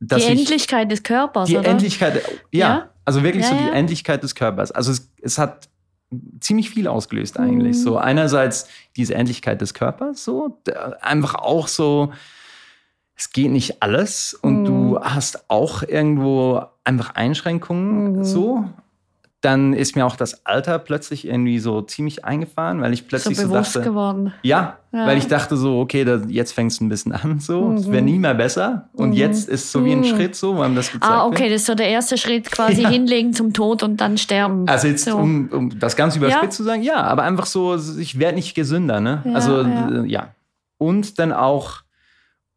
die 0.00 0.22
Endlichkeit 0.22 0.84
ich, 0.84 0.98
des 0.98 1.02
Körpers, 1.02 1.48
Die 1.48 1.56
oder? 1.56 1.68
Endlichkeit, 1.68 2.22
ja, 2.50 2.68
ja. 2.68 2.90
Also 3.08 3.22
wirklich 3.22 3.44
ja, 3.44 3.52
so 3.52 3.56
die 3.56 3.70
Endlichkeit 3.70 4.22
des 4.22 4.34
Körpers. 4.34 4.70
Also 4.70 4.92
es, 4.92 5.10
es 5.22 5.38
hat 5.38 5.70
ziemlich 6.40 6.68
viel 6.68 6.86
ausgelöst 6.86 7.38
eigentlich. 7.38 7.78
Mhm. 7.78 7.80
So 7.80 7.96
einerseits 7.96 8.68
diese 8.96 9.14
Endlichkeit 9.14 9.62
des 9.62 9.72
Körpers, 9.72 10.22
so 10.22 10.60
einfach 11.00 11.34
auch 11.34 11.68
so, 11.68 12.12
es 13.14 13.32
geht 13.32 13.50
nicht 13.50 13.82
alles 13.82 14.34
und 14.34 14.60
mhm. 14.60 14.64
du 14.66 15.00
hast 15.00 15.48
auch 15.48 15.82
irgendwo 15.82 16.66
einfach 16.84 17.14
Einschränkungen 17.14 18.16
mhm. 18.18 18.24
so 18.24 18.68
dann 19.40 19.72
ist 19.72 19.94
mir 19.94 20.04
auch 20.04 20.16
das 20.16 20.44
Alter 20.46 20.80
plötzlich 20.80 21.24
irgendwie 21.24 21.60
so 21.60 21.80
ziemlich 21.80 22.24
eingefahren, 22.24 22.80
weil 22.80 22.92
ich 22.92 23.06
plötzlich 23.06 23.38
so, 23.38 23.44
bewusst 23.44 23.72
so 23.72 23.78
dachte, 23.78 23.90
geworden. 23.90 24.34
Ja, 24.42 24.78
ja, 24.92 25.06
weil 25.06 25.16
ich 25.16 25.28
dachte 25.28 25.56
so, 25.56 25.78
okay, 25.78 26.04
da, 26.04 26.16
jetzt 26.26 26.52
fängt 26.52 26.72
es 26.72 26.80
ein 26.80 26.88
bisschen 26.88 27.12
an, 27.12 27.38
so, 27.38 27.68
mhm. 27.68 27.76
es 27.76 27.90
wäre 27.90 28.02
nie 28.02 28.18
mehr 28.18 28.34
besser 28.34 28.88
und 28.94 29.10
mhm. 29.10 29.14
jetzt 29.14 29.48
ist 29.48 29.70
so 29.70 29.84
wie 29.84 29.92
ein 29.92 30.00
mhm. 30.00 30.04
Schritt 30.06 30.34
so, 30.34 30.56
wo 30.56 30.62
einem 30.62 30.74
das 30.74 30.90
gezeigt 30.90 31.12
Ah, 31.12 31.24
okay, 31.24 31.44
wird. 31.44 31.52
das 31.52 31.60
ist 31.60 31.66
so 31.66 31.76
der 31.76 31.88
erste 31.88 32.18
Schritt, 32.18 32.50
quasi 32.50 32.82
ja. 32.82 32.88
hinlegen 32.88 33.32
zum 33.32 33.52
Tod 33.52 33.84
und 33.84 34.00
dann 34.00 34.18
sterben. 34.18 34.68
Also 34.68 34.88
jetzt, 34.88 35.04
so. 35.04 35.16
um, 35.16 35.48
um, 35.52 35.78
das 35.78 35.94
ganz 35.94 36.16
überspitzt 36.16 36.42
ja. 36.42 36.50
zu 36.50 36.64
sagen, 36.64 36.82
ja, 36.82 37.02
aber 37.04 37.22
einfach 37.22 37.46
so, 37.46 37.76
ich 37.98 38.18
werde 38.18 38.34
nicht 38.34 38.56
gesünder, 38.56 39.00
ne? 39.00 39.22
also 39.34 39.62
ja. 40.06 40.34
Und 40.78 41.18
dann 41.18 41.32
auch, 41.32 41.82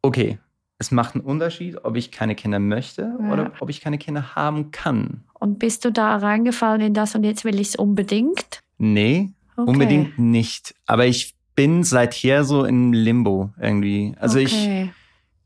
okay, 0.00 0.38
es 0.78 0.90
macht 0.90 1.14
einen 1.14 1.24
Unterschied, 1.24 1.84
ob 1.84 1.96
ich 1.96 2.10
keine 2.10 2.34
Kinder 2.34 2.58
möchte 2.58 3.12
oder 3.30 3.52
ob 3.60 3.70
ich 3.70 3.80
keine 3.80 3.98
Kinder 3.98 4.34
haben 4.34 4.72
kann. 4.72 5.22
Und 5.42 5.58
bist 5.58 5.84
du 5.84 5.90
da 5.90 6.18
reingefallen 6.18 6.80
in 6.80 6.94
das 6.94 7.16
und 7.16 7.24
jetzt 7.24 7.44
will 7.44 7.58
ich 7.58 7.70
es 7.70 7.74
unbedingt? 7.74 8.60
Nee, 8.78 9.32
okay. 9.56 9.68
unbedingt 9.68 10.16
nicht. 10.16 10.72
Aber 10.86 11.04
ich 11.06 11.34
bin 11.56 11.82
seither 11.82 12.44
so 12.44 12.64
im 12.64 12.92
Limbo 12.92 13.50
irgendwie. 13.60 14.14
Also 14.20 14.38
okay. 14.38 14.84
ich 14.84 14.90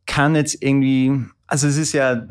kann 0.04 0.34
jetzt 0.34 0.62
irgendwie, 0.62 1.18
also 1.46 1.66
es 1.66 1.78
ist 1.78 1.94
ja, 1.94 2.26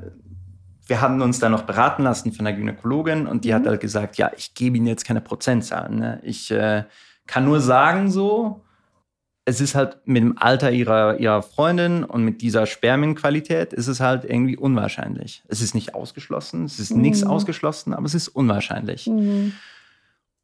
wir 0.85 1.01
haben 1.01 1.19
uns 1.23 1.39
da 1.39 1.49
noch 1.49 1.63
beraten 1.63 2.03
lassen 2.03 2.31
von 2.33 2.45
der 2.45 2.53
Gynäkologin 2.53 3.25
und 3.25 3.45
die 3.45 3.49
mhm. 3.49 3.55
hat 3.55 3.65
halt 3.65 3.81
gesagt, 3.81 4.17
ja, 4.17 4.29
ich 4.37 4.53
gebe 4.53 4.77
Ihnen 4.77 4.85
jetzt 4.85 5.03
keine 5.03 5.21
Prozentzahlen. 5.21 5.97
Ne? 5.97 6.19
Ich 6.21 6.51
äh, 6.51 6.83
kann 7.25 7.45
nur 7.45 7.61
sagen 7.61 8.11
so, 8.11 8.61
es 9.45 9.61
ist 9.61 9.75
halt 9.75 9.99
mit 10.05 10.23
dem 10.23 10.37
Alter 10.39 10.71
ihrer, 10.71 11.19
ihrer 11.19 11.43
Freundin 11.43 12.03
und 12.03 12.23
mit 12.23 12.41
dieser 12.41 12.65
Spermienqualität 12.65 13.73
ist 13.73 13.87
es 13.87 13.99
halt 13.99 14.25
irgendwie 14.25 14.57
unwahrscheinlich. 14.57 15.43
Es 15.47 15.61
ist 15.61 15.75
nicht 15.75 15.93
ausgeschlossen, 15.93 16.65
es 16.65 16.79
ist 16.79 16.93
mhm. 16.93 17.01
nichts 17.01 17.23
ausgeschlossen, 17.23 17.93
aber 17.93 18.05
es 18.07 18.15
ist 18.15 18.27
unwahrscheinlich. 18.27 19.05
Mhm. 19.05 19.53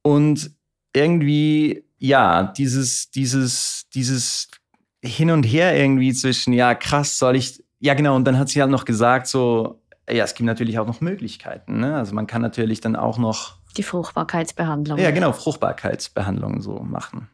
Und 0.03 0.51
irgendwie, 0.93 1.83
ja, 1.97 2.43
dieses, 2.43 3.09
dieses, 3.09 3.87
dieses 3.93 4.49
Hin 5.03 5.31
und 5.31 5.43
Her 5.43 5.75
irgendwie 5.75 6.13
zwischen, 6.13 6.53
ja, 6.53 6.75
krass, 6.75 7.17
soll 7.17 7.35
ich, 7.35 7.63
ja, 7.79 7.95
genau, 7.95 8.15
und 8.15 8.25
dann 8.25 8.37
hat 8.37 8.49
sie 8.49 8.61
halt 8.61 8.71
noch 8.71 8.85
gesagt, 8.85 9.25
so, 9.25 9.81
ja, 10.07 10.23
es 10.23 10.35
gibt 10.35 10.45
natürlich 10.45 10.77
auch 10.77 10.85
noch 10.85 11.01
Möglichkeiten. 11.01 11.79
Ne? 11.79 11.95
Also 11.95 12.13
man 12.13 12.27
kann 12.27 12.41
natürlich 12.43 12.81
dann 12.81 12.95
auch 12.95 13.17
noch. 13.17 13.55
Die 13.77 13.83
Fruchtbarkeitsbehandlung. 13.83 14.99
Ja, 14.99 15.09
genau, 15.09 15.31
Fruchtbarkeitsbehandlung 15.31 16.61
so 16.61 16.79
machen. 16.79 17.29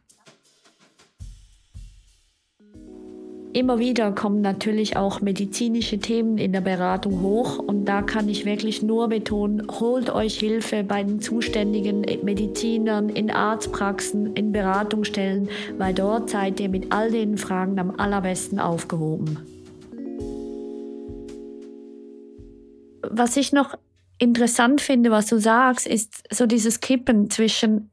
Immer 3.58 3.80
wieder 3.80 4.12
kommen 4.12 4.40
natürlich 4.40 4.96
auch 4.96 5.20
medizinische 5.20 5.98
Themen 5.98 6.38
in 6.38 6.52
der 6.52 6.60
Beratung 6.60 7.22
hoch 7.22 7.58
und 7.58 7.86
da 7.86 8.02
kann 8.02 8.28
ich 8.28 8.44
wirklich 8.44 8.84
nur 8.84 9.08
betonen, 9.08 9.66
holt 9.80 10.10
euch 10.10 10.38
Hilfe 10.38 10.84
bei 10.84 11.02
den 11.02 11.20
zuständigen 11.20 12.02
Medizinern, 12.22 13.08
in 13.08 13.32
Arztpraxen, 13.32 14.36
in 14.36 14.52
Beratungsstellen, 14.52 15.48
weil 15.76 15.92
dort 15.92 16.30
seid 16.30 16.60
ihr 16.60 16.68
mit 16.68 16.92
all 16.92 17.10
den 17.10 17.36
Fragen 17.36 17.80
am 17.80 17.98
allerbesten 17.98 18.60
aufgehoben. 18.60 19.40
Was 23.10 23.36
ich 23.36 23.52
noch 23.52 23.74
interessant 24.18 24.80
finde, 24.80 25.10
was 25.10 25.26
du 25.26 25.40
sagst, 25.40 25.88
ist 25.88 26.22
so 26.32 26.46
dieses 26.46 26.78
Kippen 26.78 27.28
zwischen 27.28 27.90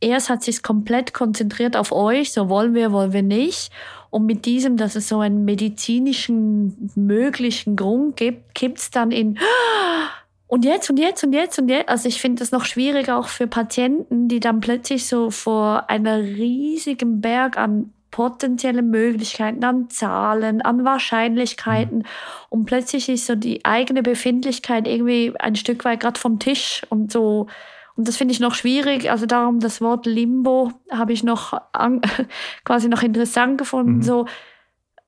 erst 0.00 0.28
hat 0.28 0.42
sich 0.42 0.62
komplett 0.62 1.14
konzentriert 1.14 1.76
auf 1.76 1.92
euch, 1.92 2.32
so 2.32 2.48
wollen 2.48 2.74
wir, 2.74 2.92
wollen 2.92 3.12
wir 3.12 3.22
nicht. 3.22 3.70
Und 4.14 4.26
mit 4.26 4.44
diesem, 4.44 4.76
dass 4.76 4.94
es 4.94 5.08
so 5.08 5.18
einen 5.18 5.44
medizinischen 5.44 6.92
möglichen 6.94 7.74
Grund 7.74 8.16
gibt, 8.16 8.54
gibt 8.54 8.78
es 8.78 8.92
dann 8.92 9.10
in 9.10 9.40
und 10.46 10.64
jetzt 10.64 10.88
und 10.88 10.98
jetzt 10.98 11.24
und 11.24 11.32
jetzt 11.32 11.58
und 11.58 11.68
jetzt. 11.68 11.88
Also 11.88 12.08
ich 12.08 12.20
finde 12.20 12.38
das 12.38 12.52
noch 12.52 12.64
schwieriger 12.64 13.18
auch 13.18 13.26
für 13.26 13.48
Patienten, 13.48 14.28
die 14.28 14.38
dann 14.38 14.60
plötzlich 14.60 15.08
so 15.08 15.32
vor 15.32 15.90
einer 15.90 16.18
riesigen 16.18 17.20
Berg 17.22 17.58
an 17.58 17.92
potenziellen 18.12 18.88
Möglichkeiten, 18.88 19.64
an 19.64 19.90
Zahlen, 19.90 20.62
an 20.62 20.84
Wahrscheinlichkeiten. 20.84 21.98
Mhm. 21.98 22.04
Und 22.50 22.66
plötzlich 22.66 23.08
ist 23.08 23.26
so 23.26 23.34
die 23.34 23.64
eigene 23.64 24.04
Befindlichkeit 24.04 24.86
irgendwie 24.86 25.32
ein 25.40 25.56
Stück 25.56 25.84
weit 25.84 25.98
gerade 25.98 26.20
vom 26.20 26.38
Tisch 26.38 26.82
und 26.88 27.10
so 27.10 27.48
und 27.96 28.08
das 28.08 28.16
finde 28.16 28.32
ich 28.32 28.40
noch 28.40 28.54
schwierig. 28.54 29.10
Also 29.10 29.26
darum 29.26 29.60
das 29.60 29.80
Wort 29.80 30.06
Limbo 30.06 30.72
habe 30.90 31.12
ich 31.12 31.22
noch 31.22 31.60
an, 31.72 32.00
quasi 32.64 32.88
noch 32.88 33.02
interessant 33.02 33.58
gefunden. 33.58 33.96
Mhm. 33.96 34.02
So, 34.02 34.26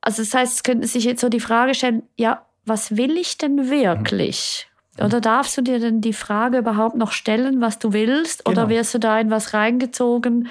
also 0.01 0.21
das 0.21 0.33
heißt, 0.33 0.53
es 0.53 0.63
könnte 0.63 0.87
sich 0.87 1.03
jetzt 1.03 1.21
so 1.21 1.29
die 1.29 1.39
Frage 1.39 1.73
stellen, 1.73 2.03
ja, 2.15 2.45
was 2.65 2.95
will 2.95 3.17
ich 3.17 3.37
denn 3.37 3.69
wirklich? 3.69 4.67
Mhm. 4.97 5.05
Oder 5.05 5.21
darfst 5.21 5.57
du 5.57 5.61
dir 5.61 5.79
denn 5.79 6.01
die 6.01 6.13
Frage 6.13 6.59
überhaupt 6.59 6.95
noch 6.95 7.11
stellen, 7.11 7.59
was 7.61 7.79
du 7.79 7.93
willst? 7.93 8.45
Genau. 8.45 8.61
Oder 8.61 8.69
wirst 8.69 8.93
du 8.93 8.99
da 8.99 9.19
in 9.19 9.29
was 9.29 9.53
reingezogen 9.53 10.47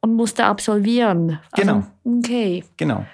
und 0.00 0.14
musst 0.14 0.38
da 0.38 0.48
absolvieren? 0.48 1.40
Also, 1.50 1.62
genau. 1.62 1.86
Okay. 2.04 2.64
Genau 2.76 3.04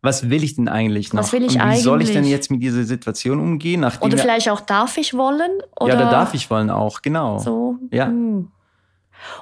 was 0.00 0.30
will 0.30 0.44
ich 0.44 0.54
denn 0.54 0.68
eigentlich 0.68 1.12
noch? 1.12 1.22
Was 1.22 1.32
will 1.32 1.42
ich 1.42 1.54
und 1.54 1.56
wie 1.56 1.60
eigentlich? 1.60 1.82
soll 1.82 2.02
ich 2.02 2.12
denn 2.12 2.24
jetzt 2.24 2.50
mit 2.50 2.62
dieser 2.62 2.84
Situation 2.84 3.40
umgehen? 3.40 3.84
Oder 4.00 4.18
vielleicht 4.18 4.48
auch 4.48 4.60
darf 4.60 4.96
ich 4.96 5.14
wollen? 5.14 5.50
Oder 5.80 5.94
ja, 5.94 6.00
da 6.00 6.10
darf 6.10 6.34
ich 6.34 6.48
wollen 6.50 6.70
auch, 6.70 7.02
genau. 7.02 7.38
So. 7.38 7.78
Ja. 7.90 8.06
Hm. 8.06 8.50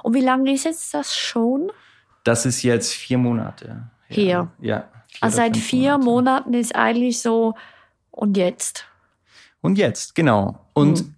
Und 0.01 0.13
wie 0.15 0.21
lange 0.21 0.51
ist 0.51 0.65
jetzt 0.65 0.93
das 0.93 1.15
schon? 1.15 1.71
Das 2.23 2.45
ist 2.45 2.63
jetzt 2.63 2.93
vier 2.93 3.19
Monate. 3.19 3.89
Hier. 4.07 4.49
Ja. 4.59 4.85
Also 5.21 5.37
seit 5.37 5.55
vier 5.57 5.97
Monate. 5.97 6.05
Monaten 6.05 6.53
ist 6.53 6.75
eigentlich 6.75 7.19
so, 7.19 7.53
und 8.09 8.35
jetzt? 8.35 8.85
Und 9.61 9.77
jetzt, 9.77 10.15
genau. 10.15 10.59
Und 10.73 10.99
hm. 10.99 11.15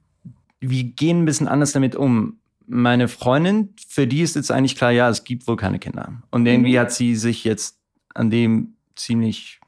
wir 0.59 0.83
gehen 0.83 1.21
ein 1.21 1.25
bisschen 1.25 1.47
anders 1.47 1.71
damit 1.71 1.95
um. 1.95 2.39
Meine 2.67 3.07
Freundin, 3.07 3.73
für 3.87 4.05
die 4.05 4.21
ist 4.21 4.35
jetzt 4.35 4.51
eigentlich 4.51 4.75
klar, 4.75 4.91
ja, 4.91 5.09
es 5.09 5.23
gibt 5.23 5.47
wohl 5.47 5.55
keine 5.55 5.79
Kinder. 5.79 6.21
Und 6.29 6.45
irgendwie 6.45 6.75
mhm. 6.75 6.81
hat 6.81 6.91
sie 6.91 7.15
sich 7.15 7.43
jetzt 7.43 7.79
an 8.13 8.29
dem 8.29 8.75
ziemlich, 8.99 9.59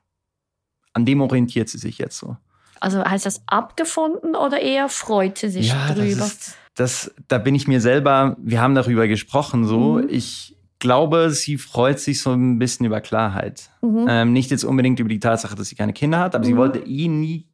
an 0.94 1.06
dem 1.06 1.22
orientiert 1.22 1.70
sie 1.70 1.78
sich 1.78 1.98
jetzt 1.98 2.18
so. 2.18 2.38
Also 2.80 3.04
heißt 3.04 3.26
das 3.26 3.44
abgefunden 3.46 4.36
oder 4.36 4.60
eher 4.60 4.90
freut 4.90 5.38
sie 5.38 5.50
sich 5.50 5.70
ja, 5.70 5.94
drüber? 5.94 6.16
Das, 6.16 6.34
ist, 6.34 6.58
das 6.76 7.12
da 7.28 7.38
bin 7.38 7.54
ich 7.54 7.68
mir 7.68 7.80
selber, 7.80 8.36
wir 8.40 8.60
haben 8.60 8.76
darüber 8.76 9.08
gesprochen 9.08 9.66
so. 9.66 10.00
Mhm. 10.00 10.10
Ich 10.10 10.58
glaube, 10.80 11.30
sie 11.30 11.58
freut 11.58 12.00
sich 12.00 12.22
so 12.22 12.32
ein 12.32 12.58
bisschen 12.58 12.86
über 12.86 13.00
Klarheit. 13.00 13.70
Mhm. 13.82 14.06
Ähm, 14.10 14.34
nicht 14.34 14.52
jetzt 14.52 14.64
unbedingt 14.64 15.00
über 15.00 15.10
die 15.10 15.20
Tatsache, 15.20 15.56
dass 15.56 15.68
sie 15.68 15.76
keine 15.76 15.94
Kinder 15.94 16.20
hat, 16.20 16.34
aber 16.34 16.44
mhm. 16.44 16.48
sie 16.48 16.58
wollte 16.58 16.80
eh 16.80 17.08
nie 17.08 17.48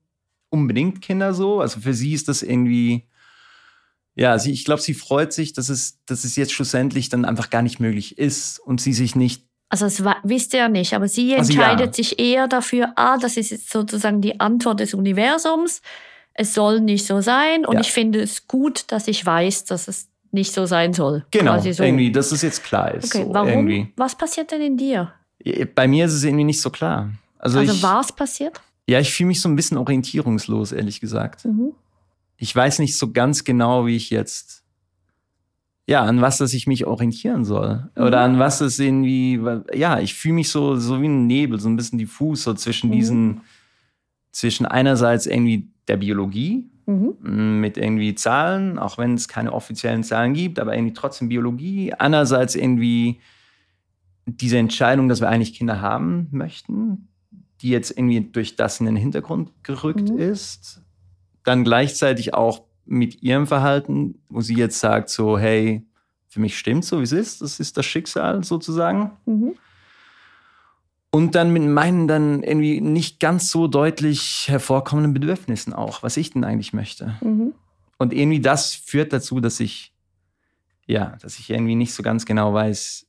unbedingt 0.49 1.01
Kinder 1.01 1.33
so. 1.33 1.59
Also 1.59 1.81
für 1.81 1.93
sie 1.93 2.13
ist 2.13 2.29
das 2.29 2.41
irgendwie, 2.41 3.07
ja, 4.15 4.39
sie, 4.39 4.51
ich 4.51 4.65
glaube, 4.65 4.81
sie 4.81 4.93
freut 4.93 5.33
sich, 5.33 5.53
dass 5.53 5.69
es, 5.69 6.03
dass 6.05 6.23
es 6.23 6.37
jetzt 6.37 6.53
schlussendlich 6.53 7.09
dann 7.09 7.25
einfach 7.25 7.49
gar 7.49 7.61
nicht 7.61 7.79
möglich 7.79 8.17
ist 8.17 8.59
und 8.59 8.79
sie 8.79 8.93
sich 8.93 9.15
nicht 9.15 9.46
also 9.69 9.85
das 9.85 10.01
wisst 10.23 10.53
ihr 10.53 10.61
ja 10.61 10.69
nicht, 10.69 10.93
aber 10.93 11.07
sie 11.07 11.33
entscheidet 11.33 11.79
also 11.79 11.83
ja. 11.85 11.93
sich 11.93 12.19
eher 12.19 12.47
dafür, 12.47 12.93
ah, 12.95 13.17
das 13.17 13.35
ist 13.37 13.51
jetzt 13.51 13.69
sozusagen 13.69 14.21
die 14.21 14.39
Antwort 14.39 14.79
des 14.79 14.93
Universums. 14.93 15.81
Es 16.33 16.53
soll 16.53 16.79
nicht 16.79 17.05
so 17.05 17.19
sein 17.21 17.65
und 17.65 17.75
ja. 17.75 17.81
ich 17.81 17.91
finde 17.91 18.21
es 18.21 18.47
gut, 18.47 18.85
dass 18.91 19.07
ich 19.07 19.25
weiß, 19.25 19.65
dass 19.65 19.87
es 19.87 20.07
nicht 20.31 20.53
so 20.53 20.65
sein 20.65 20.93
soll. 20.93 21.25
Genau, 21.31 21.59
so. 21.59 21.83
irgendwie, 21.83 22.11
dass 22.11 22.31
es 22.31 22.41
jetzt 22.41 22.63
klar 22.63 22.93
ist. 22.93 23.13
Okay, 23.13 23.25
so, 23.25 23.33
warum? 23.33 23.49
Irgendwie. 23.49 23.93
Was 23.95 24.15
passiert 24.15 24.51
denn 24.51 24.61
in 24.61 24.77
dir? 24.77 25.13
Bei 25.75 25.87
mir 25.87 26.05
ist 26.05 26.13
es 26.13 26.23
irgendwie 26.23 26.43
nicht 26.43 26.61
so 26.61 26.69
klar. 26.69 27.11
Also, 27.39 27.59
also 27.59 27.81
was 27.81 28.11
passiert? 28.11 28.61
Ja, 28.87 28.99
ich 28.99 29.13
fühle 29.13 29.27
mich 29.27 29.41
so 29.41 29.49
ein 29.49 29.55
bisschen 29.55 29.77
orientierungslos, 29.77 30.71
ehrlich 30.71 31.01
gesagt. 31.01 31.45
Mhm. 31.45 31.73
Ich 32.37 32.55
weiß 32.55 32.79
nicht 32.79 32.97
so 32.97 33.11
ganz 33.11 33.43
genau, 33.43 33.85
wie 33.85 33.95
ich 33.95 34.09
jetzt, 34.09 34.63
ja, 35.87 36.03
an 36.03 36.21
was 36.21 36.37
dass 36.37 36.53
ich 36.53 36.67
mich 36.67 36.85
orientieren 36.85 37.45
soll. 37.45 37.89
Mhm. 37.95 38.03
Oder 38.03 38.21
an 38.21 38.39
was 38.39 38.61
es 38.61 38.77
irgendwie, 38.77 39.39
ja, 39.73 39.99
ich 39.99 40.13
fühle 40.13 40.35
mich 40.35 40.49
so, 40.49 40.75
so 40.75 41.01
wie 41.01 41.07
ein 41.07 41.27
Nebel, 41.27 41.59
so 41.59 41.69
ein 41.69 41.77
bisschen 41.77 41.97
diffus, 41.97 42.43
so 42.43 42.53
zwischen 42.53 42.89
mhm. 42.89 42.93
diesen, 42.93 43.41
zwischen 44.31 44.65
einerseits 44.65 45.25
irgendwie 45.25 45.69
der 45.87 45.97
Biologie, 45.97 46.69
mhm. 46.85 47.61
mit 47.61 47.77
irgendwie 47.77 48.15
Zahlen, 48.15 48.77
auch 48.77 48.97
wenn 48.97 49.13
es 49.13 49.29
keine 49.29 49.53
offiziellen 49.53 50.03
Zahlen 50.03 50.33
gibt, 50.33 50.59
aber 50.59 50.75
irgendwie 50.75 50.93
trotzdem 50.93 51.29
Biologie. 51.29 51.93
Andererseits 51.93 52.55
irgendwie 52.55 53.21
diese 54.25 54.57
Entscheidung, 54.57 55.07
dass 55.07 55.21
wir 55.21 55.29
eigentlich 55.29 55.53
Kinder 55.53 55.79
haben 55.79 56.27
möchten, 56.31 57.07
die 57.61 57.69
jetzt 57.69 57.91
irgendwie 57.91 58.21
durch 58.21 58.57
das 58.57 58.81
in 58.81 58.87
den 58.87 58.97
Hintergrund 58.97 59.51
gerückt 59.63 60.09
mhm. 60.09 60.17
ist. 60.17 60.81
Dann 61.45 61.63
gleichzeitig 61.63 62.33
auch 62.33 62.66
mit 62.87 63.21
ihrem 63.21 63.47
Verhalten, 63.47 64.21
wo 64.29 64.41
sie 64.41 64.55
jetzt 64.55 64.79
sagt 64.79 65.09
so, 65.09 65.37
hey, 65.37 65.85
für 66.27 66.39
mich 66.39 66.57
stimmt 66.57 66.85
so, 66.85 66.99
wie 66.99 67.03
es 67.03 67.11
ist, 67.11 67.41
das 67.41 67.59
ist 67.59 67.77
das 67.77 67.85
Schicksal 67.85 68.43
sozusagen. 68.43 69.11
Mhm. 69.25 69.55
Und 71.09 71.35
dann 71.35 71.51
mit 71.53 71.63
meinen 71.63 72.07
dann 72.07 72.43
irgendwie 72.43 72.81
nicht 72.81 73.19
ganz 73.19 73.49
so 73.49 73.67
deutlich 73.67 74.47
hervorkommenden 74.49 75.13
Bedürfnissen 75.13 75.73
auch, 75.73 76.03
was 76.03 76.17
ich 76.17 76.31
denn 76.31 76.43
eigentlich 76.43 76.73
möchte. 76.73 77.17
Mhm. 77.21 77.53
Und 77.97 78.13
irgendwie 78.13 78.41
das 78.41 78.75
führt 78.75 79.13
dazu, 79.13 79.39
dass 79.39 79.59
ich, 79.59 79.93
ja, 80.85 81.15
dass 81.21 81.39
ich 81.39 81.49
irgendwie 81.49 81.75
nicht 81.75 81.93
so 81.93 82.03
ganz 82.03 82.25
genau 82.25 82.53
weiß, 82.53 83.07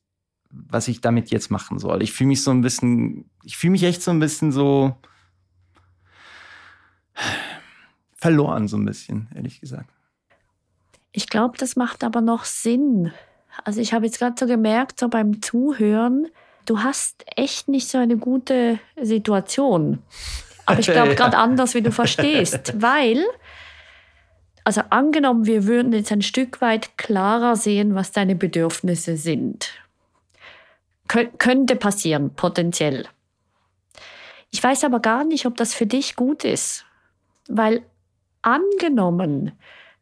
was 0.50 0.88
ich 0.88 1.00
damit 1.00 1.30
jetzt 1.30 1.50
machen 1.50 1.78
soll. 1.78 2.02
Ich 2.02 2.12
fühle 2.12 2.28
mich 2.28 2.42
so 2.42 2.50
ein 2.50 2.62
bisschen, 2.62 3.28
ich 3.44 3.56
fühle 3.56 3.72
mich 3.72 3.82
echt 3.82 4.02
so 4.02 4.10
ein 4.10 4.20
bisschen 4.20 4.52
so 4.52 4.96
verloren, 8.18 8.68
so 8.68 8.76
ein 8.76 8.84
bisschen, 8.84 9.28
ehrlich 9.34 9.60
gesagt. 9.60 9.88
Ich 11.12 11.28
glaube, 11.28 11.56
das 11.56 11.76
macht 11.76 12.04
aber 12.04 12.20
noch 12.20 12.44
Sinn. 12.44 13.12
Also 13.64 13.80
ich 13.80 13.92
habe 13.92 14.04
jetzt 14.04 14.18
gerade 14.18 14.34
so 14.38 14.46
gemerkt, 14.46 15.00
so 15.00 15.08
beim 15.08 15.40
Zuhören, 15.40 16.28
du 16.66 16.80
hast 16.82 17.24
echt 17.36 17.68
nicht 17.68 17.88
so 17.88 17.98
eine 17.98 18.16
gute 18.16 18.78
Situation. 19.00 20.02
Aber 20.66 20.80
ich 20.80 20.86
glaube 20.86 21.14
gerade 21.16 21.38
anders, 21.38 21.74
wie 21.74 21.82
du 21.82 21.92
verstehst, 21.92 22.74
weil, 22.80 23.24
also 24.64 24.82
angenommen, 24.90 25.46
wir 25.46 25.66
würden 25.66 25.92
jetzt 25.92 26.12
ein 26.12 26.22
Stück 26.22 26.60
weit 26.60 26.98
klarer 26.98 27.56
sehen, 27.56 27.94
was 27.94 28.12
deine 28.12 28.34
Bedürfnisse 28.34 29.16
sind. 29.16 29.70
Kön 31.06 31.30
könnte 31.38 31.74
passieren, 31.74 32.34
potenziell. 32.34 33.06
Ich 34.50 34.62
weiß 34.62 34.84
aber 34.84 35.00
gar 35.00 35.24
nicht, 35.24 35.46
ob 35.46 35.56
das 35.56 35.72
für 35.74 35.86
dich 35.86 36.16
gut 36.16 36.44
ist, 36.44 36.84
weil 37.48 37.82
angenommen, 38.42 39.52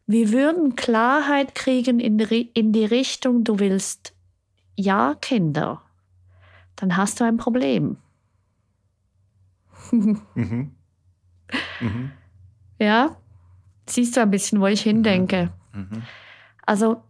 wir 0.05 0.31
würden 0.31 0.75
Klarheit 0.75 1.55
kriegen 1.55 1.99
in 1.99 2.17
die, 2.17 2.85
Richtung, 2.85 3.43
du 3.43 3.59
willst 3.59 4.13
ja 4.75 5.15
Kinder 5.15 5.81
dann 6.77 6.95
hast 6.95 7.19
du 7.19 7.25
ein 7.25 7.37
Problem. 7.37 7.97
mhm. 9.91 10.71
Mhm. 11.81 12.11
Ja, 12.79 13.17
siehst 13.87 14.15
du 14.15 14.21
ein 14.21 14.31
bisschen, 14.31 14.61
wo 14.61 14.67
ich 14.67 14.81
hindenke. 14.81 15.51
Mhm. 15.73 15.87
mhm. 15.91 16.03
Also, 16.65 17.03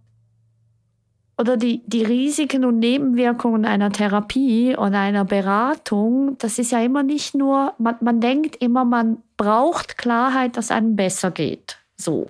oder 1.38 1.56
die, 1.56 1.84
die 1.86 2.04
Risiken 2.04 2.65
und 2.65 2.80
Nebenwirkungen 2.80 3.65
einer 3.65 3.91
Therapie 3.91 4.76
oder 4.76 5.00
einer 5.00 5.23
Beratung, 5.23 6.36
das 6.39 6.58
ist 6.58 6.71
ja 6.71 6.82
immer 6.82 7.04
nicht 7.04 7.36
nur, 7.36 7.73
man, 7.78 7.95
man 8.02 8.19
denkt 8.19 8.56
immer, 8.56 8.86
man 8.86 9.17
braucht 9.38 9.97
Klarheit, 9.97 10.58
dass 10.58 10.71
einem 10.71 10.95
besser 10.95 11.30
geht. 11.30 11.78
So. 11.95 12.30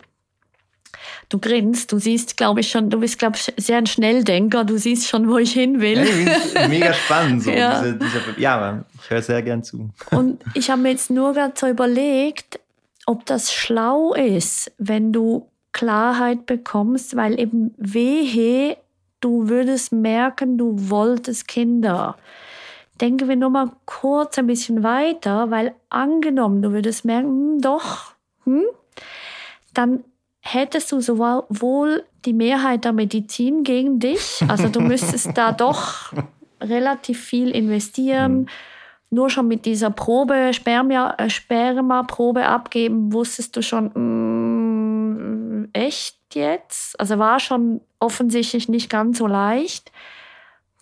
Du 1.30 1.40
grinst, 1.40 1.92
du 1.92 2.00
siehst, 2.00 2.36
glaube 2.36 2.62
ich, 2.62 2.70
schon, 2.70 2.90
du 2.90 3.00
bist, 3.00 3.18
glaube 3.18 3.38
ich, 3.38 3.54
sehr 3.58 3.78
ein 3.78 3.86
Schnelldenker, 3.86 4.66
du 4.66 4.78
siehst 4.78 5.08
schon, 5.08 5.30
wo 5.30 5.38
ich 5.38 5.54
hin 5.54 5.80
will. 5.80 6.06
Ja, 6.54 6.68
mega 6.68 6.94
spannend, 6.94 7.44
so 7.44 7.52
ja. 7.52 7.82
Diese, 7.82 7.96
diese, 7.96 8.22
ja, 8.38 8.84
ich 9.02 9.10
höre 9.10 9.22
sehr 9.22 9.42
gern 9.42 9.64
zu. 9.64 9.90
Und 10.12 10.44
ich 10.54 10.70
habe 10.70 10.82
mir 10.82 10.92
jetzt 10.92 11.10
nur 11.10 11.34
gerade 11.34 11.54
so 11.56 11.68
überlegt, 11.68 12.60
ob 13.06 13.26
das 13.26 13.54
schlau 13.54 14.14
ist, 14.14 14.72
wenn 14.78 15.14
du 15.14 15.48
Klarheit 15.72 16.46
bekommst, 16.46 17.16
weil 17.16 17.40
eben 17.40 17.74
wehe, 17.78 18.78
du 19.20 19.50
würdest 19.50 19.92
merken, 19.92 20.58
du 20.58 20.90
wolltest 20.90 21.48
Kinder. 21.48 22.18
Denken 23.00 23.28
wir 23.28 23.36
nur 23.36 23.50
mal 23.50 23.72
kurz 23.86 24.38
ein 24.38 24.48
bisschen 24.48 24.84
weiter, 24.84 25.52
weil 25.52 25.76
angenommen, 25.90 26.62
du 26.62 26.72
würdest 26.72 27.06
merken, 27.06 27.30
hm, 27.30 27.62
doch, 27.62 28.14
hm, 28.46 28.64
dann 29.74 30.04
hättest 30.42 30.92
du 30.92 31.02
sowohl 31.02 32.04
die 32.26 32.34
Mehrheit 32.34 32.86
der 32.86 32.94
Medizin 32.94 33.64
gegen 33.64 34.00
dich, 34.00 34.42
also 34.48 34.70
du 34.70 34.80
müsstest 34.80 35.38
da 35.38 35.52
doch 35.54 36.14
relativ 36.62 37.20
viel 37.20 37.50
investieren. 37.52 38.40
Mhm. 38.40 38.48
Nur 39.10 39.30
schon 39.30 39.48
mit 39.48 39.66
dieser 39.66 39.90
Probe, 39.90 40.52
Spermia, 40.54 41.16
äh, 41.18 41.30
Sperma-Probe 41.30 42.46
abgeben, 42.46 43.14
wusstest 43.14 43.56
du 43.56 43.62
schon, 43.62 43.86
mh, 43.94 44.00
mm, 45.22 45.70
echt 45.72 46.17
jetzt? 46.36 47.00
Also 47.00 47.20
war 47.20 47.40
schon 47.40 47.82
offensichtlich 48.00 48.70
nicht 48.70 48.90
ganz 48.90 49.18
so 49.18 49.28
leicht 49.28 49.92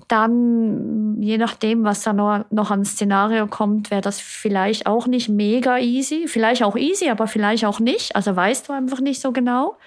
dann, 0.08 1.22
je 1.22 1.38
nachdem, 1.38 1.84
was 1.84 2.04
da 2.04 2.14
noch, 2.14 2.46
noch 2.52 2.70
an 2.70 2.86
Szenario 2.86 3.48
kommt, 3.48 3.90
wäre 3.90 4.02
das 4.02 4.20
vielleicht 4.20 4.86
auch 4.86 5.08
nicht 5.08 5.30
mega 5.30 5.80
easy. 5.80 6.28
Vielleicht 6.28 6.64
auch 6.64 6.76
easy, 6.76 7.10
aber 7.10 7.28
vielleicht 7.28 7.66
auch 7.66 7.80
nicht. 7.80 8.16
Also 8.16 8.36
weißt 8.36 8.70
du 8.70 8.74
einfach 8.74 9.00
nicht 9.00 9.22
so 9.22 9.32
genau. 9.32 9.78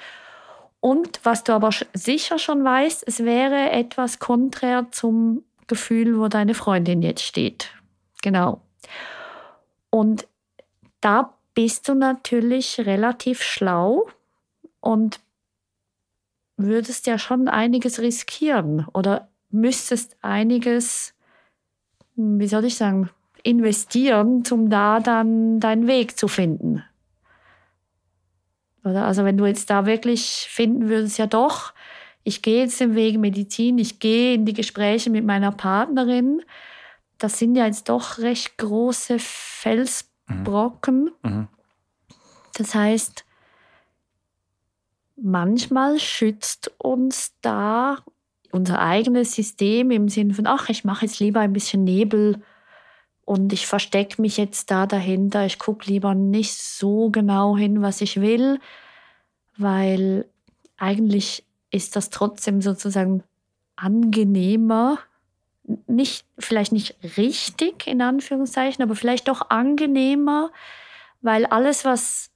Und 0.81 1.21
was 1.23 1.45
du 1.45 1.53
aber 1.53 1.71
sicher 1.93 2.39
schon 2.39 2.65
weißt, 2.65 3.05
es 3.07 3.25
wäre 3.25 3.71
etwas 3.71 4.19
konträr 4.19 4.87
zum 4.91 5.45
Gefühl, 5.67 6.19
wo 6.19 6.29
deine 6.29 6.55
Freundin 6.55 7.03
jetzt 7.03 7.23
steht. 7.23 7.71
Genau. 8.23 8.61
Und 9.91 10.27
da 11.01 11.35
bist 11.55 11.89
du 11.89 11.95
natürlich 11.95 12.81
relativ 12.81 13.43
schlau 13.43 14.09
und 14.81 15.21
würdest 16.59 17.07
ja 17.07 17.19
schon 17.19 17.49
einiges 17.49 18.01
riskieren 18.01 18.87
oder 18.93 19.29
müsstest 19.51 20.17
einiges, 20.21 21.15
wie 22.17 22.49
soll 22.49 22.67
ich 22.67 22.75
sagen, 22.77 23.09
investieren, 23.43 24.43
um 24.51 24.69
da 24.69 25.01
dann 25.01 25.61
deinen 25.61 25.87
Weg 25.87 26.19
zu 26.19 26.29
finden. 26.29 26.83
Oder 28.85 29.07
also 29.07 29.25
wenn 29.25 29.39
du 29.39 29.47
jetzt 29.47 29.71
da 29.71 29.87
wirklich 29.87 30.49
finden 30.51 30.89
würdest, 30.89 31.19
ja 31.19 31.27
doch, 31.27 31.73
ich 32.25 32.43
gehe 32.43 32.63
jetzt 32.63 32.81
den 32.81 32.95
Weg 32.95 33.19
Medizin, 33.19 33.79
ich 33.79 34.01
gehe 34.01 34.35
in 34.35 34.45
die 34.45 34.53
Gespräche 34.53 35.11
mit 35.11 35.25
meiner 35.25 35.53
Partnerin, 35.53 36.43
das 37.19 37.39
sind 37.39 37.57
ja 37.57 37.67
jetzt 37.67 37.89
doch 37.89 38.19
recht 38.19 38.59
große 38.59 39.19
Felsbrocken. 39.19 41.11
Mhm. 41.23 41.31
Mhm. 41.31 41.49
Das 42.55 42.75
heißt, 42.75 43.25
manchmal 45.23 45.99
schützt 45.99 46.73
uns 46.79 47.33
da 47.41 47.99
unser 48.51 48.81
eigenes 48.81 49.35
System 49.35 49.91
im 49.91 50.09
Sinne 50.09 50.35
von, 50.35 50.47
ach, 50.47 50.69
ich 50.69 50.85
mache 50.85 51.05
jetzt 51.05 51.21
lieber 51.21 51.41
ein 51.41 51.53
bisschen 51.53 51.85
Nebel 51.85 52.43
und 53.25 53.53
ich 53.53 53.67
verstecke 53.67 54.23
mich 54.23 54.39
jetzt 54.39 54.71
da 54.71 54.87
dahinter, 54.87 55.45
ich 55.45 55.59
gucke 55.59 55.87
lieber 55.87 56.15
nicht 56.15 56.55
so 56.55 57.11
genau 57.11 57.57
hin, 57.57 57.83
was 57.83 58.01
ich 58.01 58.21
will, 58.21 58.59
weil 59.57 60.27
eigentlich 60.79 61.45
ist 61.71 61.97
das 61.97 62.09
trotzdem 62.09 62.63
sozusagen 62.63 63.23
angenehmer, 63.77 64.99
nicht, 65.87 66.25
vielleicht 66.39 66.73
nicht 66.73 66.97
richtig 67.19 67.87
in 67.87 68.01
Anführungszeichen, 68.01 68.83
aber 68.83 68.95
vielleicht 68.95 69.29
doch 69.29 69.51
angenehmer, 69.51 70.51
weil 71.21 71.45
alles, 71.45 71.85
was 71.85 72.31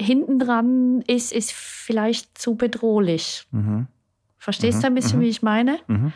hinten 0.00 0.38
dran 0.38 1.02
ist, 1.06 1.32
ist 1.32 1.52
vielleicht 1.52 2.36
zu 2.38 2.56
bedrohlich. 2.56 3.46
Mhm. 3.50 3.86
Verstehst 4.38 4.78
mhm. 4.78 4.82
du 4.82 4.86
ein 4.88 4.94
bisschen, 4.94 5.18
mhm. 5.18 5.22
wie 5.22 5.28
ich 5.28 5.42
meine? 5.42 5.78
Mhm. 5.86 6.12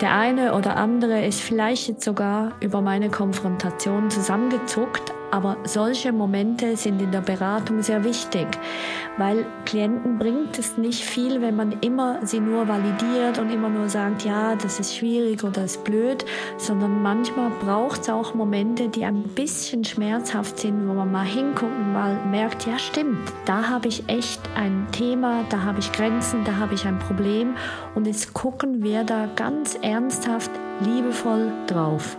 Der 0.00 0.16
eine 0.16 0.54
oder 0.54 0.76
andere 0.76 1.24
ist 1.24 1.40
vielleicht 1.40 1.86
jetzt 1.86 2.04
sogar 2.04 2.54
über 2.60 2.80
meine 2.80 3.08
Konfrontation 3.08 4.10
zusammengezuckt, 4.10 5.12
aber 5.32 5.56
solche 5.64 6.12
Momente 6.12 6.76
sind 6.76 7.00
in 7.00 7.10
der 7.10 7.22
Beratung 7.22 7.82
sehr 7.82 8.04
wichtig, 8.04 8.46
weil 9.16 9.46
Klienten 9.64 10.18
bringt 10.18 10.58
es 10.58 10.76
nicht 10.76 11.02
viel, 11.02 11.40
wenn 11.40 11.56
man 11.56 11.72
immer 11.80 12.24
sie 12.24 12.38
nur 12.38 12.68
validiert 12.68 13.38
und 13.38 13.50
immer 13.50 13.70
nur 13.70 13.88
sagt, 13.88 14.24
ja, 14.24 14.54
das 14.54 14.78
ist 14.78 14.94
schwierig 14.94 15.42
oder 15.42 15.62
das 15.62 15.76
ist 15.76 15.84
blöd, 15.84 16.24
sondern 16.58 17.02
manchmal 17.02 17.50
braucht 17.64 18.02
es 18.02 18.10
auch 18.10 18.34
Momente, 18.34 18.88
die 18.88 19.06
ein 19.06 19.22
bisschen 19.22 19.84
schmerzhaft 19.84 20.58
sind, 20.58 20.86
wo 20.86 20.92
man 20.92 21.10
mal 21.10 21.24
hinguckt 21.24 21.62
und 21.62 21.94
mal 21.94 22.14
merkt, 22.30 22.66
ja 22.66 22.78
stimmt, 22.78 23.32
da 23.46 23.68
habe 23.68 23.88
ich 23.88 24.06
echt 24.08 24.40
ein 24.54 24.86
Thema, 24.92 25.44
da 25.48 25.62
habe 25.62 25.78
ich 25.78 25.90
Grenzen, 25.92 26.44
da 26.44 26.56
habe 26.56 26.74
ich 26.74 26.86
ein 26.86 26.98
Problem 26.98 27.56
und 27.94 28.06
jetzt 28.06 28.34
gucken 28.34 28.82
wir 28.82 29.04
da 29.04 29.28
ganz 29.34 29.78
ernsthaft, 29.80 30.50
liebevoll 30.84 31.50
drauf. 31.66 32.18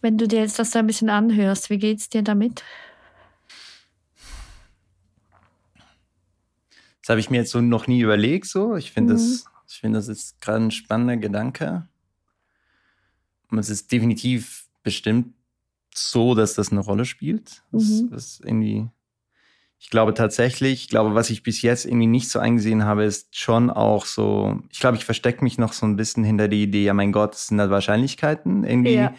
Wenn 0.00 0.16
du 0.16 0.26
dir 0.26 0.40
jetzt 0.40 0.58
das 0.58 0.70
so 0.70 0.78
ein 0.78 0.86
bisschen 0.86 1.10
anhörst, 1.10 1.68
wie 1.68 1.78
geht's 1.78 2.08
dir 2.08 2.22
damit? 2.22 2.64
Das 7.02 7.10
habe 7.10 7.20
ich 7.20 7.30
mir 7.30 7.38
jetzt 7.38 7.50
so 7.50 7.60
noch 7.60 7.86
nie 7.86 8.00
überlegt. 8.00 8.46
So, 8.46 8.76
ich 8.76 8.92
finde 8.92 9.14
mhm. 9.14 9.18
das, 9.18 9.44
ich 9.68 9.80
finde 9.80 9.98
das 9.98 10.08
ist 10.08 10.40
gerade 10.40 10.64
ein 10.64 10.70
spannender 10.70 11.16
Gedanke. 11.16 11.86
Und 13.50 13.58
es 13.58 13.68
ist 13.68 13.92
definitiv 13.92 14.66
bestimmt 14.82 15.34
so, 15.94 16.34
dass 16.34 16.54
das 16.54 16.70
eine 16.70 16.80
Rolle 16.80 17.04
spielt. 17.04 17.62
Das, 17.72 17.82
mhm. 17.82 18.10
das 18.10 18.40
irgendwie, 18.42 18.88
ich 19.78 19.90
glaube 19.90 20.14
tatsächlich, 20.14 20.84
ich 20.84 20.88
glaube, 20.88 21.14
was 21.14 21.30
ich 21.30 21.42
bis 21.42 21.60
jetzt 21.60 21.84
irgendwie 21.84 22.06
nicht 22.06 22.30
so 22.30 22.38
eingesehen 22.38 22.84
habe, 22.84 23.04
ist 23.04 23.36
schon 23.36 23.68
auch 23.70 24.06
so, 24.06 24.60
ich 24.70 24.78
glaube, 24.78 24.96
ich 24.96 25.04
verstecke 25.04 25.42
mich 25.42 25.58
noch 25.58 25.72
so 25.72 25.84
ein 25.84 25.96
bisschen 25.96 26.22
hinter 26.22 26.48
die 26.48 26.62
Idee, 26.62 26.84
ja 26.84 26.94
mein 26.94 27.12
Gott, 27.12 27.34
das 27.34 27.48
sind 27.48 27.60
halt 27.60 27.70
Wahrscheinlichkeiten. 27.70 28.64
Irgendwie. 28.64 28.94
Ja 28.94 29.14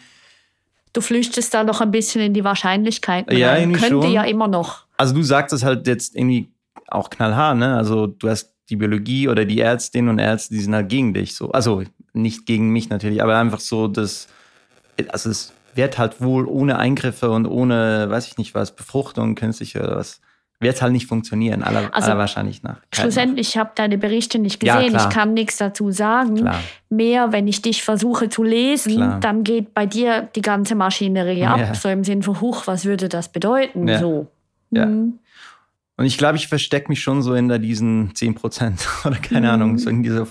du 0.93 1.01
flüchtest 1.01 1.54
da 1.54 1.63
noch 1.63 1.82
ein 1.82 1.91
bisschen 1.91 2.21
in 2.21 2.34
die 2.34 2.43
Wahrscheinlichkeiten. 2.43 3.36
Ja, 3.38 3.51
rein. 3.51 3.73
Könnte 3.73 4.01
schon. 4.01 4.12
ja 4.12 4.23
immer 4.23 4.47
noch. 4.47 4.86
Also 4.97 5.13
du 5.13 5.23
sagst 5.23 5.54
es 5.54 5.63
halt 5.63 5.88
jetzt 5.88 6.15
irgendwie 6.15 6.51
auch 6.88 7.10
knallhart, 7.10 7.58
ne? 7.58 7.75
Also 7.77 8.08
du 8.08 8.30
hast 8.30 8.54
die 8.69 8.75
Biologie 8.75 9.27
oder 9.27 9.45
die 9.45 9.60
Ärztinnen 9.60 10.10
und 10.10 10.19
Ärzte, 10.19 10.54
die 10.54 10.62
sind 10.62 10.73
halt 10.75 10.89
gegen 10.89 11.13
dich 11.13 11.36
so. 11.36 11.51
Also 11.51 11.84
nicht 12.13 12.45
gegen 12.45 12.69
mich 12.69 12.89
natürlich, 12.89 13.21
aber 13.21 13.38
einfach 13.38 13.60
so, 13.60 13.88
dass 13.88 14.27
also 15.10 15.30
es 15.30 15.54
wird 15.73 15.97
halt 15.97 16.21
wohl 16.21 16.45
ohne 16.45 16.77
Eingriffe 16.77 17.32
und 17.32 17.45
ohne, 17.45 18.10
weiß 18.10 18.27
ich 18.27 18.38
nicht 18.38 18.54
was, 18.56 18.75
Befruchtung 18.75 19.36
künstliche 19.36 19.80
oder 19.80 19.95
was, 19.95 20.21
wird 20.62 20.76
es 20.76 20.82
halt 20.82 20.93
nicht 20.93 21.08
funktionieren, 21.08 21.63
aller, 21.63 21.93
also, 21.93 22.10
aller 22.10 22.19
wahrscheinlich 22.19 22.63
nach. 22.63 22.78
Schlussendlich, 22.93 23.50
ich 23.50 23.58
habe 23.58 23.71
deine 23.76 23.97
Berichte 23.97 24.39
nicht 24.39 24.60
gesehen, 24.60 24.93
ja, 24.93 25.08
ich 25.08 25.10
kann 25.13 25.34
nichts 25.34 25.58
dazu 25.58 25.91
sagen. 25.91 26.36
Klar. 26.36 26.60
Mehr, 26.89 27.32
wenn 27.32 27.47
ich 27.47 27.62
dich 27.62 27.84
versuche 27.84 28.30
zu 28.30 28.43
lesen, 28.43 28.95
klar. 28.95 29.19
dann 29.19 29.43
geht 29.43 29.74
bei 29.74 29.86
dir 29.86 30.30
die 30.36 30.41
ganze 30.41 30.76
Maschinerie 30.76 31.45
ab, 31.45 31.60
ja. 31.60 31.74
so 31.74 31.89
im 31.89 32.04
Sinn 32.04 32.24
von, 32.24 32.39
huch, 32.41 32.67
was 32.67 32.86
würde 32.86 33.10
das 33.10 33.32
bedeuten? 33.32 33.88
Ja. 33.88 34.00
So. 34.00 34.28
Ja. 34.69 34.86
Mhm. 34.86 35.19
Und 35.97 36.06
ich 36.06 36.17
glaube, 36.17 36.38
ich 36.38 36.47
verstecke 36.47 36.89
mich 36.89 37.02
schon 37.02 37.21
so 37.21 37.36
hinter 37.36 37.60
diesen 37.60 38.15
10 38.15 38.36
Prozent 38.36 38.88
oder 39.06 39.17
keine 39.17 39.47
mhm. 39.47 39.54
Ahnung, 39.54 39.78
so 39.78 39.89
in 39.89 40.04
diese 40.04 40.28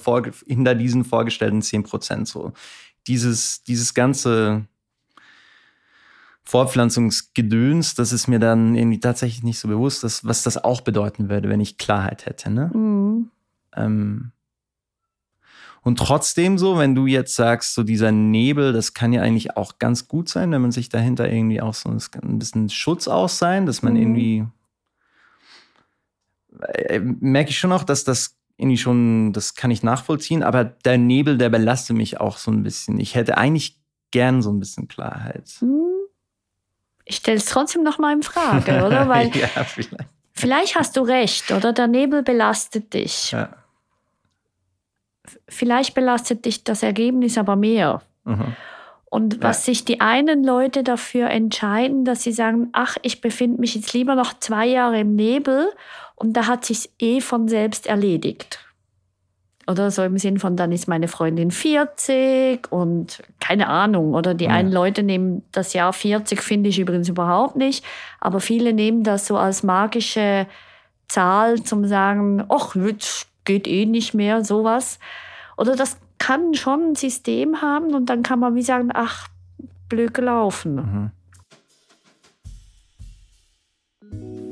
hinter 0.46 0.74
diesen 0.74 1.04
vorgestellten 1.04 1.62
10 1.62 1.82
Prozent. 1.84 2.28
So 2.28 2.52
dieses, 3.06 3.62
dieses 3.62 3.94
ganze 3.94 4.64
Fortpflanzungsgedöns, 6.50 7.94
das 7.94 8.12
ist 8.12 8.26
mir 8.26 8.40
dann 8.40 8.74
irgendwie 8.74 8.98
tatsächlich 8.98 9.44
nicht 9.44 9.60
so 9.60 9.68
bewusst, 9.68 10.02
dass, 10.02 10.24
was 10.24 10.42
das 10.42 10.56
auch 10.56 10.80
bedeuten 10.80 11.28
würde, 11.28 11.48
wenn 11.48 11.60
ich 11.60 11.78
Klarheit 11.78 12.26
hätte. 12.26 12.50
Ne? 12.50 12.72
Mhm. 12.74 13.30
Ähm, 13.76 14.32
und 15.82 16.00
trotzdem 16.00 16.58
so, 16.58 16.76
wenn 16.76 16.96
du 16.96 17.06
jetzt 17.06 17.36
sagst, 17.36 17.74
so 17.74 17.84
dieser 17.84 18.10
Nebel, 18.10 18.72
das 18.72 18.94
kann 18.94 19.12
ja 19.12 19.22
eigentlich 19.22 19.56
auch 19.56 19.78
ganz 19.78 20.08
gut 20.08 20.28
sein, 20.28 20.50
wenn 20.50 20.60
man 20.60 20.72
sich 20.72 20.88
dahinter 20.88 21.30
irgendwie 21.30 21.60
auch 21.60 21.72
so 21.72 21.88
ein 21.88 22.38
bisschen 22.40 22.68
Schutz 22.68 23.06
aus 23.06 23.38
sein, 23.38 23.64
dass 23.64 23.82
man 23.82 23.92
mhm. 23.92 24.00
irgendwie 24.00 24.44
äh, 26.62 26.98
merke 26.98 27.50
ich 27.50 27.60
schon 27.60 27.70
auch, 27.70 27.84
dass 27.84 28.02
das 28.02 28.36
irgendwie 28.56 28.76
schon, 28.78 29.32
das 29.32 29.54
kann 29.54 29.70
ich 29.70 29.84
nachvollziehen, 29.84 30.42
aber 30.42 30.64
der 30.64 30.98
Nebel, 30.98 31.38
der 31.38 31.48
belastet 31.48 31.96
mich 31.96 32.18
auch 32.18 32.38
so 32.38 32.50
ein 32.50 32.64
bisschen. 32.64 32.98
Ich 32.98 33.14
hätte 33.14 33.38
eigentlich 33.38 33.78
gern 34.10 34.42
so 34.42 34.50
ein 34.50 34.58
bisschen 34.58 34.88
Klarheit. 34.88 35.48
Mhm 35.60 35.99
ich 37.10 37.16
stelle 37.16 37.38
es 37.38 37.46
trotzdem 37.46 37.82
noch 37.82 37.98
mal 37.98 38.12
in 38.12 38.22
Frage, 38.22 38.84
oder? 38.86 39.08
Weil 39.08 39.28
ja, 39.36 39.48
vielleicht. 39.48 40.08
vielleicht. 40.32 40.76
hast 40.76 40.96
du 40.96 41.02
recht, 41.02 41.50
oder? 41.50 41.72
Der 41.72 41.88
Nebel 41.88 42.22
belastet 42.22 42.94
dich. 42.94 43.32
Ja. 43.32 43.50
Vielleicht 45.48 45.94
belastet 45.94 46.44
dich 46.44 46.62
das 46.62 46.84
Ergebnis 46.84 47.36
aber 47.36 47.56
mehr. 47.56 48.02
Mhm. 48.24 48.54
Und 49.06 49.42
was 49.42 49.66
ja. 49.66 49.72
sich 49.72 49.84
die 49.84 50.00
einen 50.00 50.44
Leute 50.44 50.84
dafür 50.84 51.30
entscheiden, 51.30 52.04
dass 52.04 52.22
sie 52.22 52.32
sagen, 52.32 52.68
ach, 52.72 52.96
ich 53.02 53.20
befinde 53.20 53.60
mich 53.60 53.74
jetzt 53.74 53.92
lieber 53.92 54.14
noch 54.14 54.38
zwei 54.38 54.66
Jahre 54.66 55.00
im 55.00 55.16
Nebel 55.16 55.68
und 56.14 56.34
da 56.34 56.46
hat 56.46 56.64
sich 56.64 56.90
eh 57.00 57.20
von 57.20 57.48
selbst 57.48 57.88
erledigt. 57.88 58.60
Oder 59.70 59.92
so 59.92 60.02
im 60.02 60.18
Sinn 60.18 60.40
von, 60.40 60.56
dann 60.56 60.72
ist 60.72 60.88
meine 60.88 61.06
Freundin 61.06 61.52
40 61.52 62.72
und 62.72 63.22
keine 63.38 63.68
Ahnung. 63.68 64.14
Oder 64.14 64.34
die 64.34 64.46
ja. 64.46 64.50
einen 64.50 64.72
Leute 64.72 65.04
nehmen 65.04 65.44
das 65.52 65.74
Jahr 65.74 65.92
40, 65.92 66.42
finde 66.42 66.68
ich 66.70 66.80
übrigens 66.80 67.08
überhaupt 67.08 67.54
nicht. 67.54 67.84
Aber 68.18 68.40
viele 68.40 68.72
nehmen 68.72 69.04
das 69.04 69.28
so 69.28 69.36
als 69.36 69.62
magische 69.62 70.48
Zahl 71.06 71.62
zum 71.62 71.86
sagen, 71.86 72.44
ach, 72.48 72.74
geht 73.44 73.68
eh 73.68 73.86
nicht 73.86 74.12
mehr, 74.12 74.44
sowas. 74.44 74.98
Oder 75.56 75.76
das 75.76 75.98
kann 76.18 76.54
schon 76.54 76.90
ein 76.90 76.94
System 76.96 77.62
haben 77.62 77.94
und 77.94 78.06
dann 78.06 78.24
kann 78.24 78.40
man 78.40 78.56
wie 78.56 78.62
sagen, 78.62 78.90
ach, 78.92 79.28
blöd 79.88 80.14
gelaufen. 80.14 81.12
Mhm. 84.10 84.49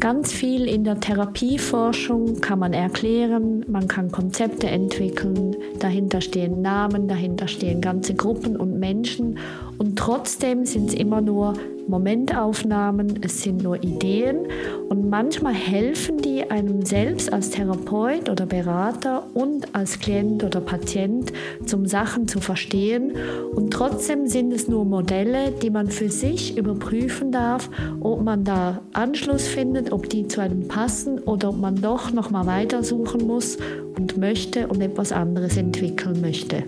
Ganz 0.00 0.32
viel 0.32 0.66
in 0.66 0.84
der 0.84 1.00
Therapieforschung 1.00 2.40
kann 2.40 2.60
man 2.60 2.72
erklären, 2.72 3.64
man 3.66 3.88
kann 3.88 4.12
Konzepte 4.12 4.68
entwickeln, 4.68 5.56
dahinter 5.80 6.20
stehen 6.20 6.62
Namen, 6.62 7.08
dahinter 7.08 7.48
stehen 7.48 7.80
ganze 7.80 8.14
Gruppen 8.14 8.56
und 8.56 8.78
Menschen 8.78 9.38
und 9.78 9.96
trotzdem 9.96 10.66
sind 10.66 10.88
es 10.88 10.94
immer 10.94 11.20
nur 11.20 11.54
Momentaufnahmen, 11.88 13.20
es 13.22 13.42
sind 13.42 13.62
nur 13.62 13.82
Ideen 13.82 14.46
und 14.88 15.08
manchmal 15.08 15.54
helfen 15.54 16.18
die 16.18 16.50
einem 16.50 16.84
selbst 16.84 17.32
als 17.32 17.50
Therapeut 17.50 18.28
oder 18.28 18.44
Berater 18.44 19.26
und 19.32 19.74
als 19.74 19.98
Klient 19.98 20.44
oder 20.44 20.60
Patient, 20.60 21.32
zum 21.64 21.86
Sachen 21.86 22.28
zu 22.28 22.40
verstehen 22.40 23.12
und 23.54 23.72
trotzdem 23.72 24.26
sind 24.26 24.52
es 24.52 24.68
nur 24.68 24.84
Modelle, 24.84 25.52
die 25.62 25.70
man 25.70 25.88
für 25.88 26.10
sich 26.10 26.58
überprüfen 26.58 27.32
darf, 27.32 27.70
ob 28.00 28.22
man 28.22 28.44
da 28.44 28.82
Anschluss 28.92 29.48
findet, 29.48 29.92
ob 29.92 30.10
die 30.10 30.28
zu 30.28 30.42
einem 30.42 30.68
passen 30.68 31.18
oder 31.20 31.48
ob 31.50 31.58
man 31.58 31.80
doch 31.80 32.12
noch 32.12 32.30
mal 32.30 32.46
weitersuchen 32.46 33.26
muss 33.26 33.56
und 33.96 34.18
möchte 34.18 34.68
und 34.68 34.82
etwas 34.82 35.12
anderes 35.12 35.56
entwickeln 35.56 36.20
möchte. 36.20 36.64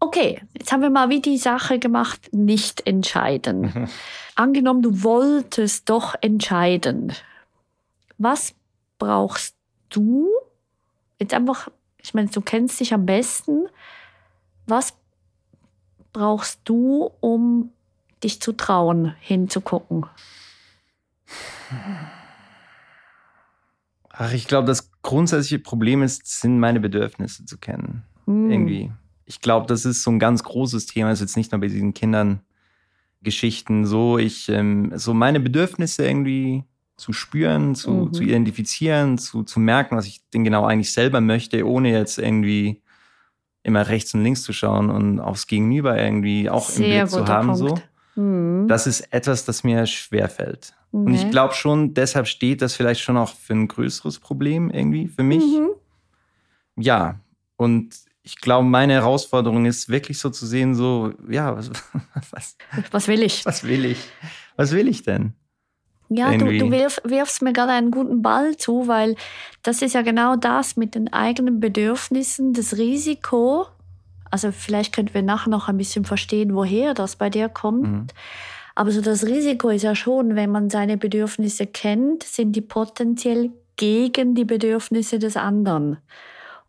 Okay, 0.00 0.40
jetzt 0.56 0.72
haben 0.72 0.82
wir 0.82 0.90
mal 0.90 1.08
wie 1.08 1.20
die 1.20 1.38
Sache 1.38 1.78
gemacht, 1.78 2.32
nicht 2.32 2.86
entscheiden. 2.86 3.60
Mhm. 3.60 3.88
Angenommen, 4.34 4.82
du 4.82 5.02
wolltest 5.02 5.88
doch 5.88 6.14
entscheiden. 6.20 7.12
Was 8.18 8.54
brauchst 8.98 9.56
du? 9.90 10.28
Jetzt 11.18 11.34
einfach, 11.34 11.68
ich 12.02 12.14
meine, 12.14 12.28
du 12.28 12.40
kennst 12.40 12.80
dich 12.80 12.94
am 12.94 13.06
besten. 13.06 13.66
Was 14.66 14.94
brauchst 16.12 16.60
du, 16.64 17.10
um 17.20 17.72
dich 18.22 18.40
zu 18.40 18.52
trauen, 18.52 19.14
hinzugucken? 19.20 20.06
Ach, 24.10 24.32
ich 24.32 24.48
glaube, 24.48 24.66
das 24.66 24.90
grundsätzliche 25.02 25.60
Problem 25.60 26.02
ist, 26.02 26.26
sind 26.26 26.58
meine 26.58 26.80
Bedürfnisse 26.80 27.44
zu 27.44 27.58
kennen. 27.58 28.02
Mm. 28.26 28.50
Irgendwie. 28.50 28.92
Ich 29.28 29.42
glaube, 29.42 29.66
das 29.66 29.84
ist 29.84 30.02
so 30.02 30.10
ein 30.10 30.18
ganz 30.18 30.42
großes 30.42 30.86
Thema. 30.86 31.10
Das 31.10 31.20
ist 31.20 31.28
jetzt 31.28 31.36
nicht 31.36 31.52
nur 31.52 31.60
bei 31.60 31.68
diesen 31.68 31.92
Kindern 31.92 32.40
Geschichten 33.22 33.84
so. 33.84 34.16
Ich, 34.16 34.48
ähm, 34.48 34.92
so 34.94 35.12
meine 35.12 35.38
Bedürfnisse 35.38 36.06
irgendwie 36.06 36.64
zu 36.96 37.12
spüren, 37.12 37.74
zu, 37.74 37.90
mhm. 37.90 38.12
zu 38.14 38.22
identifizieren, 38.22 39.18
zu, 39.18 39.42
zu 39.42 39.60
merken, 39.60 39.96
was 39.96 40.06
ich 40.06 40.22
denn 40.32 40.44
genau 40.44 40.64
eigentlich 40.64 40.92
selber 40.92 41.20
möchte, 41.20 41.66
ohne 41.66 41.92
jetzt 41.92 42.18
irgendwie 42.18 42.82
immer 43.62 43.86
rechts 43.86 44.14
und 44.14 44.22
links 44.22 44.42
zu 44.42 44.54
schauen 44.54 44.88
und 44.88 45.20
aufs 45.20 45.46
Gegenüber 45.46 45.96
irgendwie 45.98 46.48
auch 46.48 46.70
Sehr 46.70 47.02
im 47.02 47.08
Blick 47.08 47.10
zu 47.10 47.26
haben. 47.26 47.54
So. 47.54 47.78
Mhm. 48.14 48.66
Das 48.66 48.86
ist 48.86 49.12
etwas, 49.12 49.44
das 49.44 49.62
mir 49.62 49.84
schwerfällt. 49.84 50.74
Okay. 50.90 51.04
Und 51.04 51.14
ich 51.14 51.30
glaube 51.30 51.52
schon, 51.52 51.92
deshalb 51.92 52.26
steht 52.26 52.62
das 52.62 52.74
vielleicht 52.74 53.02
schon 53.02 53.18
auch 53.18 53.34
für 53.34 53.52
ein 53.52 53.68
größeres 53.68 54.20
Problem 54.20 54.70
irgendwie 54.70 55.06
für 55.06 55.22
mich. 55.22 55.44
Mhm. 55.44 55.68
Ja, 56.76 57.20
und 57.56 57.94
ich 58.28 58.36
glaube, 58.36 58.66
meine 58.66 58.92
Herausforderung 58.92 59.64
ist 59.64 59.88
wirklich 59.88 60.18
so 60.18 60.28
zu 60.28 60.46
sehen, 60.46 60.74
so, 60.74 61.14
ja, 61.30 61.56
was, 61.56 61.70
was, 62.30 62.56
was 62.90 63.08
will 63.08 63.22
ich? 63.22 63.46
Was 63.46 63.64
will 63.64 63.86
ich? 63.86 63.98
Was 64.56 64.72
will 64.72 64.86
ich 64.86 65.02
denn? 65.02 65.32
Ja, 66.10 66.36
du, 66.36 66.46
du 66.46 66.70
wirf, 66.70 67.00
wirfst 67.04 67.40
mir 67.40 67.54
gerade 67.54 67.72
einen 67.72 67.90
guten 67.90 68.20
Ball 68.20 68.56
zu, 68.58 68.86
weil 68.86 69.16
das 69.62 69.80
ist 69.80 69.94
ja 69.94 70.02
genau 70.02 70.36
das 70.36 70.76
mit 70.76 70.94
den 70.94 71.10
eigenen 71.10 71.58
Bedürfnissen, 71.58 72.52
das 72.52 72.76
Risiko. 72.76 73.66
Also 74.30 74.52
vielleicht 74.52 74.94
könnten 74.94 75.14
wir 75.14 75.22
nachher 75.22 75.50
noch 75.50 75.68
ein 75.68 75.78
bisschen 75.78 76.04
verstehen, 76.04 76.54
woher 76.54 76.92
das 76.92 77.16
bei 77.16 77.30
dir 77.30 77.48
kommt. 77.48 77.88
Mhm. 77.88 78.06
Aber 78.74 78.90
so 78.90 79.00
das 79.00 79.24
Risiko 79.24 79.70
ist 79.70 79.82
ja 79.82 79.94
schon, 79.94 80.36
wenn 80.36 80.50
man 80.50 80.68
seine 80.68 80.98
Bedürfnisse 80.98 81.66
kennt, 81.66 82.24
sind 82.24 82.52
die 82.52 82.60
potenziell 82.60 83.52
gegen 83.76 84.34
die 84.34 84.44
Bedürfnisse 84.44 85.18
des 85.18 85.36
anderen. 85.36 85.96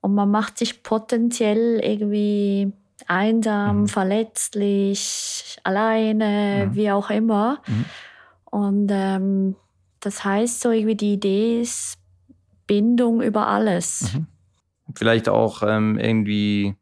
Und 0.01 0.15
man 0.15 0.31
macht 0.31 0.57
sich 0.57 0.83
potenziell 0.83 1.79
irgendwie 1.83 2.71
einsam, 3.07 3.81
mhm. 3.81 3.87
verletzlich, 3.87 5.57
alleine, 5.63 6.67
mhm. 6.67 6.75
wie 6.75 6.91
auch 6.91 7.09
immer. 7.09 7.61
Mhm. 7.67 7.85
Und 8.45 8.89
ähm, 8.91 9.55
das 9.99 10.23
heißt 10.23 10.61
so 10.61 10.71
irgendwie, 10.71 10.95
die 10.95 11.13
Idee 11.13 11.61
ist 11.61 11.97
Bindung 12.67 13.21
über 13.21 13.47
alles. 13.47 14.13
Mhm. 14.13 14.27
Vielleicht 14.95 15.29
auch 15.29 15.63
ähm, 15.63 15.99
irgendwie 15.99 16.75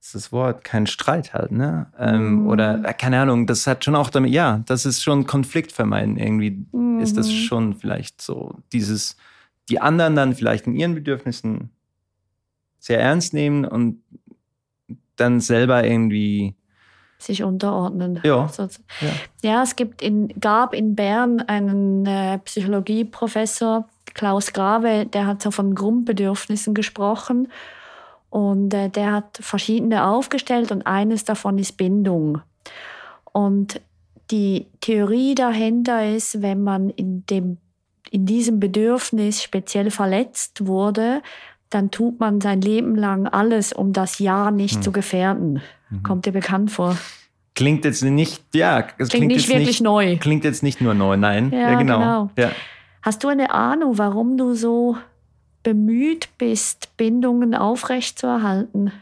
ist 0.00 0.14
das 0.14 0.32
Wort, 0.32 0.64
kein 0.64 0.86
Streit 0.86 1.32
halt, 1.32 1.52
ne? 1.52 1.86
Ähm, 1.98 2.42
mhm. 2.42 2.48
Oder 2.48 2.84
äh, 2.84 2.92
keine 2.92 3.20
Ahnung, 3.20 3.46
das 3.46 3.66
hat 3.66 3.84
schon 3.84 3.94
auch 3.94 4.10
damit, 4.10 4.32
ja, 4.32 4.62
das 4.66 4.84
ist 4.84 5.02
schon 5.02 5.26
Konflikt 5.26 5.72
vermeiden. 5.72 6.16
Irgendwie 6.16 6.66
ist 7.00 7.16
das 7.16 7.28
mhm. 7.28 7.32
schon 7.32 7.74
vielleicht 7.74 8.20
so, 8.20 8.56
dieses, 8.72 9.16
die 9.68 9.80
anderen 9.80 10.16
dann 10.16 10.34
vielleicht 10.34 10.66
in 10.66 10.74
ihren 10.74 10.94
Bedürfnissen 10.94 11.70
sehr 12.82 13.00
ernst 13.00 13.32
nehmen 13.32 13.64
und 13.64 14.02
dann 15.14 15.38
selber 15.38 15.84
irgendwie 15.84 16.56
sich 17.16 17.44
unterordnen. 17.44 18.18
Ja. 18.24 18.50
ja. 18.58 18.68
ja, 19.42 19.62
es 19.62 19.76
gibt 19.76 20.02
in, 20.02 20.28
gab 20.40 20.74
in 20.74 20.96
Bern 20.96 21.40
einen 21.42 22.04
äh, 22.04 22.38
Psychologieprofessor, 22.38 23.88
Klaus 24.14 24.52
Grave, 24.52 25.06
der 25.06 25.28
hat 25.28 25.40
so 25.40 25.52
von 25.52 25.76
Grundbedürfnissen 25.76 26.74
gesprochen. 26.74 27.46
Und 28.30 28.74
äh, 28.74 28.88
der 28.88 29.12
hat 29.12 29.38
verschiedene 29.40 30.04
aufgestellt 30.04 30.72
und 30.72 30.84
eines 30.84 31.24
davon 31.24 31.58
ist 31.58 31.76
Bindung. 31.76 32.40
Und 33.32 33.80
die 34.32 34.66
Theorie 34.80 35.36
dahinter 35.36 36.12
ist, 36.12 36.42
wenn 36.42 36.64
man 36.64 36.90
in, 36.90 37.24
dem, 37.26 37.58
in 38.10 38.26
diesem 38.26 38.58
Bedürfnis 38.58 39.40
speziell 39.40 39.92
verletzt 39.92 40.66
wurde, 40.66 41.22
dann 41.74 41.90
tut 41.90 42.20
man 42.20 42.40
sein 42.40 42.60
Leben 42.60 42.94
lang 42.94 43.26
alles, 43.26 43.72
um 43.72 43.92
das 43.92 44.18
Ja 44.18 44.50
nicht 44.50 44.76
hm. 44.76 44.82
zu 44.82 44.92
gefährden. 44.92 45.62
Mhm. 45.90 46.02
Kommt 46.02 46.26
dir 46.26 46.32
bekannt 46.32 46.70
vor? 46.70 46.96
Klingt 47.54 47.84
jetzt 47.84 48.02
nicht, 48.02 48.42
ja, 48.54 48.80
es 48.80 48.86
klingt, 48.86 49.10
klingt 49.10 49.26
nicht 49.32 49.48
wirklich 49.48 49.68
nicht, 49.68 49.80
neu. 49.82 50.16
Klingt 50.16 50.44
jetzt 50.44 50.62
nicht 50.62 50.80
nur 50.80 50.94
neu, 50.94 51.16
nein. 51.16 51.50
Ja, 51.52 51.72
ja 51.72 51.74
genau. 51.78 51.98
genau. 51.98 52.30
Ja. 52.36 52.50
Hast 53.02 53.24
du 53.24 53.28
eine 53.28 53.50
Ahnung, 53.52 53.98
warum 53.98 54.36
du 54.36 54.54
so 54.54 54.96
bemüht 55.62 56.28
bist, 56.38 56.96
Bindungen 56.96 57.54
aufrechtzuerhalten? 57.54 58.92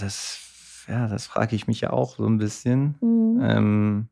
Das, 0.00 0.38
ja, 0.86 1.08
das 1.08 1.26
frage 1.26 1.56
ich 1.56 1.66
mich 1.66 1.80
ja 1.80 1.90
auch 1.90 2.16
so 2.16 2.26
ein 2.26 2.38
bisschen. 2.38 2.94
Mhm. 3.00 3.40
Ähm, 3.42 4.08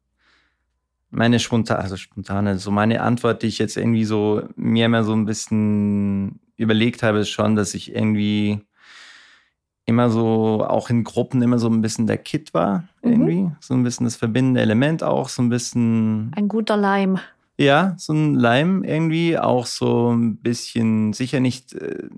meine 1.11 1.38
spontane, 1.38 1.81
also 1.81 1.97
spontane, 1.97 2.59
so 2.59 2.71
meine 2.71 3.01
Antwort, 3.01 3.42
die 3.42 3.47
ich 3.47 3.59
jetzt 3.59 3.77
irgendwie 3.77 4.05
so 4.05 4.42
mir 4.57 4.87
immer 4.87 5.05
so 5.05 5.12
ein 5.12 5.25
bisschen 5.25 6.40
überlegt 6.57 7.03
habe, 7.03 7.21
ist 7.21 7.31
schon, 7.31 7.57
dass 7.57 7.75
ich 7.75 7.95
irgendwie 7.95 8.61
immer 9.87 10.11
so, 10.11 10.64
auch 10.69 10.90
in 10.90 11.05
Gruppen 11.05 11.40
immer 11.42 11.59
so 11.59 11.69
ein 11.69 11.81
bisschen 11.81 12.07
der 12.07 12.19
Kit 12.19 12.53
war, 12.53 12.85
mhm. 13.03 13.11
irgendwie. 13.11 13.51
So 13.61 13.75
ein 13.75 13.85
bisschen 13.85 14.05
das 14.05 14.16
verbindende 14.16 14.61
Element 14.61 15.03
auch, 15.03 15.29
so 15.29 15.42
ein 15.42 15.49
bisschen. 15.49 16.33
Ein 16.35 16.49
guter 16.49 16.77
Leim. 16.77 17.19
Ja, 17.57 17.95
so 17.97 18.12
ein 18.12 18.35
Leim 18.35 18.85
irgendwie, 18.85 19.38
auch 19.38 19.64
so 19.64 20.11
ein 20.12 20.37
bisschen, 20.37 21.12
sicher 21.14 21.40
nicht, 21.40 21.73
äh, 21.73 22.09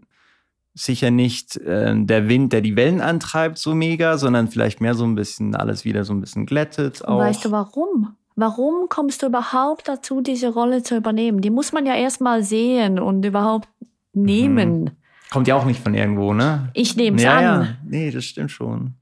sicher 0.74 1.10
nicht 1.10 1.56
äh, 1.58 1.94
der 1.96 2.28
Wind, 2.28 2.52
der 2.52 2.62
die 2.62 2.74
Wellen 2.74 3.00
antreibt, 3.00 3.58
so 3.58 3.74
mega, 3.74 4.18
sondern 4.18 4.48
vielleicht 4.48 4.80
mehr 4.80 4.94
so 4.94 5.04
ein 5.04 5.14
bisschen 5.14 5.54
alles 5.54 5.84
wieder 5.84 6.04
so 6.04 6.12
ein 6.12 6.20
bisschen 6.20 6.46
glättet. 6.46 7.04
Auch. 7.04 7.18
Weißt 7.18 7.44
du 7.44 7.50
warum? 7.52 8.16
Warum 8.40 8.88
kommst 8.88 9.22
du 9.22 9.26
überhaupt 9.26 9.88
dazu, 9.88 10.20
diese 10.20 10.52
Rolle 10.52 10.84
zu 10.84 10.96
übernehmen? 10.96 11.40
Die 11.40 11.50
muss 11.50 11.72
man 11.72 11.86
ja 11.86 11.96
erstmal 11.96 12.44
sehen 12.44 13.00
und 13.00 13.24
überhaupt 13.24 13.68
nehmen. 14.12 14.84
Mhm. 14.84 14.90
Kommt 15.30 15.48
ja 15.48 15.56
auch 15.56 15.64
nicht 15.64 15.82
von 15.82 15.92
irgendwo, 15.92 16.32
ne? 16.32 16.70
Ich 16.72 16.94
nehme 16.94 17.16
es 17.16 17.24
ja, 17.24 17.36
an. 17.36 17.42
Ja. 17.42 17.76
Nee, 17.84 18.12
das 18.12 18.24
stimmt 18.24 18.52
schon. 18.52 18.94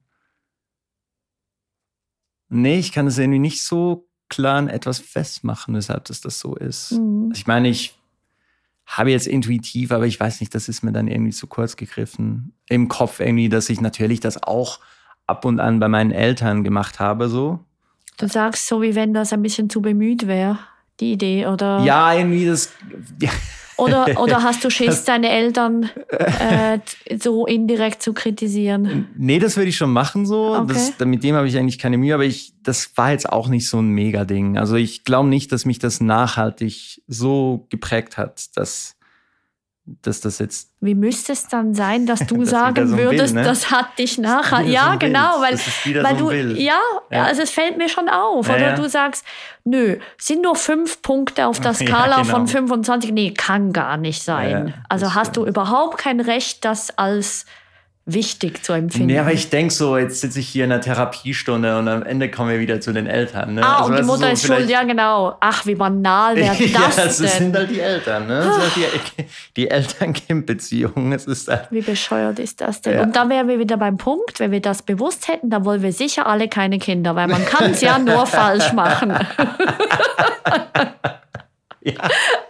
Nee, 2.49 2.79
ich 2.79 2.92
kann 2.92 3.07
es 3.07 3.18
irgendwie 3.18 3.38
nicht 3.38 3.62
so 3.62 4.09
klar 4.31 4.57
an 4.57 4.68
etwas 4.68 5.01
festmachen, 5.01 5.75
weshalb 5.75 6.07
das, 6.07 6.22
das 6.22 6.40
so 6.40 6.55
ist. 6.55 6.92
Mhm. 6.92 7.29
Also 7.29 7.38
ich 7.38 7.46
meine, 7.46 7.68
ich 7.68 7.94
habe 8.87 9.11
jetzt 9.11 9.27
intuitiv, 9.27 9.92
aber 9.92 10.07
ich 10.07 10.18
weiß 10.18 10.40
nicht, 10.40 10.55
das 10.55 10.66
ist 10.70 10.83
mir 10.83 10.92
dann 10.92 11.09
irgendwie 11.09 11.33
zu 11.33 11.46
kurz 11.46 11.77
gegriffen. 11.77 12.55
Im 12.70 12.88
Kopf 12.88 13.20
irgendwie, 13.20 13.51
dass 13.51 13.68
ich 13.68 13.83
natürlich 13.83 14.20
das 14.20 14.42
auch 14.42 14.81
ab 15.27 15.44
und 15.44 15.61
an 15.61 15.79
bei 15.79 15.88
meinen 15.88 16.11
Eltern 16.11 16.64
gemacht 16.64 17.01
habe, 17.01 17.29
so. 17.29 17.61
Du 18.16 18.29
sagst 18.29 18.66
so, 18.66 18.83
wie 18.83 18.94
wenn 18.94 19.12
das 19.12 19.33
ein 19.33 19.42
bisschen 19.42 19.68
zu 19.68 19.83
bemüht 19.83 20.26
wäre, 20.26 20.59
die 21.00 21.12
Idee, 21.12 21.46
oder? 21.46 21.81
Ja, 21.81 22.14
irgendwie 22.14 22.46
das. 22.46 22.70
Ja. 23.20 23.31
Oder, 23.79 24.18
oder 24.22 24.42
hast 24.42 24.64
du 24.64 24.70
Schiss, 24.70 25.05
deine 25.05 25.29
Eltern 25.29 25.90
äh, 26.09 26.79
so 27.18 27.46
indirekt 27.46 28.02
zu 28.02 28.14
kritisieren? 28.14 29.09
Nee, 29.16 29.38
das 29.38 29.57
würde 29.57 29.68
ich 29.68 29.76
schon 29.76 29.92
machen 29.92 30.24
so. 30.24 30.57
Okay. 30.57 30.79
Das, 30.98 31.07
mit 31.07 31.22
dem 31.22 31.35
habe 31.35 31.46
ich 31.46 31.59
eigentlich 31.59 31.79
keine 31.79 31.98
Mühe, 31.98 32.14
aber 32.14 32.24
ich, 32.24 32.55
das 32.62 32.96
war 32.96 33.11
jetzt 33.11 33.31
auch 33.31 33.48
nicht 33.48 33.68
so 33.68 33.79
ein 33.79 33.88
Mega-Ding. 33.88 34.57
Also 34.57 34.76
ich 34.76 35.05
glaube 35.05 35.29
nicht, 35.29 35.52
dass 35.52 35.66
mich 35.66 35.79
das 35.79 36.00
nachhaltig 36.00 37.02
so 37.07 37.66
geprägt 37.68 38.16
hat, 38.16 38.57
dass 38.57 38.95
dass 40.03 40.20
das 40.20 40.40
jetzt. 40.40 40.70
Wie 40.81 40.94
müsste 40.94 41.33
es 41.33 41.46
dann 41.46 41.75
sein, 41.75 42.07
dass 42.07 42.27
du 42.27 42.37
das 42.40 42.51
sagen 42.51 42.88
so 42.88 42.99
würdest, 42.99 43.35
Bild, 43.35 43.44
ne? 43.44 43.51
das 43.51 43.70
hat 43.70 43.99
dich 43.99 44.18
nachher. 44.18 44.62
Ja, 44.62 44.92
so 44.92 44.99
genau, 44.99 45.40
weil, 45.40 45.59
weil 46.03 46.18
so 46.18 46.31
du. 46.31 46.61
Ja, 46.61 46.81
ja, 47.11 47.25
also 47.25 47.42
es 47.42 47.51
fällt 47.51 47.79
mir 47.79 47.88
schon 47.88 48.09
auf. 48.09 48.49
Ja, 48.49 48.55
oder 48.55 48.68
ja. 48.70 48.75
du 48.75 48.88
sagst, 48.88 49.25
nö, 49.64 49.99
sind 50.18 50.42
nur 50.42 50.57
fünf 50.57 51.03
Punkte 51.03 51.46
auf 51.46 51.61
der 51.61 51.75
Skala 51.75 52.22
genau. 52.22 52.35
von 52.35 52.49
25. 52.49 53.12
Nee, 53.12 53.33
kann 53.33 53.72
gar 53.72 53.96
nicht 53.96 54.22
sein. 54.22 54.75
also 54.88 55.14
hast 55.14 55.37
du 55.37 55.46
überhaupt 55.46 55.99
kein 55.99 56.20
Recht, 56.20 56.64
das 56.64 56.96
als 56.99 57.46
wichtig 58.09 58.64
zu 58.64 58.73
empfinden. 58.73 59.11
Ja, 59.11 59.23
aber 59.23 59.33
ich 59.33 59.51
denke 59.51 59.75
so, 59.75 59.99
jetzt 59.99 60.21
sitze 60.21 60.38
ich 60.38 60.49
hier 60.49 60.64
in 60.64 60.71
einer 60.71 60.81
Therapiestunde 60.81 61.77
und 61.77 61.88
am 61.88 62.05
Ende 62.05 62.31
kommen 62.31 62.51
wir 62.51 62.61
wieder 62.61 62.81
zu 62.81 62.92
den 62.92 63.09
Eltern. 63.09 63.55
Ne? 63.55 63.64
Ah, 63.64 63.79
also, 63.79 63.90
und 63.90 63.99
die 63.99 64.05
Mutter 64.05 64.27
so 64.27 64.33
ist 64.33 64.47
schuld, 64.47 64.71
ja 64.71 64.85
genau. 64.85 65.37
Ach, 65.40 65.66
wie 65.66 65.75
banal 65.75 66.37
wäre 66.37 66.55
das 66.55 66.71
ja, 66.71 67.05
das 67.05 67.19
denn? 67.19 67.29
sind 67.29 67.57
halt 67.57 67.69
die 67.69 67.81
Eltern, 67.81 68.29
ne? 68.29 68.45
Das 68.45 68.59
halt 68.59 68.73
die, 68.77 69.25
die 69.57 69.71
Eltern-Kind-Beziehung. 69.71 71.11
halt 71.11 71.69
wie 71.71 71.81
bescheuert 71.81 72.38
ist 72.38 72.61
das 72.61 72.81
denn? 72.81 72.95
Ja. 72.95 73.03
Und 73.03 73.16
da 73.16 73.29
wären 73.29 73.49
wir 73.49 73.59
wieder 73.59 73.77
beim 73.77 73.97
Punkt, 73.97 74.38
wenn 74.38 74.53
wir 74.53 74.62
das 74.62 74.83
bewusst 74.83 75.27
hätten, 75.27 75.51
dann 75.51 75.64
wollen 75.64 75.83
wir 75.83 75.92
sicher 75.92 76.29
alle 76.29 76.49
keine 76.49 76.79
Kinder, 76.79 77.17
weil 77.17 77.27
man 77.27 77.44
kann 77.44 77.73
es 77.73 77.81
ja 77.81 77.98
nur 77.98 78.25
falsch 78.27 78.73
machen. 78.73 79.15
Ja. 81.87 81.92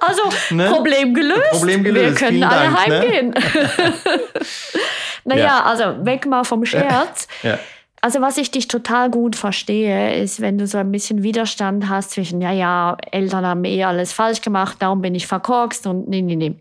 Also, 0.01 0.55
ne? 0.55 0.71
Problem, 0.71 1.13
gelöst. 1.13 1.51
Problem 1.51 1.85
gelöst. 1.85 2.05
Wir 2.05 2.15
können 2.15 2.39
Vielen 2.39 2.45
alle 2.45 2.71
Dank, 2.71 2.89
ne? 2.89 3.01
heimgehen. 3.01 3.31
Ne? 3.31 3.35
Naja, 5.27 5.45
ja. 5.45 5.65
also 5.65 6.05
weg 6.07 6.25
mal 6.25 6.45
vom 6.45 6.65
Scherz. 6.65 7.29
Ja. 7.43 7.59
Also 8.01 8.21
was 8.21 8.39
ich 8.39 8.51
dich 8.51 8.69
total 8.69 9.11
gut 9.11 9.35
verstehe, 9.35 10.15
ist, 10.23 10.41
wenn 10.41 10.59
du 10.59 10.67
so 10.67 10.79
ein 10.79 10.93
bisschen 10.93 11.23
Widerstand 11.23 11.89
hast 11.89 12.13
zwischen, 12.13 12.41
ja, 12.41 12.53
ja, 12.53 12.97
Eltern 13.11 13.45
haben 13.45 13.65
eh 13.65 13.83
alles 13.83 14.13
falsch 14.13 14.43
gemacht, 14.43 14.77
darum 14.81 15.03
bin 15.03 15.15
ich 15.15 15.27
verkorkst 15.27 15.87
und 15.87 16.09
nee, 16.09 16.23
nee, 16.23 16.37
nee. 16.37 16.55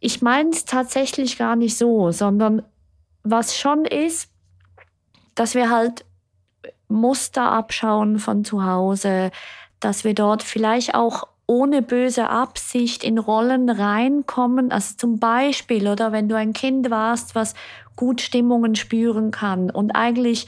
Ich 0.00 0.20
meine 0.20 0.50
es 0.50 0.64
tatsächlich 0.66 1.38
gar 1.38 1.56
nicht 1.56 1.76
so, 1.78 2.10
sondern 2.10 2.62
was 3.22 3.56
schon 3.56 3.84
ist, 3.86 4.30
dass 5.34 5.54
wir 5.54 5.70
halt 5.70 6.04
Muster 6.88 7.50
abschauen 7.50 8.18
von 8.18 8.44
zu 8.44 8.64
Hause, 8.64 9.30
dass 9.78 10.04
wir 10.04 10.14
dort 10.14 10.42
vielleicht 10.42 10.94
auch 10.94 11.28
ohne 11.50 11.82
böse 11.82 12.30
Absicht 12.30 13.02
in 13.02 13.18
Rollen 13.18 13.68
reinkommen. 13.68 14.70
Also 14.70 14.94
zum 14.96 15.18
Beispiel, 15.18 15.88
oder 15.88 16.12
wenn 16.12 16.28
du 16.28 16.36
ein 16.36 16.52
Kind 16.52 16.90
warst, 16.90 17.34
was 17.34 17.54
gut 17.96 18.20
Stimmungen 18.20 18.76
spüren 18.76 19.32
kann 19.32 19.68
und 19.68 19.90
eigentlich 19.90 20.46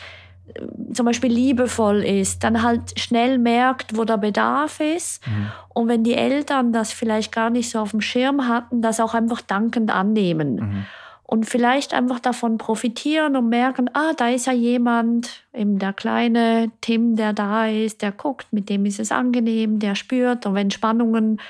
äh, 0.54 0.60
zum 0.92 1.04
Beispiel 1.04 1.32
liebevoll 1.32 2.04
ist, 2.04 2.44
dann 2.44 2.62
halt 2.62 3.00
schnell 3.00 3.38
merkt, 3.38 3.96
wo 3.96 4.04
der 4.04 4.16
Bedarf 4.16 4.78
ist. 4.78 5.26
Mhm. 5.26 5.50
Und 5.74 5.88
wenn 5.88 6.04
die 6.04 6.14
Eltern 6.14 6.72
das 6.72 6.92
vielleicht 6.92 7.32
gar 7.32 7.50
nicht 7.50 7.68
so 7.68 7.80
auf 7.80 7.90
dem 7.90 8.00
Schirm 8.00 8.46
hatten, 8.46 8.80
das 8.80 9.00
auch 9.00 9.14
einfach 9.14 9.40
dankend 9.40 9.90
annehmen. 9.90 10.54
Mhm 10.54 10.84
und 11.32 11.46
vielleicht 11.46 11.94
einfach 11.94 12.20
davon 12.20 12.58
profitieren 12.58 13.36
und 13.36 13.48
merken, 13.48 13.88
ah, 13.94 14.12
da 14.14 14.28
ist 14.28 14.46
ja 14.46 14.52
jemand, 14.52 15.46
eben 15.54 15.78
der 15.78 15.94
kleine 15.94 16.70
Tim, 16.82 17.16
der 17.16 17.32
da 17.32 17.66
ist, 17.68 18.02
der 18.02 18.12
guckt, 18.12 18.52
mit 18.52 18.68
dem 18.68 18.84
ist 18.84 19.00
es 19.00 19.10
angenehm, 19.10 19.78
der 19.78 19.94
spürt 19.94 20.44
und 20.44 20.54
wenn 20.54 20.70
Spannungen 20.70 21.40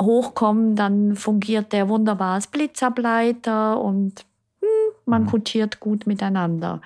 hochkommen, 0.00 0.76
dann 0.76 1.16
fungiert 1.16 1.72
der 1.72 1.88
wunderbar 1.88 2.34
als 2.34 2.46
Blitzableiter 2.46 3.80
und 3.80 4.24
hm, 4.60 4.94
man 5.06 5.24
mhm. 5.24 5.26
kutschiert 5.26 5.80
gut 5.80 6.06
miteinander. 6.06 6.80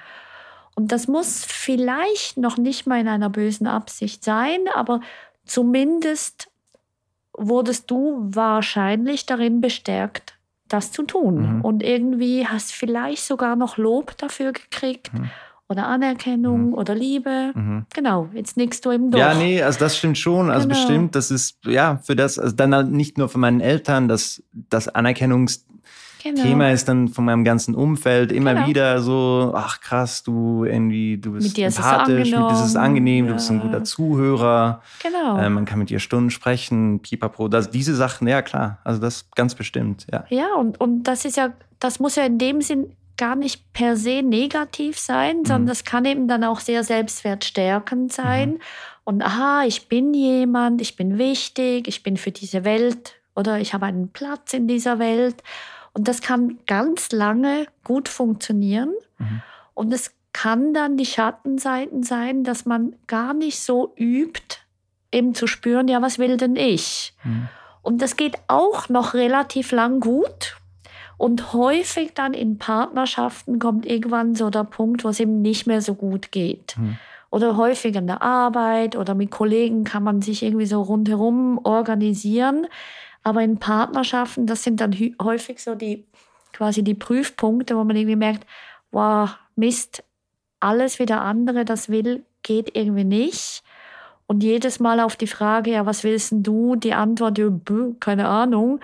Und 0.74 0.92
das 0.92 1.08
muss 1.08 1.44
vielleicht 1.44 2.38
noch 2.38 2.56
nicht 2.56 2.86
mal 2.86 3.00
in 3.00 3.08
einer 3.08 3.28
bösen 3.28 3.66
Absicht 3.66 4.24
sein, 4.24 4.60
aber 4.72 5.02
zumindest 5.44 6.50
wurdest 7.34 7.90
du 7.90 8.16
wahrscheinlich 8.30 9.26
darin 9.26 9.60
bestärkt, 9.60 10.39
das 10.72 10.92
zu 10.92 11.02
tun. 11.02 11.56
Mhm. 11.56 11.60
Und 11.62 11.82
irgendwie 11.82 12.46
hast 12.46 12.72
vielleicht 12.72 13.24
sogar 13.24 13.56
noch 13.56 13.76
Lob 13.76 14.16
dafür 14.18 14.52
gekriegt. 14.52 15.12
Mhm. 15.12 15.30
Oder 15.68 15.86
Anerkennung 15.86 16.68
mhm. 16.68 16.74
oder 16.74 16.96
Liebe. 16.96 17.52
Mhm. 17.54 17.86
Genau, 17.94 18.28
jetzt 18.34 18.56
nickst 18.56 18.84
du 18.84 18.90
eben 18.90 19.12
durch. 19.12 19.20
Ja, 19.20 19.34
nee, 19.34 19.62
also 19.62 19.78
das 19.78 19.96
stimmt 19.96 20.18
schon. 20.18 20.50
Also 20.50 20.66
genau. 20.66 20.80
bestimmt, 20.80 21.14
das 21.14 21.30
ist, 21.30 21.58
ja, 21.64 21.98
für 21.98 22.16
das, 22.16 22.40
also 22.40 22.56
dann 22.56 22.74
halt 22.74 22.90
nicht 22.90 23.18
nur 23.18 23.28
von 23.28 23.40
meinen 23.40 23.60
Eltern, 23.60 24.08
das, 24.08 24.42
das 24.52 24.88
Anerkennungs, 24.88 25.66
Genau. 26.22 26.42
Thema 26.42 26.70
ist 26.70 26.88
dann 26.88 27.08
von 27.08 27.24
meinem 27.24 27.44
ganzen 27.44 27.74
Umfeld 27.74 28.30
immer 28.30 28.54
genau. 28.54 28.66
wieder 28.66 29.00
so, 29.00 29.52
ach 29.54 29.80
krass, 29.80 30.22
du 30.22 30.64
irgendwie, 30.64 31.18
du 31.18 31.32
bist 31.32 31.56
mit 31.56 31.72
sympathisch, 31.72 32.30
mit 32.30 32.38
dir 32.38 32.52
ist 32.52 32.64
es 32.64 32.76
angenehm, 32.76 33.24
ja. 33.24 33.30
du 33.30 33.34
bist 33.36 33.50
ein 33.50 33.60
guter 33.60 33.84
Zuhörer. 33.84 34.82
Genau. 35.02 35.38
Äh, 35.38 35.48
man 35.48 35.64
kann 35.64 35.78
mit 35.78 35.90
dir 35.90 35.98
Stunden 35.98 36.30
sprechen, 36.30 37.00
pipapo. 37.00 37.48
Das, 37.48 37.70
diese 37.70 37.94
Sachen, 37.94 38.28
ja 38.28 38.42
klar, 38.42 38.78
also 38.84 39.00
das 39.00 39.30
ganz 39.34 39.54
bestimmt, 39.54 40.06
ja. 40.12 40.24
Ja, 40.28 40.54
und, 40.56 40.80
und 40.80 41.04
das 41.04 41.24
ist 41.24 41.36
ja, 41.36 41.52
das 41.78 42.00
muss 42.00 42.16
ja 42.16 42.24
in 42.24 42.38
dem 42.38 42.60
Sinn 42.60 42.94
gar 43.16 43.36
nicht 43.36 43.72
per 43.72 43.96
se 43.96 44.22
negativ 44.22 44.98
sein, 44.98 45.40
mhm. 45.40 45.44
sondern 45.44 45.66
das 45.66 45.84
kann 45.84 46.04
eben 46.04 46.26
dann 46.26 46.42
auch 46.44 46.60
sehr 46.60 46.84
selbstwertstärkend 46.84 48.12
sein. 48.12 48.52
Mhm. 48.52 48.58
Und 49.04 49.22
aha, 49.22 49.64
ich 49.66 49.88
bin 49.88 50.14
jemand, 50.14 50.80
ich 50.80 50.96
bin 50.96 51.18
wichtig, 51.18 51.88
ich 51.88 52.02
bin 52.02 52.16
für 52.16 52.30
diese 52.30 52.64
Welt 52.64 53.14
oder 53.34 53.60
ich 53.60 53.74
habe 53.74 53.86
einen 53.86 54.08
Platz 54.08 54.54
in 54.54 54.68
dieser 54.68 54.98
Welt. 54.98 55.42
Und 55.92 56.08
das 56.08 56.20
kann 56.20 56.58
ganz 56.66 57.12
lange 57.12 57.66
gut 57.84 58.08
funktionieren. 58.08 58.92
Mhm. 59.18 59.42
Und 59.74 59.92
es 59.92 60.12
kann 60.32 60.72
dann 60.72 60.96
die 60.96 61.06
Schattenseiten 61.06 62.02
sein, 62.02 62.44
dass 62.44 62.64
man 62.64 62.94
gar 63.06 63.34
nicht 63.34 63.60
so 63.60 63.92
übt, 63.96 64.58
eben 65.12 65.34
zu 65.34 65.46
spüren, 65.46 65.88
ja, 65.88 66.00
was 66.02 66.18
will 66.18 66.36
denn 66.36 66.56
ich? 66.56 67.14
Mhm. 67.24 67.48
Und 67.82 68.02
das 68.02 68.16
geht 68.16 68.36
auch 68.46 68.88
noch 68.88 69.14
relativ 69.14 69.72
lang 69.72 70.00
gut. 70.00 70.56
Und 71.16 71.52
häufig 71.52 72.14
dann 72.14 72.32
in 72.32 72.58
Partnerschaften 72.58 73.58
kommt 73.58 73.84
irgendwann 73.84 74.34
so 74.34 74.48
der 74.48 74.64
Punkt, 74.64 75.04
wo 75.04 75.08
es 75.08 75.20
eben 75.20 75.42
nicht 75.42 75.66
mehr 75.66 75.82
so 75.82 75.94
gut 75.94 76.32
geht. 76.32 76.76
Mhm. 76.78 76.96
Oder 77.30 77.56
häufig 77.56 77.94
in 77.94 78.06
der 78.06 78.22
Arbeit 78.22 78.96
oder 78.96 79.14
mit 79.14 79.30
Kollegen 79.30 79.84
kann 79.84 80.02
man 80.02 80.22
sich 80.22 80.42
irgendwie 80.42 80.66
so 80.66 80.82
rundherum 80.82 81.60
organisieren. 81.62 82.66
Aber 83.22 83.42
in 83.42 83.58
Partnerschaften, 83.58 84.46
das 84.46 84.62
sind 84.62 84.80
dann 84.80 84.96
häufig 85.22 85.62
so 85.62 85.74
die 85.74 86.06
quasi 86.52 86.82
die 86.82 86.94
Prüfpunkte, 86.94 87.76
wo 87.76 87.84
man 87.84 87.96
irgendwie 87.96 88.16
merkt, 88.16 88.46
wow, 88.90 89.30
Mist, 89.56 90.02
alles 90.58 90.98
wie 90.98 91.06
der 91.06 91.20
andere 91.22 91.64
das 91.64 91.88
will, 91.88 92.24
geht 92.42 92.76
irgendwie 92.76 93.04
nicht. 93.04 93.62
Und 94.26 94.42
jedes 94.42 94.80
Mal 94.80 95.00
auf 95.00 95.16
die 95.16 95.26
Frage, 95.26 95.72
ja, 95.72 95.86
was 95.86 96.04
willst 96.04 96.32
denn 96.32 96.42
du? 96.42 96.76
Die 96.76 96.94
Antwort, 96.94 97.38
ja, 97.38 97.50
keine 97.98 98.28
Ahnung, 98.28 98.80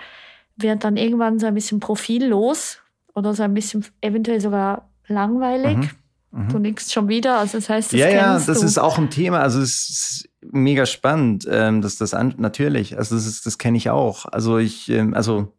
wird 0.57 0.83
dann 0.83 0.97
irgendwann 0.97 1.39
so 1.39 1.45
ein 1.45 1.53
bisschen 1.53 1.79
profillos 1.79 2.79
oder 3.13 3.33
so 3.33 3.43
ein 3.43 3.53
bisschen 3.53 3.85
eventuell 4.01 4.41
sogar 4.41 4.89
langweilig. 5.07 5.77
Mhm. 5.77 5.89
Mhm. 6.31 6.49
Du 6.49 6.59
nickst 6.59 6.91
schon 6.91 7.07
wieder, 7.07 7.37
also 7.39 7.57
das 7.57 7.69
heißt, 7.69 7.93
das 7.93 7.99
Ja, 7.99 8.09
ja, 8.09 8.33
das 8.33 8.45
du. 8.59 8.65
ist 8.65 8.77
auch 8.77 8.97
ein 8.97 9.09
Thema. 9.09 9.39
Also 9.39 9.61
es 9.61 9.89
ist 9.89 10.26
mega 10.41 10.85
spannend, 10.85 11.47
ähm, 11.49 11.81
dass 11.81 11.97
das 11.97 12.13
an, 12.13 12.35
natürlich, 12.37 12.97
also 12.97 13.15
das, 13.15 13.25
ist, 13.25 13.45
das 13.45 13.57
kenne 13.57 13.77
ich 13.77 13.89
auch. 13.89 14.25
Also 14.25 14.57
ich, 14.57 14.89
ähm, 14.89 15.13
also 15.13 15.53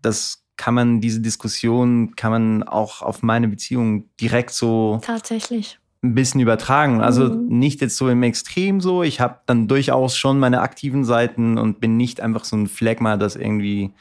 das 0.00 0.44
kann 0.56 0.74
man, 0.74 1.00
diese 1.00 1.20
Diskussion 1.20 2.14
kann 2.16 2.30
man 2.30 2.62
auch 2.62 3.02
auf 3.02 3.22
meine 3.22 3.48
Beziehung 3.48 4.08
direkt 4.20 4.50
so 4.50 5.00
tatsächlich 5.02 5.78
ein 6.02 6.14
bisschen 6.14 6.40
übertragen. 6.40 7.00
Also 7.00 7.30
mhm. 7.30 7.58
nicht 7.58 7.80
jetzt 7.80 7.96
so 7.96 8.08
im 8.08 8.22
Extrem 8.22 8.80
so. 8.80 9.02
Ich 9.02 9.20
habe 9.20 9.38
dann 9.46 9.68
durchaus 9.68 10.16
schon 10.16 10.38
meine 10.38 10.60
aktiven 10.60 11.04
Seiten 11.04 11.58
und 11.58 11.80
bin 11.80 11.96
nicht 11.96 12.20
einfach 12.20 12.44
so 12.44 12.56
ein 12.56 12.66
Phlegma, 12.66 13.16
das 13.16 13.36
irgendwie 13.36 13.92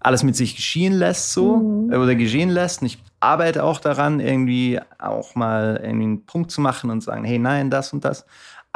alles 0.00 0.22
mit 0.22 0.36
sich 0.36 0.54
geschehen 0.54 0.92
lässt 0.92 1.32
so 1.32 1.56
mhm. 1.56 1.92
oder 1.92 2.14
geschehen 2.14 2.50
lässt. 2.50 2.82
Und 2.82 2.86
ich 2.86 2.98
arbeite 3.20 3.64
auch 3.64 3.80
daran, 3.80 4.20
irgendwie 4.20 4.78
auch 4.98 5.34
mal 5.34 5.80
irgendwie 5.82 6.04
einen 6.04 6.26
Punkt 6.26 6.50
zu 6.50 6.60
machen 6.60 6.90
und 6.90 7.02
sagen, 7.02 7.24
hey, 7.24 7.38
nein, 7.38 7.70
das 7.70 7.92
und 7.92 8.04
das. 8.04 8.26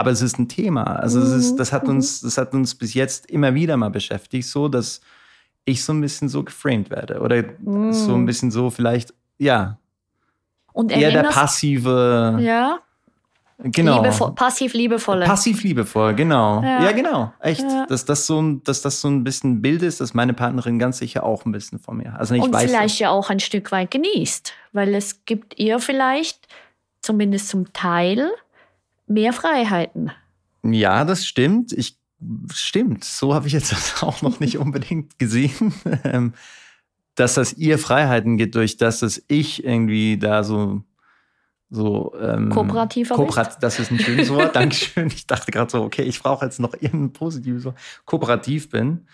Aber 0.03 0.11
es 0.11 0.20
ist 0.20 0.36
ein 0.36 0.48
Thema. 0.48 0.82
Also 0.82 1.20
mhm. 1.20 1.26
es 1.26 1.32
ist, 1.32 1.57
das 1.57 1.72
hat 1.72 1.88
uns, 1.88 2.22
das 2.22 2.36
hat 2.38 2.55
uns 2.55 2.74
bis 2.74 2.92
jetzt 2.92 3.30
immer 3.30 3.55
wieder 3.55 3.76
mal 3.76 3.90
beschäftigt, 3.90 4.48
so 4.48 4.66
dass 4.66 5.00
ich 5.64 5.84
so 5.84 5.92
ein 5.92 6.00
bisschen 6.00 6.28
so 6.28 6.42
geframed 6.42 6.90
werde 6.90 7.20
oder 7.20 7.44
mhm. 7.61 7.92
so 7.92 8.14
ein 8.14 8.26
bisschen 8.26 8.50
so 8.50 8.70
vielleicht, 8.70 9.14
ja. 9.38 9.78
Und 10.72 10.90
eher 10.90 11.12
der 11.12 11.24
passive. 11.24 12.36
Ja. 12.40 12.80
Genau. 13.59 14.03
Liebevoll, 14.03 14.32
passiv 14.34 14.72
liebevolle. 14.74 15.24
Passiv 15.24 15.62
liebevoll, 15.62 16.14
genau. 16.14 16.61
Ja, 16.64 16.82
ja 16.82 16.90
genau. 16.90 17.32
Echt. 17.38 17.61
Ja. 17.61 17.86
Dass, 17.86 18.05
das 18.05 18.26
so 18.26 18.42
ein, 18.42 18.64
dass 18.64 18.82
das 18.82 19.00
so 19.00 19.07
ein 19.07 19.22
bisschen 19.22 19.53
ein 19.53 19.62
Bild 19.62 19.82
ist, 19.82 20.00
dass 20.00 20.14
meine 20.14 20.34
Partnerin 20.34 20.80
ganz 20.80 20.98
sicher 20.98 21.22
auch 21.22 21.44
ein 21.44 21.53
bisschen 21.53 21.78
von 21.78 21.98
mir. 21.98 22.18
Also 22.18 22.34
ich 22.34 22.42
Und 22.42 22.53
weiß 22.53 22.64
vielleicht 22.64 22.98
ja 22.98 23.11
auch 23.11 23.30
ein 23.30 23.38
Stück 23.38 23.70
weit 23.70 23.92
genießt. 23.92 24.53
Weil 24.72 24.96
es 24.96 25.24
gibt 25.26 25.61
ihr 25.61 25.78
vielleicht, 25.78 26.48
zumindest 27.03 27.50
zum 27.50 27.72
Teil, 27.72 28.32
mehr 29.07 29.32
Freiheiten. 29.32 30.11
Ja, 30.62 31.05
das 31.05 31.26
stimmt. 31.26 31.72
Ich 31.72 31.98
stimmt. 32.53 33.05
So 33.05 33.34
habe 33.34 33.46
ich 33.46 33.53
jetzt 33.53 33.74
auch 34.03 34.22
noch 34.22 34.40
nicht 34.40 34.59
unbedingt 34.59 35.18
gesehen. 35.18 35.74
Ähm, 36.05 36.34
dass 37.14 37.34
das 37.34 37.53
ihr 37.53 37.78
Freiheiten 37.78 38.38
gibt, 38.38 38.55
durch 38.55 38.78
das, 38.78 39.00
dass 39.00 39.22
ich 39.28 39.64
irgendwie 39.64 40.16
da 40.16 40.42
so 40.42 40.82
so 41.68 42.14
ähm, 42.20 42.50
kooperativer 42.50 43.14
kooperat 43.14 43.62
Das 43.62 43.78
ist 43.78 43.90
ein 43.90 43.98
schönes 43.98 44.30
Wort. 44.30 44.55
Dankeschön. 44.57 45.09
Ich 45.09 45.26
dachte 45.26 45.50
gerade 45.53 45.70
so, 45.70 45.82
okay, 45.82 46.03
ich 46.03 46.20
brauche 46.22 46.44
jetzt 46.44 46.61
noch 46.61 46.74
irgendein 46.74 47.12
positives 47.12 47.64
Wort. 47.64 47.78
Kooperativ 48.05 48.70
bin. 48.70 49.07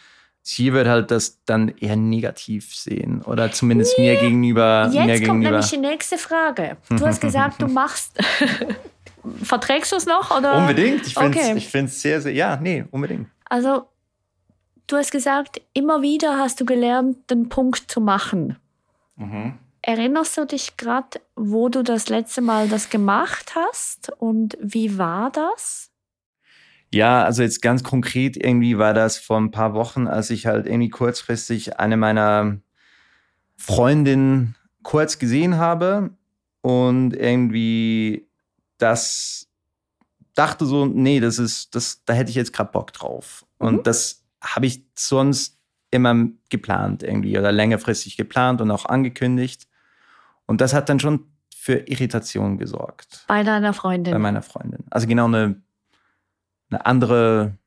Sie 0.43 0.73
wird 0.73 0.89
halt 0.89 1.11
das 1.11 1.45
dann 1.45 1.69
eher 1.69 1.97
negativ 1.97 2.75
sehen 2.75 3.23
oder 3.23 3.53
zumindest 3.53 3.99
nee. 3.99 4.15
mir 4.15 4.21
gegenüber. 4.21 4.85
Jetzt 4.85 4.95
mir 4.95 5.01
kommt 5.01 5.21
gegenüber. 5.21 5.51
nämlich 5.51 5.71
die 5.71 5.77
nächste 5.79 6.19
Frage. 6.19 6.77
Du 6.89 7.05
hast 7.07 7.21
gesagt, 7.21 7.63
du 7.63 7.69
machst. 7.69 8.19
Verträgst 9.43 9.93
du 9.93 9.97
es 9.97 10.07
noch? 10.07 10.37
Oder? 10.37 10.57
Unbedingt. 10.57 11.07
Ich 11.07 11.15
finde 11.15 11.39
es 11.39 11.51
okay. 11.51 11.87
sehr, 11.87 12.21
sehr. 12.21 12.33
Ja, 12.33 12.59
nee, 12.61 12.85
unbedingt. 12.91 13.29
Also, 13.45 13.89
du 14.87 14.97
hast 14.97 15.11
gesagt, 15.11 15.61
immer 15.73 16.03
wieder 16.03 16.39
hast 16.39 16.61
du 16.61 16.65
gelernt, 16.65 17.31
den 17.31 17.49
Punkt 17.49 17.91
zu 17.91 18.01
machen. 18.01 18.57
Mhm. 19.17 19.55
Erinnerst 19.83 20.37
du 20.37 20.45
dich 20.45 20.77
gerade, 20.77 21.21
wo 21.37 21.69
du 21.69 21.83
das 21.83 22.09
letzte 22.09 22.41
Mal 22.41 22.69
das 22.69 22.91
gemacht 22.91 23.55
hast 23.55 24.11
und 24.19 24.59
wie 24.61 24.99
war 24.99 25.31
das? 25.31 25.91
Ja, 26.93 27.23
also 27.23 27.43
jetzt 27.43 27.61
ganz 27.63 27.85
konkret 27.85 28.37
irgendwie 28.37 28.79
war 28.79 28.95
das 28.95 29.19
vor 29.19 29.39
ein 29.39 29.51
paar 29.51 29.75
Wochen, 29.75 30.07
als 30.07 30.31
ich 30.31 30.47
halt 30.47 30.67
irgendwie 30.67 30.89
kurzfristig 30.89 31.79
eine 31.79 31.97
meiner 31.97 32.59
Freundinnen 33.57 34.57
kurz 34.83 35.19
gesehen 35.19 35.59
habe 35.59 36.11
und 36.63 37.15
irgendwie 37.15 38.28
das 38.79 39.49
dachte 40.35 40.67
so, 40.67 40.87
nee, 40.87 41.21
das 41.21 41.39
ist, 41.39 41.75
das, 41.75 42.05
da 42.05 42.13
hätte 42.13 42.31
ich 42.31 42.37
jetzt 42.37 42.53
gerade 42.53 42.71
Bock 42.71 42.93
drauf. 42.93 43.45
Und 43.59 43.79
mhm. 43.79 43.83
das 43.83 44.25
habe 44.41 44.67
ich 44.67 44.85
sonst 44.95 45.59
immer 45.91 46.29
geplant 46.49 47.03
irgendwie 47.03 47.39
oder 47.39 47.51
längerfristig 47.51 48.17
geplant 48.17 48.61
und 48.61 48.71
auch 48.71 48.87
angekündigt. 48.87 49.67
Und 50.47 50.61
das 50.61 50.75
hat 50.75 50.89
dann 50.89 51.01
schon 51.01 51.33
für 51.55 51.89
Irritation 51.89 52.57
gesorgt. 52.57 53.25
Bei 53.27 53.43
deiner 53.43 53.73
Freundin? 53.73 54.13
Bei 54.13 54.19
meiner 54.19 54.43
Freundin. 54.43 54.85
Also 54.91 55.07
genau 55.07 55.27
eine, 55.27 55.61
eine 56.71 56.87
andere 56.87 57.59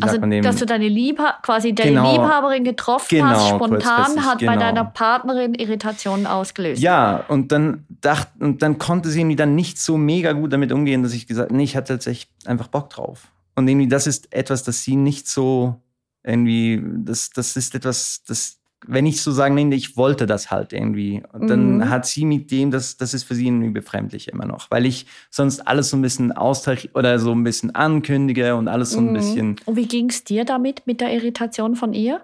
also, 0.00 0.18
dem, 0.18 0.42
dass 0.42 0.56
du 0.56 0.66
deine 0.66 0.88
Liebha 0.88 1.38
quasi 1.42 1.74
deine 1.74 1.90
genau, 1.90 2.12
Liebhaberin 2.12 2.62
getroffen 2.62 3.08
genau, 3.08 3.26
hast, 3.26 3.48
spontan 3.48 4.24
hat 4.24 4.38
genau. 4.38 4.52
bei 4.52 4.58
deiner 4.58 4.84
Partnerin 4.84 5.54
Irritationen 5.54 6.26
ausgelöst. 6.26 6.80
Ja, 6.80 7.24
und 7.26 7.50
dann 7.50 7.86
dachte, 8.00 8.30
und 8.38 8.62
dann 8.62 8.78
konnte 8.78 9.08
sie 9.08 9.20
irgendwie 9.20 9.36
dann 9.36 9.56
nicht 9.56 9.78
so 9.78 9.96
mega 9.96 10.32
gut 10.32 10.52
damit 10.52 10.70
umgehen, 10.70 11.02
dass 11.02 11.12
ich 11.12 11.26
gesagt, 11.26 11.50
nee, 11.50 11.64
ich 11.64 11.74
hatte 11.74 11.94
tatsächlich 11.94 12.30
einfach 12.44 12.68
Bock 12.68 12.90
drauf. 12.90 13.32
Und 13.56 13.66
irgendwie, 13.66 13.88
das 13.88 14.06
ist 14.06 14.32
etwas, 14.32 14.62
das 14.62 14.84
sie 14.84 14.94
nicht 14.94 15.26
so 15.26 15.74
irgendwie, 16.22 16.80
das, 16.98 17.30
das 17.30 17.56
ist 17.56 17.74
etwas, 17.74 18.22
das 18.26 18.59
wenn 18.86 19.06
ich 19.06 19.22
so 19.22 19.30
sagen, 19.30 19.54
nee, 19.54 19.74
ich 19.74 19.96
wollte 19.96 20.26
das 20.26 20.50
halt 20.50 20.72
irgendwie, 20.72 21.22
dann 21.32 21.76
mhm. 21.76 21.90
hat 21.90 22.06
sie 22.06 22.24
mit 22.24 22.50
dem, 22.50 22.70
das, 22.70 22.96
das 22.96 23.12
ist 23.12 23.24
für 23.24 23.34
sie 23.34 23.46
irgendwie 23.46 23.70
befremdlich 23.70 24.28
immer 24.28 24.46
noch, 24.46 24.70
weil 24.70 24.86
ich 24.86 25.06
sonst 25.28 25.66
alles 25.66 25.90
so 25.90 25.96
ein 25.96 26.02
bisschen 26.02 26.32
austausch 26.32 26.88
oder 26.94 27.18
so 27.18 27.32
ein 27.32 27.44
bisschen 27.44 27.74
ankündige 27.74 28.56
und 28.56 28.68
alles 28.68 28.92
so 28.92 28.98
ein 28.98 29.10
mhm. 29.10 29.14
bisschen. 29.14 29.56
Und 29.66 29.76
wie 29.76 29.86
ging 29.86 30.08
es 30.08 30.24
dir 30.24 30.44
damit, 30.44 30.86
mit 30.86 31.00
der 31.00 31.12
Irritation 31.12 31.76
von 31.76 31.92
ihr? 31.92 32.22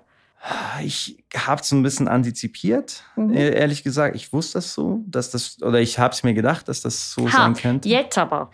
Ich 0.82 1.24
habe 1.34 1.60
es 1.60 1.72
ein 1.72 1.82
bisschen 1.82 2.08
antizipiert, 2.08 3.02
mhm. 3.16 3.34
E-, 3.34 3.50
ehrlich 3.50 3.82
gesagt. 3.82 4.16
Ich 4.16 4.32
wusste 4.32 4.58
das 4.58 4.72
so, 4.72 5.02
dass 5.06 5.30
das, 5.30 5.60
oder 5.62 5.80
ich 5.80 5.98
habe 5.98 6.14
es 6.14 6.22
mir 6.22 6.34
gedacht, 6.34 6.68
dass 6.68 6.80
das 6.80 7.12
so 7.12 7.26
ha, 7.26 7.36
sein 7.36 7.54
könnte. 7.54 7.88
Jetzt 7.88 8.16
aber. 8.16 8.50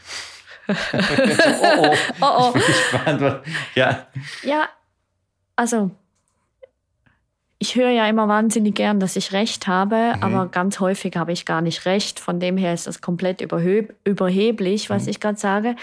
oh, 0.69 0.73
oh. 0.93 1.95
oh, 2.21 2.27
oh. 2.39 2.47
Ich 2.49 2.53
bin 2.53 2.63
gespannt. 2.63 3.43
Ja. 3.75 4.07
Ja, 4.43 4.69
also 5.55 5.91
ich 7.63 7.77
höre 7.77 7.91
ja 7.91 8.09
immer 8.09 8.27
wahnsinnig 8.27 8.75
gern, 8.75 8.99
dass 8.99 9.15
ich 9.15 9.33
recht 9.33 9.69
habe, 9.69 10.15
mhm. 10.17 10.23
aber 10.25 10.47
ganz 10.49 10.81
häufig 10.81 11.15
habe 11.17 11.31
ich 11.31 11.47
gar 11.47 11.61
nicht 11.61 11.87
recht. 11.87 12.19
Von 12.19 12.41
dem 12.41 12.57
her 12.57 12.75
ist 12.75 12.89
das 12.89 13.01
komplett 13.01 13.41
überheblich, 13.41 14.91
was 14.91 15.05
mhm. 15.05 15.09
ich 15.11 15.21
gerade 15.21 15.39
sage. 15.39 15.77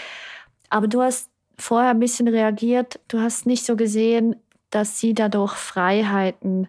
Aber 0.68 0.88
du 0.88 1.00
hast 1.00 1.30
vorher 1.58 1.92
ein 1.92 1.98
bisschen 1.98 2.28
reagiert. 2.28 3.00
Du 3.08 3.20
hast 3.20 3.46
nicht 3.46 3.64
so 3.64 3.76
gesehen, 3.76 4.36
dass 4.68 5.00
sie 5.00 5.14
dadurch 5.14 5.54
Freiheiten 5.54 6.68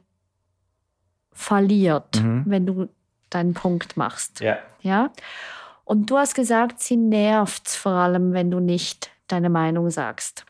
verliert, 1.34 2.22
mhm. 2.22 2.44
wenn 2.46 2.66
du 2.66 2.88
deinen 3.30 3.54
Punkt 3.54 3.98
machst. 3.98 4.40
Ja. 4.40 4.60
ja. 4.80 5.12
Und 5.84 6.10
du 6.10 6.18
hast 6.18 6.36
gesagt, 6.36 6.80
sie 6.80 6.96
nervt 6.96 7.68
vor 7.68 7.92
allem, 7.92 8.32
wenn 8.32 8.50
du 8.50 8.62
nicht 8.62 9.12
deine 9.28 9.50
Meinung 9.50 9.90
sagst. 9.90 10.46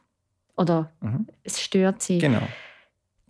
Oder 0.56 0.92
mhm. 1.00 1.26
es 1.44 1.60
stört 1.60 2.04
sie. 2.04 2.20
Genau 2.20 2.44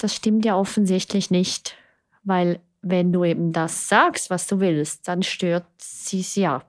das 0.04 0.16
stimmt 0.16 0.46
ja 0.46 0.58
offensichtlich 0.58 1.32
nicht, 1.32 1.76
weil 2.24 2.60
wenn 2.82 3.14
du 3.14 3.24
eben 3.24 3.54
das 3.54 3.88
sagst, 3.88 4.30
was 4.30 4.48
du 4.48 4.60
willst, 4.60 5.08
dann 5.08 5.24
stört 5.24 5.66
sie 5.78 6.22
es 6.22 6.36
ja. 6.36 6.64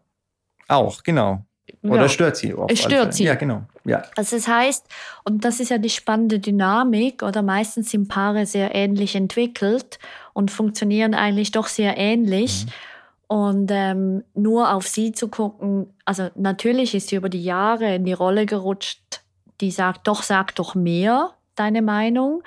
Auch, 0.69 1.03
genau. 1.03 1.45
Oder 1.83 2.03
ja. 2.03 2.09
stört 2.09 2.37
sie 2.37 2.55
auch. 2.55 2.69
Es 2.69 2.83
stört 2.83 3.15
sie. 3.15 3.25
Ja, 3.25 3.35
genau. 3.35 3.63
Ja. 3.85 4.03
Also 4.17 4.37
das 4.37 4.47
heißt, 4.47 4.87
und 5.25 5.45
das 5.45 5.59
ist 5.59 5.71
ja 5.71 5.79
die 5.79 5.91
spannende 5.91 6.39
Dynamik, 6.39 7.23
oder 7.23 7.43
meistens 7.43 7.91
sind 7.91 8.09
Paare 8.09 8.47
sehr 8.47 8.75
ähnlich 8.75 9.17
entwickelt 9.17 9.99
und 10.33 10.51
funktionieren 10.51 11.15
eigentlich 11.15 11.51
doch 11.51 11.67
sehr 11.67 11.97
ähnlich. 11.99 12.67
Mhm. 12.67 12.71
Und 13.27 13.71
ähm, 13.73 14.25
nur 14.35 14.73
auf 14.75 14.87
sie 14.87 15.13
zu 15.13 15.29
gucken, 15.29 15.93
also 16.05 16.29
natürlich 16.35 16.95
ist 16.95 17.09
sie 17.09 17.17
über 17.17 17.31
die 17.31 17.43
Jahre 17.43 17.95
in 17.95 18.05
die 18.05 18.13
Rolle 18.13 18.45
gerutscht, 18.45 19.23
die 19.61 19.71
sagt, 19.71 20.07
doch, 20.07 20.23
sag 20.23 20.55
doch 20.57 20.75
mehr 20.75 21.31
deine 21.55 21.81
Meinung. 21.81 22.43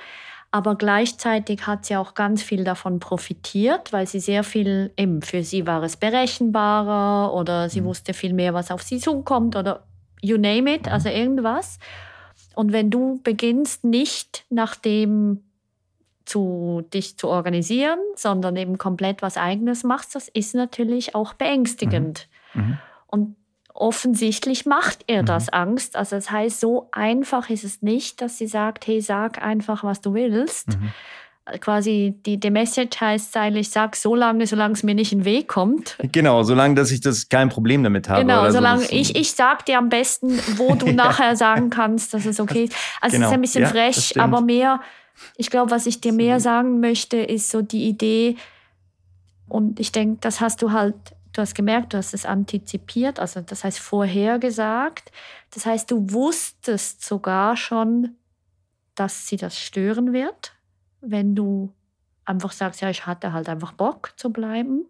Aber 0.55 0.75
gleichzeitig 0.75 1.67
hat 1.67 1.85
sie 1.85 1.97
auch 1.97 2.13
ganz 2.13 2.41
viel 2.41 2.63
davon 2.63 3.01
profitiert, 3.01 3.91
weil 3.91 4.07
sie 4.07 4.21
sehr 4.21 4.41
viel, 4.41 4.93
eben 4.95 5.21
für 5.21 5.43
sie 5.43 5.67
war 5.67 5.83
es 5.83 5.97
berechenbarer 5.97 7.33
oder 7.33 7.67
sie 7.67 7.81
mhm. 7.81 7.87
wusste 7.87 8.13
viel 8.13 8.31
mehr, 8.31 8.53
was 8.53 8.71
auf 8.71 8.81
sie 8.81 8.97
zukommt 8.99 9.57
oder 9.57 9.83
you 10.21 10.37
name 10.37 10.73
it, 10.73 10.87
also 10.87 11.09
mhm. 11.09 11.15
irgendwas. 11.15 11.77
Und 12.55 12.71
wenn 12.71 12.89
du 12.89 13.19
beginnst, 13.21 13.83
nicht 13.83 14.45
nach 14.49 14.77
dem 14.77 15.43
zu 16.23 16.87
dich 16.93 17.17
zu 17.17 17.27
organisieren, 17.27 17.99
sondern 18.15 18.55
eben 18.55 18.77
komplett 18.77 19.21
was 19.21 19.35
Eigenes 19.35 19.83
machst, 19.83 20.15
das 20.15 20.29
ist 20.29 20.55
natürlich 20.55 21.15
auch 21.15 21.33
beängstigend. 21.33 22.29
Mhm. 22.53 22.61
Mhm. 22.61 22.77
Und 23.07 23.35
offensichtlich 23.75 24.65
macht 24.65 25.03
ihr 25.07 25.21
mhm. 25.21 25.27
das 25.27 25.49
Angst. 25.49 25.95
Also 25.95 26.15
das 26.15 26.31
heißt, 26.31 26.59
so 26.59 26.87
einfach 26.91 27.49
ist 27.49 27.63
es 27.63 27.81
nicht, 27.81 28.21
dass 28.21 28.37
sie 28.37 28.47
sagt, 28.47 28.87
hey, 28.87 29.01
sag 29.01 29.43
einfach, 29.43 29.83
was 29.83 30.01
du 30.01 30.13
willst. 30.13 30.69
Mhm. 30.69 30.91
Quasi 31.59 32.15
die, 32.25 32.39
die 32.39 32.49
Message 32.49 32.99
heißt 32.99 33.37
eigentlich, 33.37 33.69
sag 33.69 33.95
so 33.95 34.15
lange, 34.15 34.47
solange 34.47 34.73
es 34.73 34.81
mir 34.81 34.95
nicht 34.95 35.11
in 35.11 35.19
den 35.19 35.25
Weg 35.25 35.47
kommt. 35.47 35.95
Genau, 36.11 36.41
solange, 36.41 36.73
dass 36.73 36.89
ich 36.89 37.01
das 37.01 37.29
kein 37.29 37.49
Problem 37.49 37.83
damit 37.83 38.09
habe. 38.09 38.21
Genau, 38.21 38.49
solange 38.49 38.85
so. 38.85 38.91
ich, 38.91 39.15
ich 39.15 39.33
sag 39.33 39.63
dir 39.65 39.77
am 39.77 39.89
besten, 39.89 40.39
wo 40.55 40.73
du 40.73 40.91
nachher 40.91 41.35
sagen 41.35 41.69
kannst, 41.69 42.15
dass 42.15 42.25
es 42.25 42.39
okay 42.39 42.63
ist. 42.63 42.75
Also 42.99 43.17
genau. 43.17 43.27
es 43.27 43.31
ist 43.31 43.35
ein 43.35 43.41
bisschen 43.41 43.61
ja, 43.61 43.67
frech, 43.67 44.19
aber 44.19 44.41
mehr, 44.41 44.81
ich 45.37 45.51
glaube, 45.51 45.69
was 45.69 45.85
ich 45.85 46.01
dir 46.01 46.13
mehr 46.13 46.39
sagen 46.39 46.79
möchte, 46.79 47.17
ist 47.17 47.51
so 47.51 47.61
die 47.61 47.89
Idee, 47.89 48.37
und 49.47 49.79
ich 49.79 49.91
denke, 49.91 50.17
das 50.21 50.41
hast 50.41 50.61
du 50.61 50.71
halt 50.71 50.95
Du 51.35 51.41
hast 51.41 51.53
gemerkt, 51.53 51.91
du 51.91 51.97
hast 51.97 52.13
es 52.13 52.25
antizipiert, 52.25 53.19
also 53.19 53.41
das 53.41 53.65
heißt 53.65 53.77
vorhergesagt. 53.79 55.11
Das 55.53 55.65
heißt, 55.65 55.91
du 55.91 56.13
wusstest 56.13 57.03
sogar 57.03 57.57
schon, 57.57 58.15
dass 58.95 59.27
sie 59.27 59.35
das 59.35 59.59
stören 59.59 60.13
wird, 60.13 60.53
wenn 61.01 61.35
du 61.35 61.73
einfach 62.23 62.53
sagst, 62.53 62.79
ja, 62.79 62.89
ich 62.89 63.05
hatte 63.05 63.33
halt 63.33 63.49
einfach 63.49 63.73
Bock 63.73 64.13
zu 64.15 64.29
bleiben. 64.29 64.85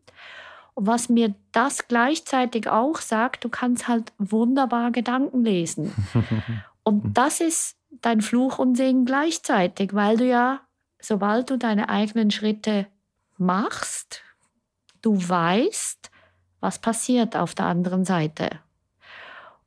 Und 0.76 0.86
was 0.86 1.10
mir 1.10 1.34
das 1.52 1.88
gleichzeitig 1.88 2.70
auch 2.70 2.98
sagt, 2.98 3.43
du 3.43 3.50
kannst 3.50 3.88
halt 3.88 4.14
wunderbar 4.20 4.91
Gedanken 4.91 5.43
lesen. 5.43 5.96
Und 6.84 7.18
das 7.18 7.41
ist 7.41 7.76
dein 7.89 8.22
Fluch 8.22 8.60
und 8.60 8.76
Segen 8.76 9.06
gleichzeitig, 9.06 9.96
weil 9.96 10.18
du 10.18 10.26
ja, 10.26 10.62
sobald 11.02 11.50
du 11.50 11.58
deine 11.58 11.89
eigenen 11.89 12.30
Schritte 12.30 12.86
machst, 13.39 14.22
du 15.02 15.18
weißt, 15.18 16.12
was 16.66 16.80
passiert 16.80 17.36
auf 17.36 17.53
der 17.53 17.68
anderen 17.68 18.05
Seite. 18.05 18.49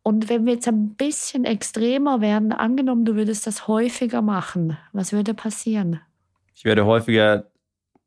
Und 0.03 0.29
wenn 0.29 0.47
wir 0.47 0.55
jetzt 0.55 0.67
ein 0.67 0.97
bisschen 0.97 1.45
extremer 1.45 2.21
werden, 2.21 2.51
angenommen, 2.51 3.05
du 3.05 3.15
würdest 3.15 3.47
das 3.47 3.69
häufiger 3.69 4.21
machen, 4.21 4.77
was 4.93 5.13
würde 5.13 5.33
passieren? 5.33 6.01
Ich 6.57 6.65
würde 6.65 6.87
häufiger 6.87 7.45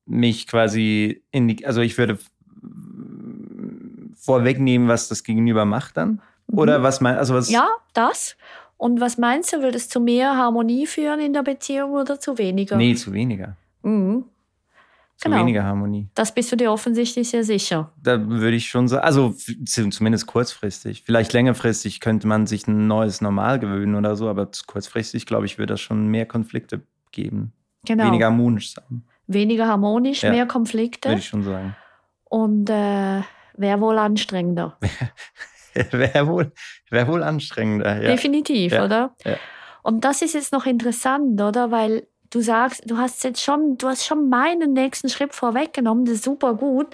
mich 0.06 0.46
quasi 0.46 1.24
in 1.32 1.48
die, 1.48 1.66
also 1.66 1.80
ich 1.80 1.98
würde 1.98 2.20
vorwegnehmen, 4.16 4.90
was 4.90 5.08
das 5.08 5.24
Gegenüber 5.24 5.64
macht 5.64 5.96
dann? 5.96 6.22
Oder 6.52 6.80
mhm. 6.80 6.84
was 6.84 7.00
mein, 7.00 7.16
also 7.16 7.34
was? 7.34 7.50
Ja, 7.50 7.70
das. 7.94 8.36
Und 8.76 9.00
was 9.00 9.18
meinst 9.18 9.54
du, 9.54 9.62
würde 9.62 9.78
es 9.78 9.88
zu 9.88 10.02
mehr 10.02 10.36
Harmonie 10.36 10.86
führen 10.86 11.22
in 11.22 11.32
der 11.32 11.44
Beziehung 11.44 11.92
oder 11.92 12.20
zu 12.20 12.38
weniger? 12.38 12.76
Nee, 12.76 12.96
zu 12.96 13.14
weniger. 13.14 13.56
Mhm 13.84 14.26
zu 15.22 15.30
genau. 15.30 15.42
weniger 15.42 15.64
Harmonie. 15.64 16.10
Das 16.16 16.34
bist 16.34 16.52
du 16.52 16.56
dir 16.56 16.72
offensichtlich 16.72 17.30
sehr 17.30 17.44
sicher. 17.44 17.92
Da 18.02 18.28
würde 18.28 18.56
ich 18.56 18.68
schon 18.68 18.88
sagen, 18.88 19.04
also 19.04 19.36
zumindest 19.66 20.26
kurzfristig. 20.26 21.04
Vielleicht 21.06 21.32
längerfristig 21.34 22.00
könnte 22.00 22.26
man 22.28 22.48
sich 22.48 22.68
ein 22.68 22.88
neues 22.88 23.22
Normal 23.22 23.60
gewöhnen 23.60 23.94
oder 23.94 24.16
so, 24.16 24.30
aber 24.30 24.50
kurzfristig, 24.66 25.28
glaube 25.28 25.46
ich, 25.46 25.60
würde 25.60 25.74
das 25.74 25.82
schon 25.82 26.08
mehr 26.08 26.26
Konflikte 26.26 26.82
geben. 27.12 27.54
Genau. 27.86 28.08
Weniger 28.08 28.26
harmonisch 28.26 28.74
sein. 28.74 29.04
Weniger 29.28 29.68
harmonisch, 29.68 30.24
ja, 30.24 30.32
mehr 30.32 30.48
Konflikte. 30.48 31.10
Würde 31.10 31.20
ich 31.20 31.28
schon 31.28 31.44
sagen. 31.44 31.76
Und 32.24 32.72
äh, 32.72 33.22
wäre 33.56 33.80
wohl 33.80 34.00
anstrengender. 34.00 34.80
wäre 35.92 36.28
wohl, 36.28 36.52
wär 36.90 37.08
wohl 37.08 37.22
anstrengender, 37.22 38.02
ja. 38.02 38.10
Definitiv, 38.10 38.72
ja. 38.72 38.86
oder? 38.86 39.16
Ja. 39.24 39.38
Und 39.84 40.04
das 40.04 40.24
ist 40.24 40.34
jetzt 40.34 40.52
noch 40.52 40.66
interessant, 40.66 41.40
oder? 41.40 41.70
Weil 41.70 42.08
du 42.32 42.42
sagst, 42.42 42.90
du 42.90 42.98
hast 42.98 43.24
jetzt 43.24 43.42
schon, 43.42 43.78
du 43.78 43.88
hast 43.88 44.06
schon 44.06 44.30
meinen 44.30 44.74
nächsten 44.74 45.10
Schritt 45.10 45.36
vorweggenommen, 45.36 46.06
das 46.06 46.16
ist 46.16 46.24
super 46.24 46.56
gut, 46.56 46.88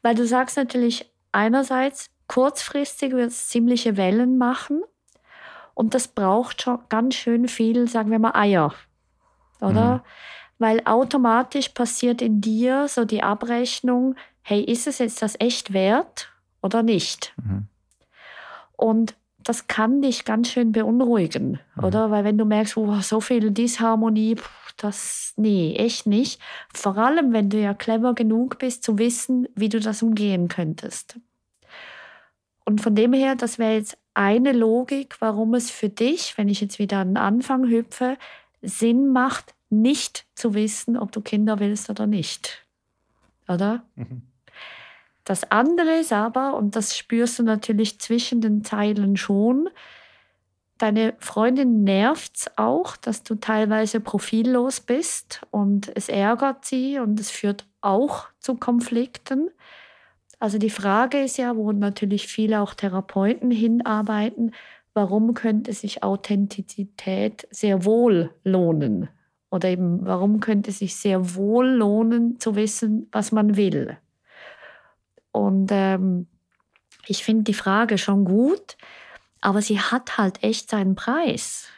weil 0.00 0.14
du 0.14 0.26
sagst 0.26 0.56
natürlich 0.56 1.12
einerseits, 1.32 2.10
kurzfristig 2.26 3.12
wird 3.12 3.28
es 3.28 3.48
ziemliche 3.48 3.98
Wellen 3.98 4.38
machen 4.38 4.82
und 5.74 5.94
das 5.94 6.08
braucht 6.08 6.62
schon 6.62 6.78
ganz 6.88 7.16
schön 7.16 7.48
viel, 7.48 7.88
sagen 7.88 8.10
wir 8.10 8.18
mal, 8.18 8.34
Eier, 8.34 8.72
oder? 9.60 9.96
Mhm. 9.96 10.00
Weil 10.58 10.82
automatisch 10.86 11.70
passiert 11.70 12.22
in 12.22 12.40
dir 12.40 12.86
so 12.88 13.04
die 13.04 13.22
Abrechnung, 13.22 14.14
hey, 14.40 14.62
ist 14.62 14.86
es 14.86 14.98
jetzt 14.98 15.20
das 15.20 15.34
echt 15.40 15.72
wert 15.72 16.30
oder 16.62 16.82
nicht? 16.82 17.34
Mhm. 17.36 17.66
Und 18.76 19.14
das 19.42 19.66
kann 19.66 20.00
dich 20.00 20.24
ganz 20.24 20.48
schön 20.48 20.72
beunruhigen, 20.72 21.58
mhm. 21.74 21.84
oder? 21.84 22.10
Weil 22.10 22.24
wenn 22.24 22.38
du 22.38 22.44
merkst, 22.44 22.76
oh, 22.76 23.00
so 23.00 23.20
viel 23.20 23.50
Disharmonie, 23.50 24.36
das, 24.76 25.34
nee, 25.36 25.74
echt 25.76 26.06
nicht. 26.06 26.40
Vor 26.72 26.96
allem, 26.96 27.32
wenn 27.32 27.50
du 27.50 27.60
ja 27.60 27.74
clever 27.74 28.14
genug 28.14 28.58
bist, 28.58 28.82
zu 28.82 28.98
wissen, 28.98 29.48
wie 29.54 29.68
du 29.68 29.80
das 29.80 30.02
umgehen 30.02 30.48
könntest. 30.48 31.18
Und 32.64 32.80
von 32.80 32.94
dem 32.94 33.12
her, 33.12 33.36
das 33.36 33.58
wäre 33.58 33.74
jetzt 33.74 33.98
eine 34.14 34.52
Logik, 34.52 35.16
warum 35.20 35.54
es 35.54 35.70
für 35.70 35.88
dich, 35.88 36.36
wenn 36.38 36.48
ich 36.48 36.60
jetzt 36.60 36.78
wieder 36.78 36.98
an 36.98 37.10
den 37.10 37.16
Anfang 37.18 37.68
hüpfe, 37.68 38.16
Sinn 38.62 39.08
macht, 39.08 39.54
nicht 39.70 40.26
zu 40.34 40.54
wissen, 40.54 40.96
ob 40.96 41.12
du 41.12 41.20
Kinder 41.20 41.60
willst 41.60 41.90
oder 41.90 42.06
nicht. 42.06 42.64
Oder? 43.48 43.82
Mhm. 43.96 44.22
Das 45.24 45.50
andere 45.50 45.98
ist 45.98 46.12
aber, 46.12 46.54
und 46.54 46.76
das 46.76 46.96
spürst 46.96 47.38
du 47.38 47.42
natürlich 47.42 47.98
zwischen 47.98 48.40
den 48.40 48.64
Zeilen 48.64 49.16
schon, 49.16 49.68
Deine 50.78 51.14
Freundin 51.18 51.84
nervt 51.84 52.36
es 52.36 52.50
auch, 52.56 52.96
dass 52.96 53.22
du 53.22 53.36
teilweise 53.36 54.00
profillos 54.00 54.80
bist 54.80 55.42
und 55.50 55.92
es 55.94 56.08
ärgert 56.08 56.64
sie 56.64 56.98
und 56.98 57.20
es 57.20 57.30
führt 57.30 57.66
auch 57.80 58.26
zu 58.40 58.56
Konflikten. 58.56 59.50
Also 60.40 60.58
die 60.58 60.70
Frage 60.70 61.22
ist 61.22 61.38
ja, 61.38 61.56
wo 61.56 61.70
natürlich 61.70 62.26
viele 62.26 62.60
auch 62.60 62.74
Therapeuten 62.74 63.50
hinarbeiten, 63.52 64.52
warum 64.94 65.34
könnte 65.34 65.72
sich 65.72 66.02
Authentizität 66.02 67.46
sehr 67.50 67.84
wohl 67.84 68.30
lohnen? 68.42 69.08
Oder 69.50 69.68
eben, 69.68 70.04
warum 70.04 70.40
könnte 70.40 70.70
es 70.70 70.80
sich 70.80 70.96
sehr 70.96 71.36
wohl 71.36 71.68
lohnen, 71.68 72.40
zu 72.40 72.56
wissen, 72.56 73.08
was 73.12 73.30
man 73.30 73.56
will? 73.56 73.96
Und 75.30 75.70
ähm, 75.72 76.26
ich 77.06 77.24
finde 77.24 77.44
die 77.44 77.54
Frage 77.54 77.98
schon 77.98 78.24
gut, 78.24 78.76
aber 79.44 79.60
sie 79.60 79.78
hat 79.78 80.16
halt 80.16 80.42
echt 80.42 80.70
seinen 80.70 80.94
Preis. 80.94 81.68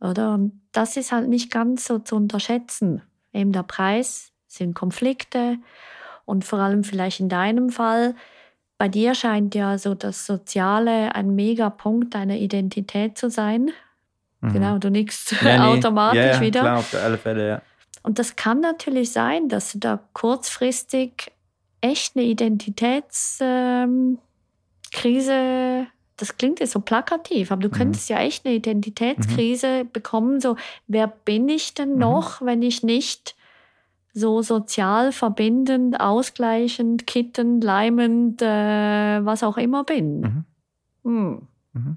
Oder? 0.00 0.34
Und 0.34 0.60
das 0.70 0.96
ist 0.96 1.10
halt 1.10 1.28
nicht 1.28 1.50
ganz 1.50 1.84
so 1.84 1.98
zu 1.98 2.14
unterschätzen. 2.14 3.02
Eben 3.32 3.50
der 3.50 3.64
Preis 3.64 4.30
sind 4.46 4.74
Konflikte 4.74 5.58
und 6.24 6.44
vor 6.44 6.60
allem 6.60 6.84
vielleicht 6.84 7.18
in 7.18 7.28
deinem 7.28 7.70
Fall, 7.70 8.14
bei 8.78 8.88
dir 8.88 9.16
scheint 9.16 9.56
ja 9.56 9.78
so 9.78 9.96
das 9.96 10.26
Soziale 10.26 11.14
ein 11.16 11.34
Megapunkt 11.34 12.14
deiner 12.14 12.36
Identität 12.36 13.18
zu 13.18 13.30
sein. 13.30 13.72
Mhm. 14.40 14.52
Genau, 14.52 14.78
du 14.78 14.88
nickst 14.88 15.32
ja, 15.42 15.58
nee. 15.58 15.76
automatisch 15.76 16.20
ja, 16.20 16.34
ja, 16.34 16.40
wieder. 16.40 16.60
Klar, 16.60 16.78
auf 16.78 16.94
alle 16.94 17.18
Fälle, 17.18 17.48
ja. 17.48 17.62
Und 18.04 18.20
das 18.20 18.36
kann 18.36 18.60
natürlich 18.60 19.10
sein, 19.10 19.48
dass 19.48 19.72
du 19.72 19.78
da 19.80 19.98
kurzfristig 20.12 21.32
echt 21.80 22.16
eine 22.16 22.24
Identitätskrise, 22.26 23.38
ähm, 23.42 24.18
das 26.18 26.36
klingt 26.36 26.60
jetzt 26.60 26.72
so 26.72 26.80
plakativ, 26.80 27.50
aber 27.50 27.62
du 27.62 27.68
mhm. 27.68 27.72
könntest 27.72 28.08
ja 28.10 28.18
echt 28.20 28.44
eine 28.44 28.54
Identitätskrise 28.54 29.84
mhm. 29.84 29.92
bekommen, 29.92 30.40
so 30.40 30.56
wer 30.86 31.06
bin 31.06 31.48
ich 31.48 31.74
denn 31.74 31.94
mhm. 31.94 31.98
noch, 31.98 32.42
wenn 32.42 32.62
ich 32.62 32.82
nicht 32.82 33.34
so 34.12 34.42
sozial 34.42 35.12
verbindend, 35.12 36.00
ausgleichend, 36.00 37.06
kittend, 37.06 37.62
leimend, 37.62 38.42
äh, 38.42 39.24
was 39.24 39.42
auch 39.42 39.56
immer 39.56 39.84
bin. 39.84 40.20
Mhm. 40.20 40.44
Hm. 41.04 41.48
Mhm. 41.72 41.96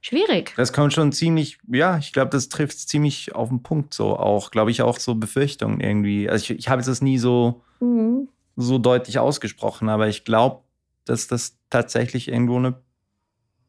Schwierig. 0.00 0.52
Das 0.56 0.72
kommt 0.72 0.92
schon 0.92 1.12
ziemlich, 1.12 1.58
ja, 1.66 1.96
ich 1.98 2.12
glaube, 2.12 2.30
das 2.30 2.48
trifft 2.48 2.78
ziemlich 2.78 3.34
auf 3.34 3.48
den 3.48 3.62
Punkt 3.62 3.94
so 3.94 4.16
auch, 4.18 4.50
glaube 4.50 4.70
ich, 4.70 4.82
auch 4.82 4.98
so 4.98 5.14
Befürchtungen 5.14 5.80
irgendwie. 5.80 6.28
Also 6.28 6.42
ich, 6.52 6.58
ich 6.58 6.68
habe 6.68 6.82
das 6.82 7.00
nie 7.00 7.18
so, 7.18 7.62
mhm. 7.80 8.28
so 8.56 8.78
deutlich 8.78 9.18
ausgesprochen, 9.18 9.88
aber 9.88 10.08
ich 10.08 10.24
glaube, 10.24 10.62
dass 11.06 11.26
das 11.26 11.58
tatsächlich 11.70 12.28
irgendwo 12.28 12.56
eine, 12.56 12.74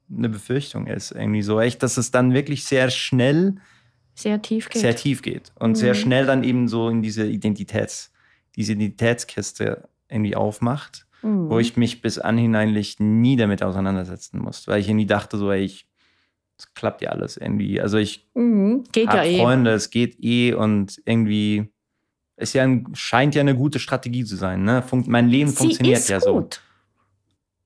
eine 0.10 0.30
Befürchtung 0.30 0.88
ist. 0.88 1.12
Irgendwie 1.12 1.42
so 1.42 1.60
echt, 1.60 1.84
dass 1.84 1.98
es 1.98 2.12
dann 2.12 2.34
wirklich 2.34 2.66
sehr 2.66 2.90
schnell 2.90 3.56
sehr 4.16 4.42
tief 4.42 4.70
geht. 4.70 4.82
Sehr 4.82 4.96
tief 4.96 5.22
geht. 5.22 5.52
Und 5.60 5.72
mhm. 5.72 5.76
sehr 5.76 5.94
schnell 5.94 6.26
dann 6.26 6.44
eben 6.44 6.68
so 6.68 6.90
in 6.90 7.02
diese 7.02 7.28
Identitäts, 7.28 8.12
diese 8.56 8.74
Identitätskiste 8.74 9.90
irgendwie 10.10 10.36
aufmacht, 10.36 11.06
mhm. 11.22 11.50
wo 11.50 11.60
ich 11.60 11.76
mich 11.76 12.02
bis 12.02 12.18
anhineinlich 12.18 13.00
nie 13.00 13.36
damit 13.36 13.62
auseinandersetzen 13.62 14.40
musste. 14.40 14.72
Weil 14.72 14.80
ich 14.80 14.88
irgendwie 14.88 15.06
dachte, 15.06 15.38
so, 15.38 15.52
ey, 15.52 15.64
ich, 15.64 15.88
es 16.58 16.74
klappt 16.74 17.02
ja 17.02 17.10
alles 17.10 17.36
irgendwie. 17.36 17.82
Also 17.82 17.98
ich 17.98 18.30
mhm. 18.34 18.86
habe 19.06 19.18
ja 19.18 19.24
eh. 19.26 19.38
Freunde, 19.40 19.72
es 19.72 19.90
geht 19.90 20.24
eh 20.24 20.54
und 20.54 21.02
irgendwie 21.06 21.68
es 22.38 22.54
ja 22.54 22.64
ein, 22.64 22.88
scheint 22.94 23.36
ja 23.36 23.42
eine 23.42 23.56
gute 23.56 23.80
Strategie 23.80 24.26
zu 24.26 24.36
sein. 24.36 24.64
Ne? 24.64 24.82
Fun 24.82 25.04
mein 25.08 25.28
Leben 25.30 25.50
Sie 25.50 25.58
funktioniert 25.58 26.08
ja 26.08 26.20
gut. 26.20 26.56
so. 26.56 26.60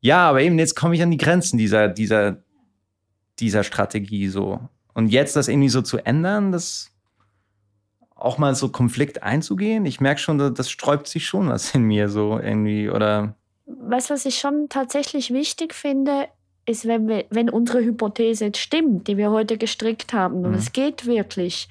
Ja, 0.01 0.29
aber 0.29 0.41
eben 0.41 0.57
jetzt 0.59 0.75
komme 0.75 0.95
ich 0.95 1.01
an 1.01 1.11
die 1.11 1.17
Grenzen 1.17 1.57
dieser, 1.57 1.87
dieser, 1.87 2.37
dieser 3.39 3.63
Strategie 3.63 4.27
so. 4.27 4.59
Und 4.93 5.07
jetzt 5.07 5.35
das 5.35 5.47
irgendwie 5.47 5.69
so 5.69 5.81
zu 5.81 5.97
ändern, 5.97 6.51
das 6.51 6.91
auch 8.15 8.37
mal 8.37 8.53
so 8.55 8.69
Konflikt 8.69 9.23
einzugehen, 9.23 9.85
ich 9.85 10.01
merke 10.01 10.19
schon, 10.19 10.53
das 10.53 10.69
sträubt 10.69 11.07
sich 11.07 11.25
schon 11.25 11.47
was 11.47 11.73
in 11.73 11.83
mir 11.83 12.09
so 12.09 12.37
irgendwie 12.37 12.89
oder. 12.89 13.35
Weißt 13.65 14.09
du, 14.09 14.13
was 14.13 14.25
ich 14.25 14.39
schon 14.39 14.67
tatsächlich 14.69 15.31
wichtig 15.31 15.73
finde, 15.73 16.27
ist, 16.65 16.85
wenn, 16.85 17.07
wir, 17.07 17.25
wenn 17.29 17.49
unsere 17.49 17.79
Hypothese 17.79 18.45
jetzt 18.45 18.59
stimmt, 18.59 19.07
die 19.07 19.17
wir 19.17 19.31
heute 19.31 19.57
gestrickt 19.57 20.13
haben, 20.13 20.43
und 20.43 20.51
mhm. 20.51 20.57
es 20.57 20.73
geht 20.73 21.05
wirklich 21.05 21.69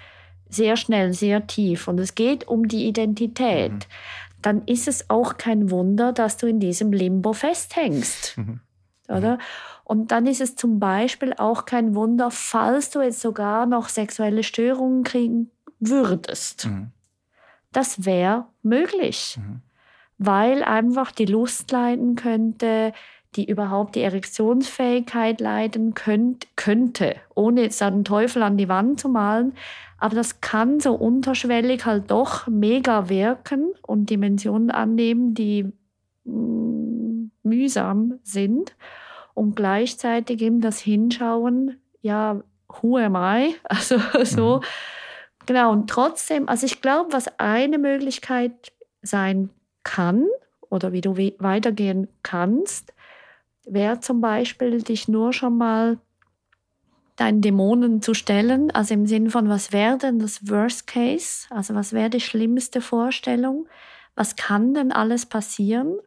sehr 0.49 0.76
schnell, 0.76 1.12
sehr 1.12 1.47
tief 1.47 1.89
und 1.89 1.99
es 2.01 2.14
geht 2.14 2.49
um 2.49 2.68
die 2.68 2.87
Identität, 2.87 3.72
mhm. 3.72 3.79
Dann 4.43 4.64
ist 4.66 4.89
es 4.89 5.11
auch 5.11 5.36
kein 5.36 5.70
Wunder, 5.70 6.12
dass 6.12 6.36
du 6.36 6.47
in 6.47 6.61
diesem 6.61 6.93
Limbo 6.93 7.32
festhängst. 7.32 8.39
Mhm. 8.39 8.61
Oder? 9.09 9.39
Und 9.84 10.12
dann 10.12 10.26
ist 10.26 10.41
es 10.41 10.55
zum 10.55 10.78
Beispiel 10.78 11.32
auch 11.39 11.64
kein 11.64 11.95
Wunder, 11.95 12.30
falls 12.30 12.91
du 12.91 13.01
jetzt 13.01 13.20
sogar 13.20 13.66
noch 13.66 13.89
sexuelle 13.89 14.43
Störungen 14.43 15.03
kriegen 15.03 15.51
würdest. 15.80 16.66
Mhm. 16.66 16.93
Das 17.72 18.05
wäre 18.05 18.47
möglich, 18.62 19.39
mhm. 19.41 19.62
weil 20.18 20.62
einfach 20.62 21.11
die 21.11 21.24
Lust 21.24 21.70
leiden 21.70 22.16
könnte, 22.16 22.93
die 23.37 23.49
überhaupt 23.49 23.95
die 23.95 24.03
Erektionsfähigkeit 24.03 25.41
leiden 25.41 25.95
könnt, 25.95 26.47
könnte, 26.57 27.16
ohne 27.35 27.62
jetzt 27.62 27.83
einen 27.83 28.05
Teufel 28.05 28.43
an 28.43 28.57
die 28.57 28.68
Wand 28.68 29.01
zu 29.01 29.09
malen. 29.09 29.55
Aber 29.99 30.14
das 30.14 30.41
kann 30.41 30.81
so 30.81 30.95
unterschwellig 30.95 31.85
halt 31.85 32.11
doch 32.11 32.47
mega 32.47 33.09
wirken 33.09 33.74
und 33.83 34.11
Dimensionen 34.11 34.70
annehmen, 34.70 35.35
die 35.35 35.72
mm, 36.24 37.31
mühsam 37.43 38.18
sind 38.22 38.76
und 39.35 39.57
gleichzeitig 39.57 40.41
eben 40.41 40.61
das 40.61 40.79
Hinschauen, 40.79 41.81
ja, 42.01 42.43
who 42.68 42.97
am 42.97 43.16
I? 43.16 43.57
Also 43.64 43.99
so, 44.24 44.57
mhm. 44.57 44.62
genau. 45.47 45.72
Und 45.72 45.91
trotzdem, 45.91 46.49
also 46.49 46.66
ich 46.66 46.81
glaube, 46.81 47.12
was 47.12 47.39
eine 47.39 47.79
Möglichkeit 47.79 48.72
sein 49.03 49.51
kann 49.83 50.26
oder 50.70 50.93
wie 50.93 51.01
du 51.01 51.16
weitergehen 51.16 52.09
kannst, 52.22 52.93
wäre 53.68 54.00
zum 54.00 54.20
Beispiel, 54.20 54.82
dich 54.82 55.08
nur 55.08 55.32
schon 55.32 55.56
mal 55.56 55.98
deinen 57.16 57.40
Dämonen 57.40 58.00
zu 58.00 58.14
stellen, 58.14 58.70
also 58.70 58.94
im 58.94 59.06
Sinn 59.06 59.30
von, 59.30 59.48
was 59.48 59.72
wäre 59.72 59.98
denn 59.98 60.18
das 60.20 60.48
Worst 60.48 60.86
Case, 60.86 61.46
also 61.50 61.74
was 61.74 61.92
wäre 61.92 62.10
die 62.10 62.20
schlimmste 62.20 62.80
Vorstellung, 62.80 63.66
was 64.14 64.36
kann 64.36 64.74
denn 64.74 64.92
alles 64.92 65.26
passieren? 65.26 65.98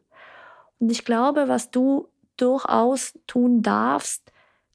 Und 0.78 0.90
ich 0.90 1.04
glaube, 1.04 1.48
was 1.48 1.70
du 1.70 2.08
durchaus 2.36 3.18
tun 3.26 3.62
darfst, 3.62 4.32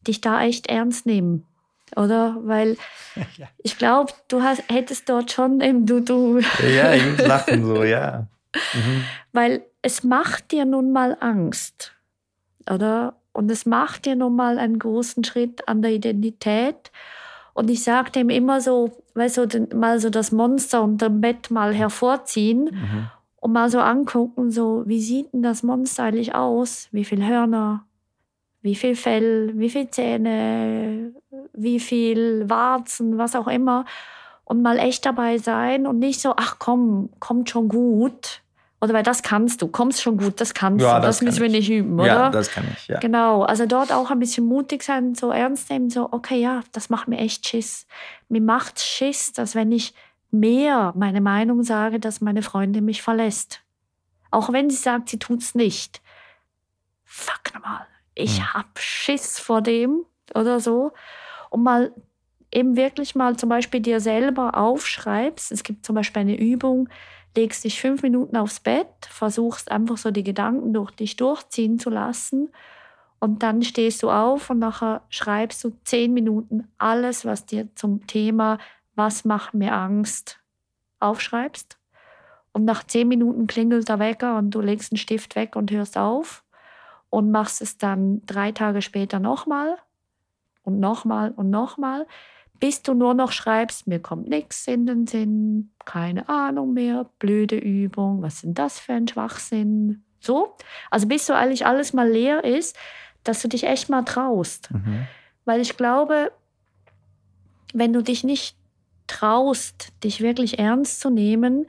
dich 0.08 0.22
da 0.22 0.44
echt 0.44 0.68
ernst 0.68 1.06
nehmen. 1.06 1.46
Oder? 1.96 2.38
Weil 2.42 2.78
ja. 3.38 3.48
ich 3.64 3.78
glaube, 3.78 4.14
du 4.28 4.44
hast, 4.44 4.64
hättest 4.70 5.10
dort 5.10 5.32
schon 5.32 5.60
eben 5.62 5.86
du, 5.86 6.02
du. 6.02 6.40
Ja, 6.40 6.94
ich 6.94 7.06
muss 7.12 7.26
lachen 7.26 7.66
so, 7.66 7.84
ja. 7.84 8.28
Mhm. 8.74 9.04
Weil 9.34 9.66
es 9.82 10.04
macht 10.04 10.52
dir 10.52 10.66
nun 10.66 10.92
mal 10.92 11.18
Angst. 11.20 11.97
Oder? 12.70 13.16
Und 13.34 13.52
es 13.52 13.66
macht 13.66 14.06
dir 14.06 14.16
nun 14.16 14.36
mal 14.36 14.58
einen 14.58 14.80
großen 14.80 15.24
Schritt 15.24 15.68
an 15.68 15.82
der 15.82 15.92
Identität. 15.92 16.92
Und 17.54 17.70
ich 17.70 17.84
sage 17.84 18.12
dem 18.12 18.30
immer 18.30 18.62
so, 18.62 18.92
weißt 19.16 19.38
du, 19.38 19.68
mal 19.76 20.00
so 20.00 20.10
das 20.10 20.32
Monster 20.32 20.84
unter 20.84 21.10
dem 21.10 21.22
Bett 21.22 21.52
mal 21.52 21.74
hervorziehen 21.74 22.66
mhm 22.66 23.10
und 23.40 23.54
mal 23.54 23.70
so 23.70 23.80
angucken, 23.80 24.52
so, 24.52 24.84
wie 24.88 25.00
sieht 25.00 25.34
denn 25.34 25.44
das 25.44 25.64
Monster 25.64 26.04
eigentlich 26.04 26.36
aus? 26.36 26.90
Wie 26.92 27.06
viel 27.06 27.26
Hörner? 27.26 27.86
Wie 28.62 28.76
viel 28.76 28.96
Fell? 28.96 29.54
Wie 29.56 29.70
viel 29.70 29.90
Zähne? 29.90 31.14
Wie 31.54 31.80
viel 31.80 32.50
Warzen? 32.50 33.18
Was 33.18 33.36
auch 33.36 33.48
immer. 33.48 33.86
Und 34.44 34.62
mal 34.62 34.80
echt 34.80 35.06
dabei 35.06 35.38
sein 35.38 35.86
und 35.88 36.00
nicht 36.00 36.20
so, 36.20 36.34
ach 36.36 36.58
komm, 36.60 37.10
kommt 37.20 37.50
schon 37.50 37.70
gut. 37.70 38.42
Oder 38.80 38.94
weil 38.94 39.04
das 39.04 39.24
kannst 39.24 39.62
du, 39.62 39.68
kommst 39.68 40.02
schon 40.04 40.18
gut, 40.18 40.40
das 40.40 40.54
kannst 40.54 40.84
ja, 40.84 41.00
du, 41.00 41.08
das, 41.08 41.18
das 41.18 41.22
müssen 41.24 41.42
wir 41.42 41.50
nicht 41.50 41.70
üben, 41.70 42.00
oder? 42.00 42.08
Ja, 42.08 42.30
das 42.30 42.52
kann 42.52 42.66
ich, 42.72 42.88
ja. 42.88 43.00
Genau, 43.00 43.42
also 43.42 43.66
dort 43.66 43.92
auch 43.92 44.12
ein 44.12 44.20
bisschen 44.20 44.46
mutig 44.46 44.84
sein, 44.84 45.16
so 45.16 45.32
ernst 45.32 45.72
nehmen, 45.72 45.90
so, 45.90 46.10
okay, 46.12 46.40
ja, 46.40 46.62
das 46.74 46.90
macht 46.90 47.08
mir 47.08 47.18
echt 47.18 47.48
Schiss. 47.48 47.88
Mir 48.30 48.42
macht 48.42 48.80
Schiss, 48.80 49.34
dass 49.34 49.56
wenn 49.56 49.72
ich 49.72 49.96
mehr 50.30 50.94
meine 50.96 51.22
Meinung 51.22 51.64
sage, 51.64 52.00
dass 52.00 52.22
meine 52.22 52.44
Freundin 52.44 52.86
mich 52.86 53.02
verlässt. 53.02 53.62
Auch 54.30 54.52
wenn 54.52 54.70
sie 54.70 54.78
sagt, 54.78 55.10
sie 55.10 55.20
tut's 55.20 55.56
nicht. 55.56 56.02
Fuck 57.04 57.54
nochmal. 57.56 57.88
Ich 58.14 58.40
mhm. 58.40 58.54
hab 58.54 58.80
Schiss 58.80 59.40
vor 59.40 59.62
dem 59.62 60.06
oder 60.36 60.60
so. 60.60 60.92
Und 61.50 61.64
mal 61.64 61.94
eben 62.52 62.76
wirklich 62.76 63.16
mal 63.16 63.38
zum 63.38 63.50
Beispiel 63.50 63.80
dir 63.80 64.00
selber 64.00 64.56
aufschreibst. 64.56 65.52
Es 65.52 65.64
gibt 65.64 65.86
zum 65.86 65.96
Beispiel 65.96 66.22
eine 66.22 66.38
Übung, 66.38 66.90
legst 67.38 67.64
dich 67.64 67.80
fünf 67.80 68.02
Minuten 68.02 68.36
aufs 68.36 68.60
Bett, 68.60 68.88
versuchst 69.10 69.72
einfach 69.72 69.98
so 69.98 70.12
die 70.12 70.24
Gedanken 70.24 70.74
durch 70.74 70.92
dich 70.92 71.16
durchziehen 71.16 71.80
zu 71.80 71.90
lassen. 71.90 72.50
Und 73.20 73.44
dann 73.44 73.64
stehst 73.64 74.04
du 74.04 74.12
auf 74.12 74.50
und 74.50 74.60
nachher 74.60 75.04
schreibst 75.10 75.64
du 75.64 75.72
zehn 75.84 76.14
Minuten 76.14 76.68
alles, 76.78 77.26
was 77.26 77.46
dir 77.46 77.74
zum 77.76 78.06
Thema 78.08 78.58
was 78.98 79.26
macht 79.26 79.54
mir 79.54 79.74
Angst, 79.74 80.40
aufschreibst. 81.00 81.78
Und 82.52 82.66
nach 82.66 82.84
zehn 82.84 83.08
Minuten 83.08 83.46
klingelt 83.46 83.88
der 83.88 84.00
Wecker 84.00 84.38
und 84.38 84.50
du 84.50 84.60
legst 84.60 84.92
den 84.92 84.98
Stift 84.98 85.36
weg 85.36 85.56
und 85.56 85.70
hörst 85.72 85.98
auf 85.98 86.44
und 87.12 87.30
machst 87.30 87.62
es 87.62 87.78
dann 87.78 88.26
drei 88.26 88.52
Tage 88.52 88.82
später 88.82 89.20
nochmal 89.20 89.78
und 90.64 90.80
nochmal 90.80 91.32
und 91.32 91.52
nochmal, 91.52 92.08
bis 92.60 92.82
du 92.82 92.94
nur 92.94 93.14
noch 93.14 93.32
schreibst, 93.32 93.88
mir 93.88 94.00
kommt 94.00 94.28
nichts 94.30 94.68
in 94.68 94.86
den 94.86 95.08
Sinn, 95.08 95.72
keine 95.86 96.28
Ahnung 96.30 96.74
mehr, 96.74 97.10
blöde 97.20 97.58
Übung, 97.58 98.22
was 98.22 98.42
sind 98.42 98.58
das 98.58 98.80
für 98.80 98.94
ein 98.94 99.08
Schwachsinn? 99.08 100.04
So, 100.20 100.56
also 100.90 101.08
bis 101.08 101.26
so 101.26 101.34
eigentlich 101.34 101.66
alles 101.66 101.94
mal 101.94 102.10
leer 102.10 102.44
ist, 102.44 102.76
dass 103.24 103.42
du 103.42 103.48
dich 103.48 103.66
echt 103.66 103.90
mal 103.90 104.04
traust. 104.04 104.72
Mhm. 104.72 105.08
Weil 105.46 105.62
ich 105.62 105.78
glaube, 105.78 106.32
wenn 107.74 107.94
du 107.94 108.02
dich 108.02 108.24
nicht 108.24 108.58
traust, 109.08 109.94
dich 110.04 110.22
wirklich 110.22 110.60
ernst 110.60 111.00
zu 111.00 111.10
nehmen, 111.10 111.68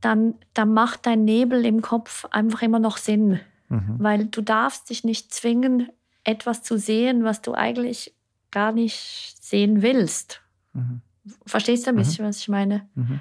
dann, 0.00 0.34
dann 0.54 0.72
macht 0.72 1.06
dein 1.06 1.24
Nebel 1.24 1.64
im 1.64 1.82
Kopf 1.82 2.24
einfach 2.30 2.62
immer 2.62 2.78
noch 2.78 2.96
Sinn. 2.96 3.40
Mhm. 3.68 3.96
Weil 3.98 4.24
du 4.26 4.42
darfst 4.42 4.90
dich 4.90 5.04
nicht 5.04 5.32
zwingen, 5.34 5.90
etwas 6.24 6.62
zu 6.62 6.78
sehen, 6.78 7.24
was 7.24 7.42
du 7.42 7.54
eigentlich 7.54 8.14
gar 8.50 8.72
nicht 8.72 9.42
sehen 9.42 9.82
willst. 9.82 10.42
Mhm. 10.72 11.02
Verstehst 11.46 11.86
du 11.86 11.90
ein 11.90 11.96
bisschen, 11.96 12.24
mhm. 12.24 12.28
was 12.28 12.38
ich 12.38 12.48
meine? 12.48 12.88
Mhm. 12.94 13.20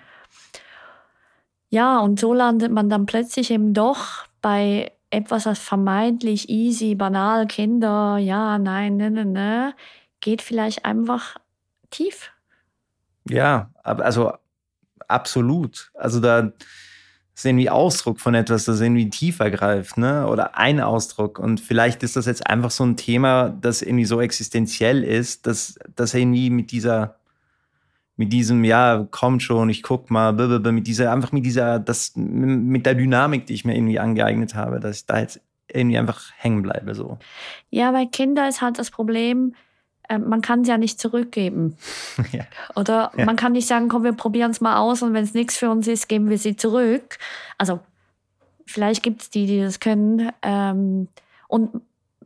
Ja, 1.69 1.99
und 1.99 2.19
so 2.19 2.33
landet 2.33 2.71
man 2.71 2.89
dann 2.89 3.05
plötzlich 3.05 3.51
eben 3.51 3.73
doch 3.73 4.25
bei 4.41 4.91
etwas, 5.09 5.45
was 5.45 5.59
vermeintlich 5.59 6.49
easy, 6.49 6.95
banal, 6.95 7.47
Kinder, 7.47 8.17
ja, 8.17 8.57
nein, 8.57 8.97
ne, 8.97 9.09
ne, 9.09 9.25
ne, 9.25 9.75
geht 10.21 10.41
vielleicht 10.41 10.85
einfach 10.85 11.37
tief. 11.89 12.31
Ja, 13.29 13.71
also 13.83 14.33
absolut. 15.07 15.91
Also 15.93 16.19
da 16.19 16.51
ist 17.37 17.45
irgendwie 17.45 17.69
Ausdruck 17.69 18.19
von 18.19 18.33
etwas, 18.33 18.65
das 18.65 18.81
irgendwie 18.81 19.11
tiefer 19.11 19.51
greift, 19.51 19.95
ne? 19.95 20.25
Oder 20.27 20.57
ein 20.57 20.81
Ausdruck. 20.81 21.37
Und 21.37 21.59
vielleicht 21.59 22.01
ist 22.01 22.15
das 22.15 22.25
jetzt 22.25 22.47
einfach 22.47 22.71
so 22.71 22.83
ein 22.83 22.97
Thema, 22.97 23.49
das 23.61 23.83
irgendwie 23.83 24.05
so 24.05 24.19
existenziell 24.19 25.03
ist, 25.03 25.45
dass, 25.45 25.77
dass 25.95 26.15
irgendwie 26.15 26.49
mit 26.49 26.71
dieser, 26.71 27.17
mit 28.15 28.33
diesem, 28.33 28.63
ja, 28.63 29.07
komm 29.11 29.39
schon, 29.39 29.69
ich 29.69 29.83
guck 29.83 30.09
mal, 30.09 30.33
mit 30.33 30.87
dieser, 30.87 31.11
einfach 31.11 31.31
mit 31.31 31.45
dieser, 31.45 31.77
das, 31.77 32.13
mit 32.15 32.87
der 32.87 32.95
Dynamik, 32.95 33.45
die 33.45 33.53
ich 33.53 33.65
mir 33.65 33.75
irgendwie 33.75 33.99
angeeignet 33.99 34.55
habe, 34.55 34.79
dass 34.79 34.97
ich 34.97 35.05
da 35.05 35.19
jetzt 35.19 35.39
irgendwie 35.71 35.99
einfach 35.99 36.31
hängen 36.37 36.63
bleibe, 36.63 36.95
so. 36.95 37.19
Ja, 37.69 37.91
bei 37.91 38.07
Kindern 38.07 38.49
ist 38.49 38.61
halt 38.61 38.79
das 38.79 38.89
Problem, 38.89 39.53
ähm, 40.09 40.29
man 40.29 40.41
kann 40.41 40.61
es 40.61 40.67
ja 40.67 40.77
nicht 40.77 40.99
zurückgeben. 40.99 41.77
Ja. 42.31 42.45
Oder 42.75 43.11
ja. 43.15 43.25
man 43.25 43.35
kann 43.35 43.53
nicht 43.53 43.67
sagen, 43.67 43.89
komm, 43.89 44.03
wir 44.03 44.13
probieren 44.13 44.51
es 44.51 44.59
mal 44.59 44.77
aus 44.77 45.01
und 45.01 45.13
wenn 45.13 45.23
es 45.23 45.33
nichts 45.33 45.57
für 45.57 45.69
uns 45.69 45.87
ist, 45.87 46.09
geben 46.09 46.29
wir 46.29 46.37
sie 46.37 46.55
zurück. 46.55 47.17
Also 47.57 47.79
vielleicht 48.65 49.01
gibt 49.01 49.21
es 49.21 49.29
die, 49.29 49.45
die 49.45 49.61
das 49.61 49.79
können. 49.79 50.31
Ähm, 50.41 51.07
und 51.47 51.81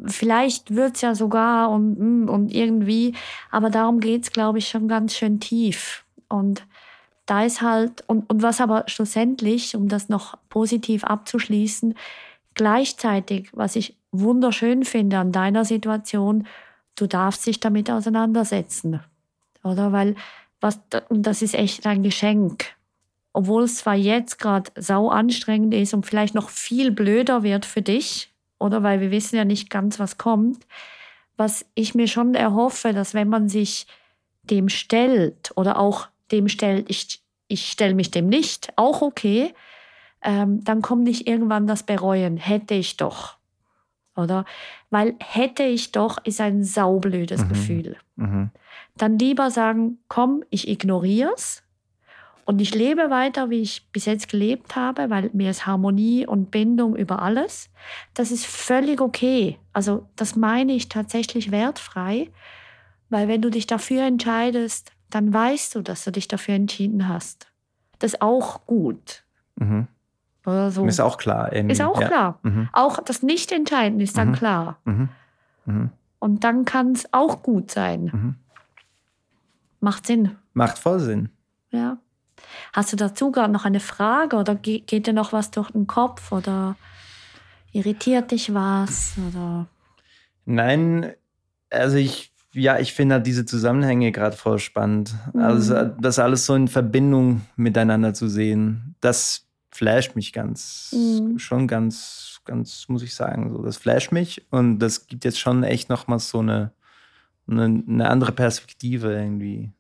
vielleicht 0.05 0.73
wird 0.75 0.95
es 0.95 1.01
ja 1.01 1.13
sogar 1.13 1.69
und, 1.69 1.97
hm, 1.97 2.29
und 2.29 2.53
irgendwie, 2.53 3.13
aber 3.51 3.69
darum 3.69 3.99
geht 3.99 4.23
es, 4.23 4.32
glaube 4.32 4.57
ich, 4.57 4.67
schon 4.67 4.88
ganz 4.88 5.15
schön 5.15 5.39
tief. 5.39 6.03
Und 6.27 6.65
da 7.25 7.43
ist 7.43 7.61
halt, 7.61 8.03
und, 8.07 8.29
und 8.29 8.41
was 8.41 8.59
aber 8.59 8.86
schlussendlich, 8.88 9.75
um 9.75 9.88
das 9.88 10.09
noch 10.09 10.38
positiv 10.49 11.03
abzuschließen, 11.03 11.95
gleichzeitig, 12.55 13.49
was 13.53 13.75
ich 13.75 13.95
wunderschön 14.11 14.84
finde 14.84 15.19
an 15.19 15.32
deiner 15.32 15.63
Situation, 15.63 16.47
du 16.95 17.07
darfst 17.07 17.45
dich 17.45 17.59
damit 17.59 17.89
auseinandersetzen. 17.89 19.01
Oder? 19.63 19.91
Weil 19.91 20.15
was, 20.59 20.79
das 21.09 21.41
ist 21.41 21.55
echt 21.55 21.85
ein 21.85 22.03
Geschenk. 22.03 22.65
Obwohl 23.33 23.63
es 23.63 23.77
zwar 23.77 23.95
jetzt 23.95 24.39
gerade 24.39 24.71
sau 24.75 25.09
anstrengend 25.09 25.73
ist 25.73 25.93
und 25.93 26.05
vielleicht 26.05 26.35
noch 26.35 26.49
viel 26.49 26.91
blöder 26.91 27.43
wird 27.43 27.65
für 27.65 27.81
dich, 27.81 28.31
oder 28.59 28.83
weil 28.83 29.01
wir 29.01 29.09
wissen 29.09 29.35
ja 29.35 29.45
nicht 29.45 29.69
ganz, 29.69 29.99
was 29.99 30.17
kommt, 30.17 30.67
was 31.35 31.65
ich 31.73 31.95
mir 31.95 32.07
schon 32.07 32.35
erhoffe, 32.35 32.93
dass 32.93 33.13
wenn 33.13 33.27
man 33.27 33.49
sich 33.49 33.87
dem 34.43 34.69
stellt 34.69 35.51
oder 35.55 35.79
auch 35.79 36.07
dem 36.31 36.47
stellt, 36.47 36.89
ich, 36.89 37.21
ich 37.47 37.71
stelle 37.71 37.95
mich 37.95 38.11
dem 38.11 38.27
nicht, 38.27 38.73
auch 38.75 39.01
okay, 39.01 39.53
ähm, 40.21 40.63
dann 40.63 40.83
kommt 40.83 41.03
nicht 41.03 41.27
irgendwann 41.27 41.65
das 41.65 41.83
Bereuen, 41.83 42.37
hätte 42.37 42.75
ich 42.75 42.97
doch 42.97 43.37
oder? 44.16 44.45
Weil 44.89 45.16
hätte 45.20 45.64
ich 45.64 45.91
doch, 45.91 46.18
ist 46.24 46.41
ein 46.41 46.64
saublödes 46.64 47.43
mhm. 47.43 47.49
Gefühl. 47.49 47.97
Mhm. 48.16 48.49
Dann 48.97 49.18
lieber 49.18 49.51
sagen, 49.51 49.99
komm, 50.07 50.43
ich 50.49 50.68
ignoriere 50.68 51.32
es 51.36 51.64
und 52.45 52.59
ich 52.59 52.76
lebe 52.76 53.09
weiter, 53.09 53.49
wie 53.49 53.62
ich 53.62 53.88
bis 53.91 54.05
jetzt 54.05 54.30
gelebt 54.30 54.76
habe, 54.76 55.09
weil 55.09 55.30
mir 55.34 55.49
ist 55.49 55.66
Harmonie 55.66 56.26
und 56.26 56.51
Bindung 56.51 56.95
über 56.95 57.22
alles. 57.22 57.70
Das 58.14 58.32
ist 58.32 58.45
völlig 58.45 58.99
okay. 58.99 59.57
Also 59.74 60.07
das 60.16 60.36
meine 60.36 60.74
ich 60.74 60.89
tatsächlich 60.89 61.51
wertfrei, 61.51 62.30
weil 63.09 63.28
wenn 63.28 63.41
du 63.41 63.49
dich 63.49 63.68
dafür 63.68 64.03
entscheidest, 64.03 64.91
dann 65.09 65.34
weißt 65.34 65.76
du, 65.76 65.82
dass 65.82 66.03
du 66.03 66.12
dich 66.12 66.28
dafür 66.28 66.55
entschieden 66.55 67.07
hast. 67.07 67.51
Das 67.99 68.14
ist 68.14 68.22
auch 68.22 68.66
gut. 68.66 69.24
Mhm. 69.57 69.88
Oder 70.45 70.71
so. 70.71 70.85
Ist 70.85 70.99
auch 70.99 71.17
klar. 71.17 71.53
Irgendwie. 71.53 71.73
Ist 71.73 71.81
auch 71.81 71.99
ja. 71.99 72.07
klar. 72.07 72.39
Mhm. 72.43 72.69
Auch 72.73 72.99
das 73.03 73.21
Nicht-Entscheiden 73.21 73.99
ist 73.99 74.17
dann 74.17 74.29
mhm. 74.29 74.33
klar. 74.33 74.77
Mhm. 74.85 75.09
mhm. 75.65 75.89
Und 76.19 76.43
dann 76.43 76.65
kann 76.65 76.91
es 76.91 77.11
auch 77.13 77.41
gut 77.41 77.71
sein. 77.71 78.11
Mhm. 78.13 78.35
Macht 79.79 80.05
Sinn. 80.05 80.35
Macht 80.53 80.77
voll 80.77 80.99
Sinn. 80.99 81.29
Ja. 81.71 81.97
Hast 82.73 82.93
du 82.93 82.97
dazu 82.97 83.31
gerade 83.31 83.51
noch 83.51 83.65
eine 83.65 83.79
Frage 83.79 84.35
oder 84.35 84.55
geht 84.55 85.07
dir 85.07 85.13
noch 85.13 85.33
was 85.33 85.51
durch 85.51 85.71
den 85.71 85.87
Kopf 85.87 86.31
oder 86.31 86.75
irritiert 87.71 88.31
dich 88.31 88.53
was? 88.53 89.15
Oder? 89.29 89.67
Nein, 90.45 91.13
also 91.69 91.97
ich, 91.97 92.31
ja, 92.53 92.79
ich 92.79 92.93
finde 92.93 93.15
halt 93.15 93.27
diese 93.27 93.45
Zusammenhänge 93.45 94.11
gerade 94.11 94.35
voll 94.35 94.59
spannend. 94.59 95.15
Also 95.33 95.75
mhm. 95.75 95.93
das 95.99 96.19
alles 96.19 96.45
so 96.45 96.53
in 96.55 96.67
Verbindung 96.67 97.41
miteinander 97.55 98.13
zu 98.13 98.27
sehen. 98.27 98.95
Das 99.01 99.47
flasht 99.72 100.15
mich 100.15 100.34
ganz, 100.34 100.93
mhm. 100.93 101.39
schon 101.39 101.67
ganz, 101.67 102.41
ganz, 102.45 102.88
muss 102.89 103.03
ich 103.03 103.15
sagen. 103.15 103.51
So, 103.51 103.63
das 103.63 103.78
flasht 103.78 104.11
mich 104.11 104.45
und 104.51 104.80
das 104.80 105.07
gibt 105.07 105.26
jetzt 105.26 105.39
schon 105.39 105.63
echt 105.63 105.89
nochmal 105.89 106.19
so 106.19 106.39
eine, 106.39 106.72
eine, 107.47 107.84
eine, 107.88 108.09
andere 108.09 108.34
Perspektive 108.34 109.13
irgendwie, 109.13 109.72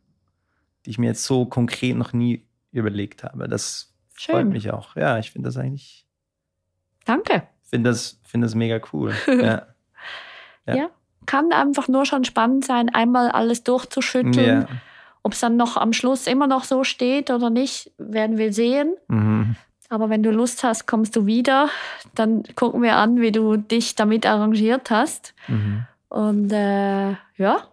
die 0.85 0.91
ich 0.91 0.97
mir 0.97 1.07
jetzt 1.07 1.25
so 1.25 1.45
konkret 1.45 1.95
noch 1.95 2.13
nie 2.13 2.45
überlegt 2.71 3.23
habe. 3.23 3.47
Das 3.47 3.93
Schön. 4.15 4.35
freut 4.35 4.47
mich 4.47 4.71
auch. 4.71 4.95
Ja, 4.95 5.19
ich 5.19 5.31
finde 5.31 5.49
das 5.49 5.57
eigentlich. 5.57 6.05
Danke. 7.05 7.43
Finde 7.63 7.89
das, 7.89 8.19
find 8.23 8.43
das 8.43 8.55
mega 8.55 8.79
cool. 8.93 9.13
ja. 9.27 9.67
ja. 10.65 10.75
ja. 10.75 10.89
kann 11.25 11.51
einfach 11.51 11.87
nur 11.87 12.05
schon 12.05 12.23
spannend 12.23 12.65
sein, 12.65 12.89
einmal 12.89 13.29
alles 13.29 13.63
durchzuschütteln. 13.63 14.61
Ja. 14.61 14.67
Ob 15.23 15.33
es 15.33 15.39
dann 15.39 15.55
noch 15.55 15.77
am 15.77 15.93
Schluss 15.93 16.25
immer 16.25 16.47
noch 16.47 16.63
so 16.63 16.83
steht 16.83 17.29
oder 17.29 17.49
nicht, 17.49 17.91
werden 17.97 18.37
wir 18.37 18.53
sehen. 18.53 18.95
Mhm. 19.07 19.55
Aber 19.91 20.09
wenn 20.09 20.23
du 20.23 20.31
Lust 20.31 20.63
hast, 20.63 20.87
kommst 20.87 21.17
du 21.17 21.25
wieder. 21.25 21.67
Dann 22.15 22.43
gucken 22.55 22.81
wir 22.81 22.95
an, 22.95 23.19
wie 23.19 23.33
du 23.33 23.57
dich 23.57 23.93
damit 23.93 24.25
arrangiert 24.25 24.89
hast. 24.89 25.33
Mhm. 25.49 25.85
Und 26.07 26.49
äh, 26.53 27.11
ja, 27.35 27.67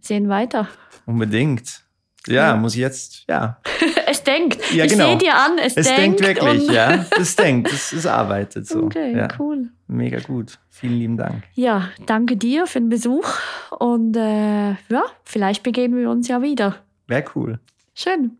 sehen 0.00 0.28
weiter. 0.28 0.66
Unbedingt. 1.06 1.84
Ja, 2.26 2.48
ja. 2.48 2.56
muss 2.56 2.74
jetzt, 2.74 3.26
ja. 3.28 3.60
es 4.08 4.24
denkt. 4.24 4.58
Ja, 4.72 4.86
ich 4.86 4.92
genau. 4.92 5.06
sehe 5.06 5.18
dir 5.18 5.36
an, 5.36 5.58
es, 5.58 5.76
es 5.76 5.86
denkt. 5.86 6.20
Es 6.20 6.26
denkt 6.26 6.42
wirklich, 6.42 6.68
ja. 6.68 7.06
Es 7.16 7.36
denkt, 7.36 7.72
es, 7.72 7.92
es 7.92 8.06
arbeitet 8.06 8.66
so. 8.66 8.82
Okay, 8.82 9.16
ja. 9.16 9.28
cool. 9.38 9.68
Mega 9.86 10.18
gut. 10.18 10.58
Vielen 10.68 10.98
lieben 10.98 11.16
Dank. 11.16 11.44
Ja, 11.54 11.90
danke 12.06 12.36
dir 12.36 12.66
für 12.66 12.80
den 12.80 12.88
Besuch. 12.88 13.28
Und 13.70 14.16
äh, 14.16 14.70
ja, 14.70 15.04
vielleicht 15.22 15.62
begeben 15.62 15.96
wir 15.96 16.10
uns 16.10 16.26
ja 16.26 16.42
wieder. 16.42 16.74
Wäre 17.06 17.24
cool. 17.36 17.60
Schön. 17.94 18.32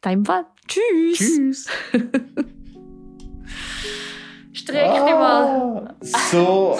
Dein 0.00 0.24
Fall. 0.24 0.46
Tschüss. 0.68 1.18
Tschüss. 1.18 1.66
Streck 4.52 4.92
dich 4.92 5.00
mal. 5.00 5.94
So. 6.00 6.76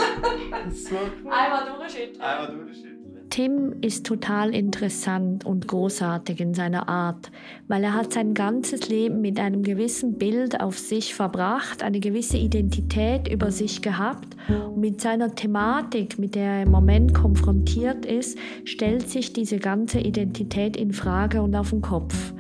so 0.70 0.96
Einmal 1.30 1.66
durchschütteln. 1.76 2.20
Einmal 2.20 2.48
durchschütteln. 2.52 2.96
Tim 3.36 3.74
ist 3.82 4.06
total 4.06 4.54
interessant 4.54 5.44
und 5.44 5.68
großartig 5.68 6.40
in 6.40 6.54
seiner 6.54 6.88
Art, 6.88 7.30
weil 7.68 7.84
er 7.84 7.92
hat 7.92 8.14
sein 8.14 8.32
ganzes 8.32 8.88
Leben 8.88 9.20
mit 9.20 9.38
einem 9.38 9.62
gewissen 9.62 10.16
Bild 10.16 10.60
auf 10.60 10.78
sich 10.78 11.14
verbracht, 11.14 11.82
eine 11.82 12.00
gewisse 12.00 12.38
Identität 12.38 13.28
über 13.28 13.50
sich 13.50 13.82
gehabt 13.82 14.36
und 14.48 14.78
mit 14.78 15.02
seiner 15.02 15.34
Thematik, 15.34 16.18
mit 16.18 16.34
der 16.34 16.50
er 16.50 16.62
im 16.62 16.70
Moment 16.70 17.12
konfrontiert 17.12 18.06
ist, 18.06 18.38
stellt 18.64 19.10
sich 19.10 19.34
diese 19.34 19.58
ganze 19.58 20.00
Identität 20.00 20.74
in 20.76 20.92
Frage 20.92 21.42
und 21.42 21.54
auf 21.56 21.70
den 21.70 21.82
Kopf. 21.82 22.32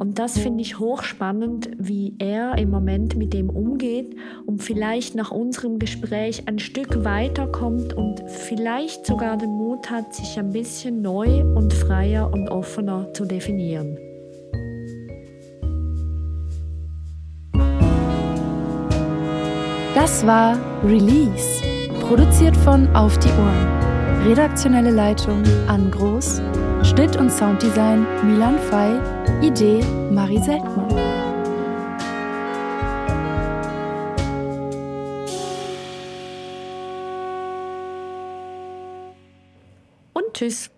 Und 0.00 0.18
das 0.18 0.38
finde 0.38 0.62
ich 0.62 0.78
hochspannend, 0.78 1.72
wie 1.76 2.14
er 2.18 2.56
im 2.56 2.70
Moment 2.70 3.16
mit 3.16 3.34
dem 3.34 3.50
umgeht 3.50 4.16
und 4.46 4.62
vielleicht 4.62 5.14
nach 5.14 5.30
unserem 5.30 5.78
Gespräch 5.78 6.44
ein 6.48 6.58
Stück 6.58 7.04
weiterkommt 7.04 7.92
und 7.92 8.22
vielleicht 8.26 9.04
sogar 9.04 9.36
den 9.36 9.50
Mut 9.50 9.90
hat, 9.90 10.14
sich 10.14 10.38
ein 10.38 10.52
bisschen 10.52 11.02
neu 11.02 11.42
und 11.54 11.74
freier 11.74 12.32
und 12.32 12.48
offener 12.48 13.12
zu 13.12 13.26
definieren. 13.26 13.98
Das 19.94 20.26
war 20.26 20.56
Release, 20.82 21.62
produziert 22.00 22.56
von 22.56 22.88
Auf 22.96 23.18
die 23.18 23.28
Ohren. 23.28 24.26
Redaktionelle 24.26 24.92
Leitung 24.92 25.42
Ann 25.68 25.90
Groß, 25.90 26.40
Schnitt 26.84 27.16
und 27.16 27.30
Sounddesign 27.30 28.06
Milan 28.24 28.58
Fei, 28.58 28.98
Idee 29.42 29.82
Marie 30.10 30.38
Seltmann. 30.38 30.90
Und 40.12 40.34
tschüss. 40.34 40.70